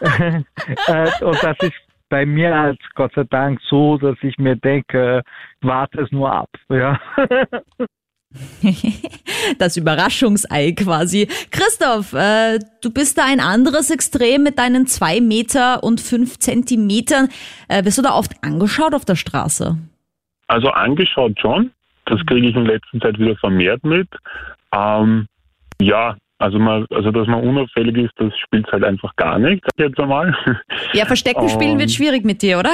äh, 0.87 1.25
und 1.25 1.43
das 1.43 1.57
ist 1.61 1.73
bei 2.09 2.25
mir 2.25 2.55
halt 2.55 2.79
Gott 2.95 3.13
sei 3.15 3.23
Dank 3.23 3.59
so, 3.69 3.97
dass 3.97 4.17
ich 4.21 4.37
mir 4.37 4.55
denke, 4.55 5.23
warte 5.61 6.01
es 6.01 6.11
nur 6.11 6.31
ab. 6.31 6.49
Ja. 6.69 6.99
Das 9.59 9.77
Überraschungsei 9.77 10.71
quasi. 10.71 11.27
Christoph, 11.51 12.13
äh, 12.13 12.59
du 12.81 12.91
bist 12.91 13.17
da 13.17 13.25
ein 13.25 13.39
anderes 13.39 13.89
Extrem 13.89 14.43
mit 14.43 14.57
deinen 14.57 14.87
zwei 14.87 15.19
Meter 15.19 15.83
und 15.83 15.99
fünf 15.99 16.39
Zentimetern. 16.39 17.27
Äh, 17.67 17.83
bist 17.83 17.97
du 17.97 18.01
da 18.01 18.13
oft 18.13 18.31
angeschaut 18.41 18.93
auf 18.93 19.05
der 19.05 19.15
Straße? 19.15 19.77
Also 20.47 20.69
angeschaut 20.69 21.39
schon. 21.39 21.71
Das 22.05 22.25
kriege 22.25 22.47
ich 22.47 22.55
in 22.55 22.65
letzter 22.65 22.99
Zeit 22.99 23.19
wieder 23.19 23.35
vermehrt 23.35 23.83
mit. 23.83 24.07
Ähm, 24.73 25.27
ja, 25.81 26.15
Also 26.43 26.59
man, 26.59 26.85
also 26.89 27.09
dass 27.11 27.25
man 27.25 27.41
unauffällig 27.41 27.95
ist, 27.95 28.11
das 28.17 28.37
spielt 28.37 28.69
halt 28.69 28.83
einfach 28.83 29.15
gar 29.15 29.39
nicht, 29.39 29.63
jetzt 29.77 29.97
einmal. 29.97 30.35
Ja, 30.91 31.05
Verstecken 31.05 31.47
spielen 31.47 31.79
wird 31.79 31.89
schwierig 31.89 32.25
mit 32.25 32.41
dir, 32.41 32.59
oder? 32.59 32.73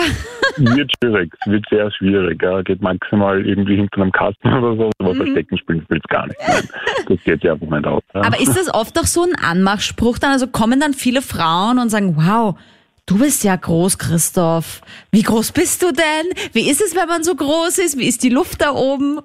Wird 0.58 0.92
schwierig, 0.98 1.32
wird 1.46 1.64
sehr 1.70 1.92
schwierig. 1.92 2.42
Ja. 2.42 2.64
Geht 2.64 2.82
maximal 2.82 3.46
irgendwie 3.46 3.76
hinter 3.76 4.02
einem 4.02 4.12
Kasten 4.12 4.52
oder 4.52 4.76
so, 4.76 4.90
aber 4.98 5.14
mhm. 5.14 5.18
Verstecken 5.18 5.58
spielen 5.60 5.82
spielt 5.84 6.08
gar 6.10 6.26
nicht. 6.26 6.40
Nein, 6.48 6.68
das 7.08 7.24
geht 7.24 7.44
ja 7.44 7.54
einfach 7.54 7.70
nicht 7.70 7.86
aus. 7.86 8.02
Ja. 8.16 8.22
Aber 8.24 8.42
ist 8.42 8.58
das 8.58 8.74
oft 8.74 8.98
auch 8.98 9.06
so 9.06 9.22
ein 9.22 9.36
Anmachspruch 9.36 10.18
dann? 10.18 10.32
Also 10.32 10.48
kommen 10.48 10.80
dann 10.80 10.94
viele 10.94 11.22
Frauen 11.22 11.78
und 11.78 11.90
sagen, 11.90 12.16
wow, 12.18 12.58
Du 13.06 13.18
bist 13.18 13.44
ja 13.44 13.56
groß, 13.56 13.98
Christoph. 13.98 14.82
Wie 15.12 15.24
groß 15.24 15.52
bist 15.52 15.82
du 15.82 15.92
denn? 15.92 16.54
Wie 16.54 16.70
ist 16.70 16.80
es, 16.80 16.96
wenn 16.96 17.08
man 17.08 17.24
so 17.24 17.34
groß 17.34 17.80
ist? 17.80 17.98
Wie 17.98 18.08
ist 18.08 18.22
die 18.24 18.30
Luft 18.30 18.62
da 18.62 18.72
oben? 18.72 19.20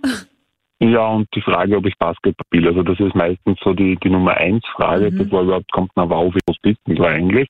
Ja, 0.91 1.07
und 1.09 1.29
die 1.35 1.41
Frage, 1.41 1.77
ob 1.77 1.87
ich 1.87 1.97
Basketball 1.99 2.45
spiele. 2.47 2.69
Also 2.69 2.83
das 2.83 3.01
ist 3.01 3.15
meistens 3.15 3.59
so 3.63 3.73
die, 3.73 3.97
die 4.03 4.11
Nummer 4.11 4.33
eins 4.35 4.63
Frage, 4.77 5.11
mhm. 5.11 5.19
bevor 5.19 5.43
überhaupt 5.43 5.73
kommt, 5.73 5.91
na 5.97 6.09
wow, 6.09 6.33
wie 6.35 6.41
groß 6.47 6.59
bist 6.63 6.79
du 6.87 7.05
eigentlich? 7.05 7.49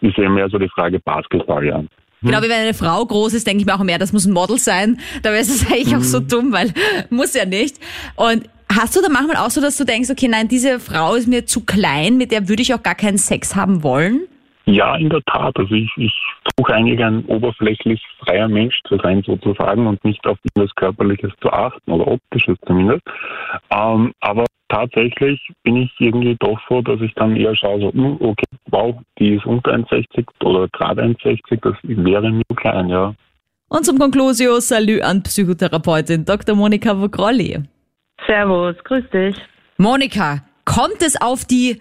Ist 0.00 0.18
eher 0.18 0.30
mehr 0.30 0.48
so 0.48 0.58
die 0.58 0.68
Frage 0.68 1.00
Basketball, 1.00 1.66
ja. 1.66 1.82
Genau 2.22 2.38
wie 2.38 2.48
wenn 2.48 2.62
eine 2.62 2.74
Frau 2.74 3.04
groß 3.04 3.34
ist, 3.34 3.46
denke 3.46 3.60
ich 3.60 3.66
mir 3.66 3.74
auch 3.74 3.84
mehr, 3.84 3.98
das 3.98 4.12
muss 4.12 4.26
ein 4.26 4.32
Model 4.32 4.58
sein. 4.58 4.98
Da 5.22 5.30
wäre 5.30 5.40
es 5.40 5.66
eigentlich 5.72 5.92
mhm. 5.92 5.98
auch 5.98 6.04
so 6.04 6.20
mhm. 6.20 6.28
dumm, 6.28 6.52
weil 6.52 6.72
muss 7.10 7.34
ja 7.34 7.44
nicht. 7.44 7.78
Und 8.14 8.48
hast 8.72 8.96
du 8.96 9.00
da 9.02 9.08
manchmal 9.08 9.36
auch 9.36 9.50
so, 9.50 9.60
dass 9.60 9.76
du 9.76 9.84
denkst, 9.84 10.10
okay, 10.10 10.28
nein, 10.28 10.46
diese 10.46 10.78
Frau 10.78 11.14
ist 11.14 11.26
mir 11.26 11.46
zu 11.46 11.64
klein, 11.64 12.16
mit 12.16 12.30
der 12.30 12.48
würde 12.48 12.62
ich 12.62 12.74
auch 12.74 12.82
gar 12.82 12.94
keinen 12.94 13.18
Sex 13.18 13.56
haben 13.56 13.82
wollen? 13.82 14.20
Ja, 14.68 14.96
in 14.96 15.08
der 15.08 15.22
Tat. 15.22 15.58
Also 15.58 15.74
ich, 15.74 15.90
ich 15.96 16.12
versuche 16.42 16.74
eigentlich 16.74 17.02
ein 17.02 17.24
oberflächlich 17.24 18.02
freier 18.18 18.48
Mensch 18.48 18.78
zu 18.86 18.98
sein 18.98 19.22
sozusagen 19.22 19.86
und 19.86 20.04
nicht 20.04 20.26
auf 20.26 20.36
irgendwas 20.44 20.74
Körperliches 20.74 21.32
zu 21.40 21.50
achten 21.50 21.90
oder 21.90 22.06
Optisches 22.06 22.58
zumindest. 22.66 23.00
Ähm, 23.70 24.12
aber 24.20 24.44
tatsächlich 24.68 25.40
bin 25.62 25.76
ich 25.76 25.90
irgendwie 25.98 26.36
doch 26.38 26.60
so, 26.68 26.82
dass 26.82 27.00
ich 27.00 27.14
dann 27.14 27.34
eher 27.34 27.56
schaue, 27.56 27.80
so, 27.80 27.92
hm, 27.94 28.18
okay, 28.20 28.44
wow, 28.70 28.94
die 29.18 29.36
ist 29.36 29.46
unter 29.46 29.72
1,60 29.72 30.26
oder 30.44 30.68
gerade 30.68 31.02
1,60, 31.02 31.60
das 31.62 31.74
wäre 31.82 32.30
mir 32.30 32.42
klein, 32.54 32.90
ja. 32.90 33.14
Und 33.70 33.86
zum 33.86 33.98
Conclusio, 33.98 34.60
Salü 34.60 35.00
an 35.00 35.22
Psychotherapeutin 35.22 36.26
Dr. 36.26 36.54
Monika 36.54 37.00
Vogrolli. 37.00 37.58
Servus, 38.26 38.76
grüß 38.84 39.08
dich. 39.14 39.36
Monika, 39.78 40.42
kommt 40.66 41.00
es 41.00 41.18
auf 41.18 41.46
die 41.46 41.80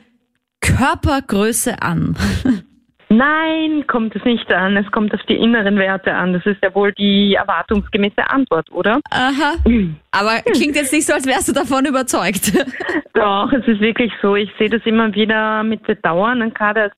Körpergröße 0.61 1.81
an? 1.81 2.15
Nein, 3.09 3.85
kommt 3.87 4.15
es 4.15 4.23
nicht 4.25 4.51
an. 4.51 4.75
Es 4.75 4.91
kommt 4.91 5.13
auf 5.13 5.21
die 5.23 5.35
inneren 5.35 5.77
Werte 5.77 6.13
an. 6.13 6.33
Das 6.33 6.45
ist 6.45 6.61
ja 6.61 6.73
wohl 6.75 6.91
die 6.93 7.35
erwartungsgemäße 7.35 8.29
Antwort, 8.29 8.69
oder? 8.71 8.99
Aha. 9.11 9.53
Aber 10.11 10.41
klingt 10.51 10.75
jetzt 10.75 10.91
nicht 10.91 11.05
so, 11.05 11.13
als 11.13 11.25
wärst 11.25 11.47
du 11.47 11.53
davon 11.53 11.85
überzeugt. 11.85 12.53
Doch, 13.13 13.51
es 13.53 13.65
ist 13.67 13.79
wirklich 13.79 14.11
so. 14.21 14.35
Ich 14.35 14.51
sehe 14.59 14.69
das 14.69 14.81
immer 14.85 15.13
wieder 15.15 15.63
mit 15.63 15.83
Bedauern 15.83 16.41
und 16.41 16.53
gerade 16.53 16.83
als 16.83 16.93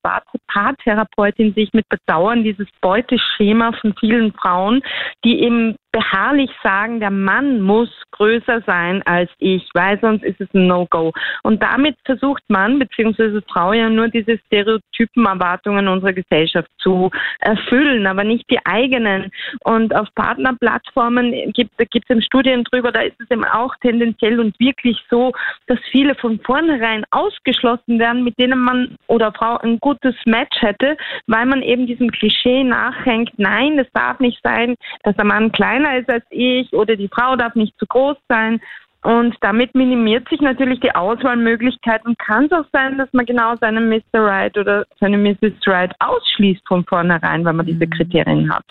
Paartherapeutin 0.48 1.54
sehe 1.54 1.64
ich 1.64 1.72
mit 1.72 1.88
Bedauern 1.88 2.42
dieses 2.42 2.66
Beuteschema 2.80 3.72
von 3.80 3.94
vielen 3.98 4.32
Frauen, 4.32 4.82
die 5.24 5.40
eben 5.40 5.76
beharrlich 5.92 6.50
sagen, 6.62 7.00
der 7.00 7.10
Mann 7.10 7.60
muss 7.60 7.90
größer 8.12 8.62
sein 8.66 9.02
als 9.06 9.30
ich, 9.38 9.68
weil 9.74 9.98
sonst 10.00 10.22
ist 10.24 10.40
es 10.40 10.48
ein 10.54 10.66
No-Go. 10.66 11.12
Und 11.42 11.62
damit 11.62 11.96
versucht 12.04 12.42
man, 12.48 12.78
beziehungsweise 12.78 13.42
Frau 13.50 13.72
ja 13.72 13.88
nur 13.88 14.08
diese 14.08 14.38
Stereotypen-Erwartungen 14.46 15.88
unserer 15.88 16.12
Gesellschaft 16.12 16.70
zu 16.78 17.10
erfüllen, 17.40 18.06
aber 18.06 18.24
nicht 18.24 18.48
die 18.50 18.64
eigenen. 18.64 19.30
Und 19.64 19.94
auf 19.94 20.08
Partnerplattformen 20.14 21.52
gibt 21.52 21.72
es 21.80 22.24
Studien 22.24 22.64
drüber, 22.64 22.92
da 22.92 23.00
ist 23.00 23.20
es 23.20 23.30
eben 23.30 23.44
auch 23.44 23.74
tendenziell 23.80 24.38
und 24.38 24.58
wirklich 24.60 24.98
so, 25.10 25.32
dass 25.66 25.78
viele 25.90 26.14
von 26.14 26.38
vornherein 26.40 27.04
ausgeschlossen 27.10 27.98
werden, 27.98 28.24
mit 28.24 28.38
denen 28.38 28.60
man 28.60 28.96
oder 29.06 29.32
Frau 29.32 29.58
ein 29.58 29.78
gutes 29.80 30.14
Match 30.26 30.60
hätte, 30.60 30.96
weil 31.26 31.46
man 31.46 31.62
eben 31.62 31.86
diesem 31.86 32.10
Klischee 32.10 32.62
nachhängt, 32.64 33.32
nein, 33.36 33.78
es 33.78 33.90
darf 33.92 34.20
nicht 34.20 34.40
sein, 34.42 34.76
dass 35.02 35.16
der 35.16 35.24
Mann 35.24 35.52
klein 35.52 35.79
kleiner 35.80 35.98
ist 35.98 36.08
als 36.08 36.24
ich 36.30 36.72
oder 36.72 36.96
die 36.96 37.08
Frau 37.08 37.36
darf 37.36 37.54
nicht 37.54 37.78
zu 37.78 37.86
groß 37.86 38.16
sein. 38.28 38.60
Und 39.02 39.34
damit 39.40 39.74
minimiert 39.74 40.28
sich 40.28 40.42
natürlich 40.42 40.78
die 40.80 40.94
Auswahlmöglichkeit 40.94 42.04
und 42.04 42.18
kann 42.18 42.44
es 42.44 42.52
auch 42.52 42.66
sein, 42.70 42.98
dass 42.98 43.08
man 43.12 43.24
genau 43.24 43.56
seinen 43.56 43.88
Mr. 43.88 44.20
Right 44.20 44.58
oder 44.58 44.84
seine 45.00 45.16
Mrs. 45.16 45.54
Right 45.66 45.92
ausschließt 46.00 46.60
von 46.68 46.84
vornherein, 46.84 47.44
weil 47.46 47.54
man 47.54 47.64
diese 47.64 47.86
mhm. 47.86 47.90
Kriterien 47.90 48.54
hat. 48.54 48.64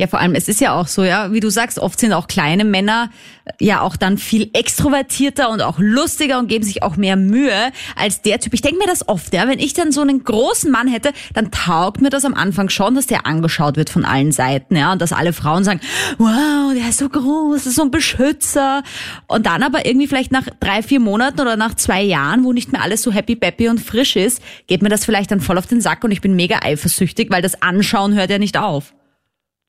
Ja, 0.00 0.06
vor 0.06 0.20
allem, 0.20 0.36
es 0.36 0.46
ist 0.46 0.60
ja 0.60 0.74
auch 0.74 0.86
so, 0.86 1.02
ja, 1.02 1.32
wie 1.32 1.40
du 1.40 1.50
sagst, 1.50 1.80
oft 1.80 1.98
sind 1.98 2.12
auch 2.12 2.28
kleine 2.28 2.64
Männer 2.64 3.10
äh, 3.44 3.50
ja 3.58 3.80
auch 3.80 3.96
dann 3.96 4.16
viel 4.16 4.48
extrovertierter 4.52 5.50
und 5.50 5.60
auch 5.60 5.80
lustiger 5.80 6.38
und 6.38 6.46
geben 6.46 6.64
sich 6.64 6.84
auch 6.84 6.96
mehr 6.96 7.16
Mühe 7.16 7.72
als 7.96 8.22
der 8.22 8.38
Typ. 8.38 8.54
Ich 8.54 8.62
denke 8.62 8.78
mir 8.78 8.86
das 8.86 9.08
oft, 9.08 9.34
ja, 9.34 9.48
wenn 9.48 9.58
ich 9.58 9.72
dann 9.72 9.90
so 9.90 10.00
einen 10.00 10.22
großen 10.22 10.70
Mann 10.70 10.86
hätte, 10.86 11.12
dann 11.34 11.50
taugt 11.50 12.00
mir 12.00 12.10
das 12.10 12.24
am 12.24 12.34
Anfang 12.34 12.68
schon, 12.68 12.94
dass 12.94 13.08
der 13.08 13.26
angeschaut 13.26 13.76
wird 13.76 13.90
von 13.90 14.04
allen 14.04 14.30
Seiten, 14.30 14.76
ja, 14.76 14.92
und 14.92 15.02
dass 15.02 15.12
alle 15.12 15.32
Frauen 15.32 15.64
sagen, 15.64 15.80
wow, 16.18 16.72
der 16.72 16.90
ist 16.90 16.98
so 16.98 17.08
groß, 17.08 17.66
ist 17.66 17.74
so 17.74 17.82
ein 17.82 17.90
Beschützer. 17.90 18.84
Und 19.26 19.46
dann 19.46 19.64
aber 19.64 19.84
irgendwie 19.84 20.06
vielleicht 20.06 20.30
nach 20.30 20.46
drei, 20.60 20.84
vier 20.84 21.00
Monaten 21.00 21.40
oder 21.40 21.56
nach 21.56 21.74
zwei 21.74 22.02
Jahren, 22.02 22.44
wo 22.44 22.52
nicht 22.52 22.70
mehr 22.70 22.82
alles 22.82 23.02
so 23.02 23.10
happy, 23.10 23.34
peppy 23.34 23.68
und 23.68 23.80
frisch 23.80 24.14
ist, 24.14 24.40
geht 24.68 24.80
mir 24.80 24.90
das 24.90 25.04
vielleicht 25.04 25.32
dann 25.32 25.40
voll 25.40 25.58
auf 25.58 25.66
den 25.66 25.80
Sack 25.80 26.04
und 26.04 26.12
ich 26.12 26.20
bin 26.20 26.36
mega 26.36 26.60
eifersüchtig, 26.62 27.32
weil 27.32 27.42
das 27.42 27.62
Anschauen 27.62 28.14
hört 28.14 28.30
ja 28.30 28.38
nicht 28.38 28.56
auf. 28.56 28.94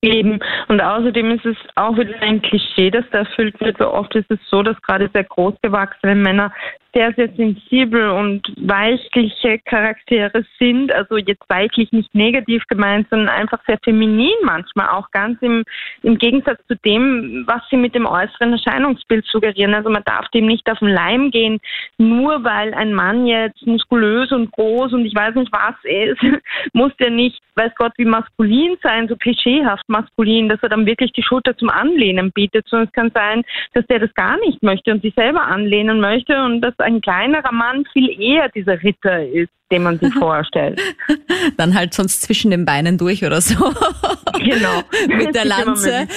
Eben. 0.02 0.40
Und 0.70 0.80
außerdem 0.82 1.32
ist 1.32 1.46
es 1.46 1.58
auch 1.76 1.98
wieder 1.98 2.22
ein 2.22 2.42
Klischee, 2.42 2.90
das 2.90 3.04
da 3.12 3.20
erfüllt 3.20 3.60
wird, 3.60 3.80
weil 3.82 3.88
oft 3.88 4.16
ist 4.16 4.32
es 4.32 4.40
so, 4.50 4.64
dass 4.64 4.82
gerade 4.82 5.10
sehr 5.14 5.26
großgewachsene 5.26 6.16
Männer 6.16 6.54
sehr, 6.94 7.14
sehr 7.14 7.30
sensibel 7.36 8.10
und 8.10 8.42
weichliche 8.58 9.60
Charaktere 9.60 10.44
sind. 10.58 10.92
Also 10.92 11.18
jetzt 11.18 11.44
weichlich 11.48 11.92
nicht 11.92 12.14
negativ 12.16 12.64
gemeint, 12.68 13.08
sondern 13.10 13.30
einfach 13.30 13.60
sehr 13.68 13.78
feminin 13.84 14.34
manchmal 14.44 14.90
auch 14.90 15.12
ganz 15.12 15.38
im, 15.42 15.64
im 16.02 16.18
Gegensatz 16.18 16.60
zu 16.68 16.76
dem, 16.78 17.44
was 17.46 17.62
sie 17.70 17.78
mit 17.78 17.94
dem 17.94 18.06
äußeren 18.06 18.54
Erscheinungsbild 18.54 19.26
suggerieren. 19.26 19.76
Also 19.76 19.90
man 19.90 20.04
darf 20.06 20.28
dem 20.30 20.48
nicht 20.48 20.70
auf 20.70 20.80
den 20.80 20.90
Leim 20.90 21.30
gehen, 21.30 21.60
nur 21.98 22.44
weil 22.44 22.74
ein 22.74 22.94
Mann 22.94 23.28
jetzt 23.28 23.66
muskulös 23.68 24.32
und 24.32 24.52
groß 24.52 24.94
und 24.94 25.06
ich 25.06 25.16
weiß 25.16 25.36
nicht 25.36 25.52
was 25.52 25.76
ist, 25.84 26.42
muss 26.74 26.96
der 26.98 27.12
nicht, 27.12 27.40
weiß 27.56 27.72
Gott, 27.76 27.92
wie 27.98 28.06
maskulin 28.06 28.78
sein, 28.82 29.08
so 29.08 29.16
klischeehaft 29.16 29.88
maskulin, 29.90 30.50
dass 30.50 30.62
er 30.62 30.70
dann 30.70 30.86
wirklich 30.86 31.12
die 31.14 31.24
Schulter 31.24 31.58
zum 31.58 31.70
Anlehnen 31.70 32.32
bietet, 32.32 32.68
sondern 32.70 32.88
es 32.88 32.94
kann 32.94 33.12
sein, 33.14 33.44
dass 33.74 33.86
der 33.88 34.00
das 34.00 34.14
gar 34.14 34.38
nicht 34.40 34.64
möchte 34.64 34.92
und 34.92 35.02
sich 35.02 35.14
selber 35.16 35.44
anlehnen 35.44 36.00
möchte 36.00 36.42
und 36.44 36.62
dass 36.62 36.78
ein 36.80 37.02
kleinerer 37.02 37.52
Mann 37.52 37.86
viel 37.92 38.10
eher 38.20 38.50
dieser 38.50 38.82
Ritter 38.82 39.26
ist, 39.26 39.52
den 39.72 39.84
man 39.84 40.00
sich 40.00 40.14
vorstellt. 40.20 40.80
Dann 41.58 41.76
halt 41.76 41.94
sonst 41.94 42.22
zwischen 42.22 42.52
den 42.52 42.66
Beinen 42.66 42.98
durch 42.98 43.26
oder 43.26 43.42
so. 43.42 43.56
Genau. 44.38 44.84
Mit 45.08 45.36
der 45.36 45.46
Lanze. 45.46 46.08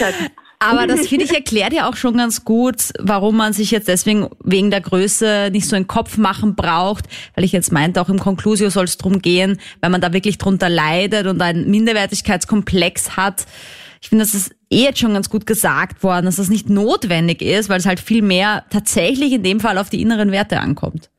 Aber 0.62 0.86
das 0.86 1.08
finde 1.08 1.24
ich 1.24 1.34
erklärt 1.34 1.72
ja 1.72 1.88
auch 1.88 1.96
schon 1.96 2.16
ganz 2.16 2.44
gut, 2.44 2.92
warum 2.98 3.36
man 3.36 3.52
sich 3.52 3.70
jetzt 3.70 3.88
deswegen 3.88 4.28
wegen 4.42 4.70
der 4.70 4.80
Größe 4.80 5.50
nicht 5.52 5.68
so 5.68 5.76
einen 5.76 5.86
Kopf 5.86 6.16
machen 6.16 6.54
braucht, 6.54 7.06
weil 7.34 7.44
ich 7.44 7.52
jetzt 7.52 7.72
meinte, 7.72 8.00
auch 8.00 8.08
im 8.08 8.18
Conclusio 8.18 8.70
soll 8.70 8.84
es 8.84 8.96
drum 8.96 9.20
gehen, 9.20 9.58
wenn 9.80 9.92
man 9.92 10.00
da 10.00 10.12
wirklich 10.12 10.38
drunter 10.38 10.68
leidet 10.68 11.26
und 11.26 11.40
einen 11.42 11.70
Minderwertigkeitskomplex 11.70 13.16
hat. 13.16 13.46
Ich 14.00 14.08
finde, 14.08 14.24
das 14.24 14.34
ist 14.34 14.52
eh 14.70 14.82
jetzt 14.82 14.98
schon 14.98 15.14
ganz 15.14 15.30
gut 15.30 15.46
gesagt 15.46 16.02
worden, 16.02 16.26
dass 16.26 16.36
das 16.36 16.48
nicht 16.48 16.68
notwendig 16.68 17.40
ist, 17.40 17.68
weil 17.68 17.78
es 17.78 17.86
halt 17.86 18.00
viel 18.00 18.22
mehr 18.22 18.64
tatsächlich 18.70 19.32
in 19.32 19.42
dem 19.42 19.60
Fall 19.60 19.78
auf 19.78 19.90
die 19.90 20.02
inneren 20.02 20.32
Werte 20.32 20.58
ankommt. 20.58 21.11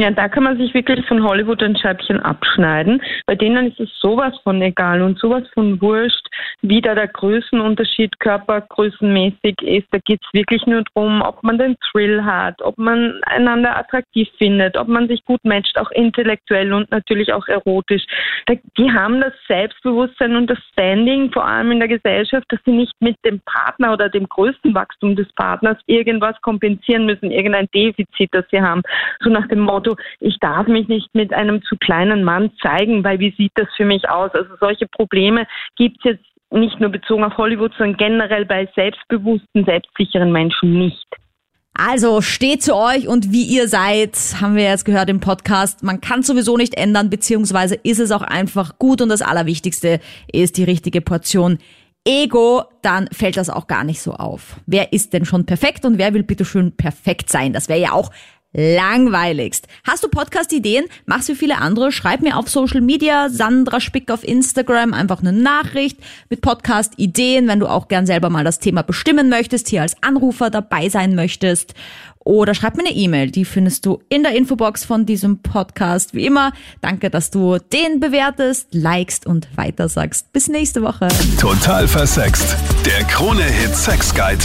Ja, 0.00 0.10
da 0.10 0.30
kann 0.30 0.44
man 0.44 0.56
sich 0.56 0.72
wirklich 0.72 1.06
von 1.06 1.22
Hollywood 1.22 1.62
ein 1.62 1.76
Scheibchen 1.76 2.20
abschneiden. 2.20 3.02
Bei 3.26 3.34
denen 3.34 3.66
ist 3.66 3.80
es 3.80 3.90
sowas 4.00 4.32
von 4.44 4.62
egal 4.62 5.02
und 5.02 5.18
sowas 5.18 5.42
von 5.52 5.78
wurscht, 5.82 6.26
wie 6.62 6.80
da 6.80 6.94
der 6.94 7.08
Größenunterschied 7.08 8.18
körpergrößenmäßig 8.18 9.60
ist. 9.60 9.88
Da 9.90 9.98
geht 10.06 10.22
es 10.22 10.32
wirklich 10.32 10.64
nur 10.64 10.84
darum, 10.94 11.20
ob 11.20 11.42
man 11.42 11.58
den 11.58 11.76
Thrill 11.90 12.24
hat, 12.24 12.62
ob 12.62 12.78
man 12.78 13.20
einander 13.24 13.76
attraktiv 13.76 14.26
findet, 14.38 14.78
ob 14.78 14.88
man 14.88 15.06
sich 15.06 15.22
gut 15.26 15.44
matcht, 15.44 15.78
auch 15.78 15.90
intellektuell 15.90 16.72
und 16.72 16.90
natürlich 16.90 17.34
auch 17.34 17.46
erotisch. 17.48 18.06
Da, 18.46 18.54
die 18.78 18.90
haben 18.90 19.20
das 19.20 19.34
Selbstbewusstsein 19.48 20.34
und 20.34 20.48
das 20.48 20.58
Standing, 20.72 21.30
vor 21.30 21.44
allem 21.44 21.72
in 21.72 21.78
der 21.78 21.88
Gesellschaft, 21.88 22.46
dass 22.48 22.60
sie 22.64 22.72
nicht 22.72 22.94
mit 23.00 23.16
dem 23.26 23.38
Partner 23.40 23.92
oder 23.92 24.08
dem 24.08 24.26
größten 24.26 24.74
Wachstum 24.74 25.14
des 25.14 25.30
Partners 25.34 25.76
irgendwas 25.84 26.40
kompensieren 26.40 27.04
müssen, 27.04 27.30
irgendein 27.30 27.68
Defizit, 27.74 28.30
das 28.32 28.46
sie 28.50 28.62
haben. 28.62 28.80
So 29.22 29.28
nach 29.28 29.46
dem 29.48 29.60
Motto, 29.60 29.89
Motto, 29.90 30.00
ich 30.20 30.38
darf 30.40 30.66
mich 30.66 30.88
nicht 30.88 31.08
mit 31.14 31.32
einem 31.32 31.62
zu 31.62 31.76
kleinen 31.76 32.24
Mann 32.24 32.50
zeigen, 32.62 33.04
weil 33.04 33.18
wie 33.18 33.34
sieht 33.36 33.52
das 33.54 33.68
für 33.76 33.84
mich 33.84 34.08
aus? 34.08 34.30
Also 34.34 34.54
solche 34.60 34.86
Probleme 34.86 35.46
gibt 35.76 35.98
es 35.98 36.12
jetzt 36.12 36.24
nicht 36.50 36.80
nur 36.80 36.90
bezogen 36.90 37.24
auf 37.24 37.36
Hollywood, 37.36 37.72
sondern 37.78 37.96
generell 37.96 38.44
bei 38.44 38.68
selbstbewussten, 38.74 39.64
selbstsicheren 39.64 40.32
Menschen 40.32 40.78
nicht. 40.78 41.06
Also 41.74 42.20
steht 42.20 42.62
zu 42.62 42.74
euch 42.74 43.06
und 43.06 43.32
wie 43.32 43.44
ihr 43.44 43.68
seid, 43.68 44.16
haben 44.40 44.56
wir 44.56 44.64
jetzt 44.64 44.84
gehört 44.84 45.08
im 45.08 45.20
Podcast. 45.20 45.82
Man 45.82 46.00
kann 46.00 46.22
sowieso 46.22 46.56
nicht 46.56 46.76
ändern, 46.76 47.08
beziehungsweise 47.08 47.76
ist 47.76 48.00
es 48.00 48.10
auch 48.10 48.22
einfach 48.22 48.78
gut 48.78 49.00
und 49.00 49.08
das 49.08 49.22
Allerwichtigste 49.22 50.00
ist 50.30 50.58
die 50.58 50.64
richtige 50.64 51.00
Portion 51.00 51.58
Ego, 52.06 52.64
dann 52.82 53.08
fällt 53.12 53.36
das 53.36 53.50
auch 53.50 53.66
gar 53.66 53.84
nicht 53.84 54.00
so 54.00 54.14
auf. 54.14 54.56
Wer 54.66 54.92
ist 54.92 55.12
denn 55.12 55.26
schon 55.26 55.44
perfekt 55.44 55.84
und 55.84 55.98
wer 55.98 56.14
will 56.14 56.22
bitte 56.22 56.44
schön 56.44 56.72
perfekt 56.72 57.28
sein? 57.28 57.52
Das 57.52 57.68
wäre 57.68 57.78
ja 57.78 57.92
auch 57.92 58.10
langweiligst. 58.52 59.66
Hast 59.84 60.02
du 60.02 60.08
Podcast-Ideen? 60.08 60.86
Mach's 61.06 61.28
wie 61.28 61.34
viele 61.34 61.58
andere. 61.58 61.92
Schreib 61.92 62.20
mir 62.20 62.36
auf 62.36 62.48
Social 62.48 62.80
Media, 62.80 63.28
Sandra 63.28 63.80
Spick 63.80 64.10
auf 64.10 64.26
Instagram, 64.26 64.92
einfach 64.92 65.20
eine 65.20 65.32
Nachricht 65.32 65.98
mit 66.28 66.40
Podcast-Ideen, 66.40 67.46
wenn 67.48 67.60
du 67.60 67.66
auch 67.66 67.88
gern 67.88 68.06
selber 68.06 68.30
mal 68.30 68.44
das 68.44 68.58
Thema 68.58 68.82
bestimmen 68.82 69.28
möchtest, 69.28 69.68
hier 69.68 69.82
als 69.82 70.02
Anrufer 70.02 70.50
dabei 70.50 70.88
sein 70.88 71.14
möchtest. 71.14 71.74
Oder 72.22 72.54
schreib 72.54 72.76
mir 72.76 72.84
eine 72.84 72.94
E-Mail, 72.94 73.30
die 73.30 73.46
findest 73.46 73.86
du 73.86 74.02
in 74.10 74.22
der 74.22 74.36
Infobox 74.36 74.84
von 74.84 75.06
diesem 75.06 75.38
Podcast. 75.38 76.12
Wie 76.12 76.26
immer, 76.26 76.52
danke, 76.82 77.08
dass 77.08 77.30
du 77.30 77.58
den 77.58 77.98
bewertest, 77.98 78.68
likest 78.72 79.26
und 79.26 79.48
weitersagst. 79.56 80.30
Bis 80.32 80.48
nächste 80.48 80.82
Woche. 80.82 81.08
Total 81.40 81.88
versext. 81.88 82.56
Der 82.84 83.04
Krone-Hit 83.04 83.74
Sex 83.74 84.14
Guide. 84.14 84.44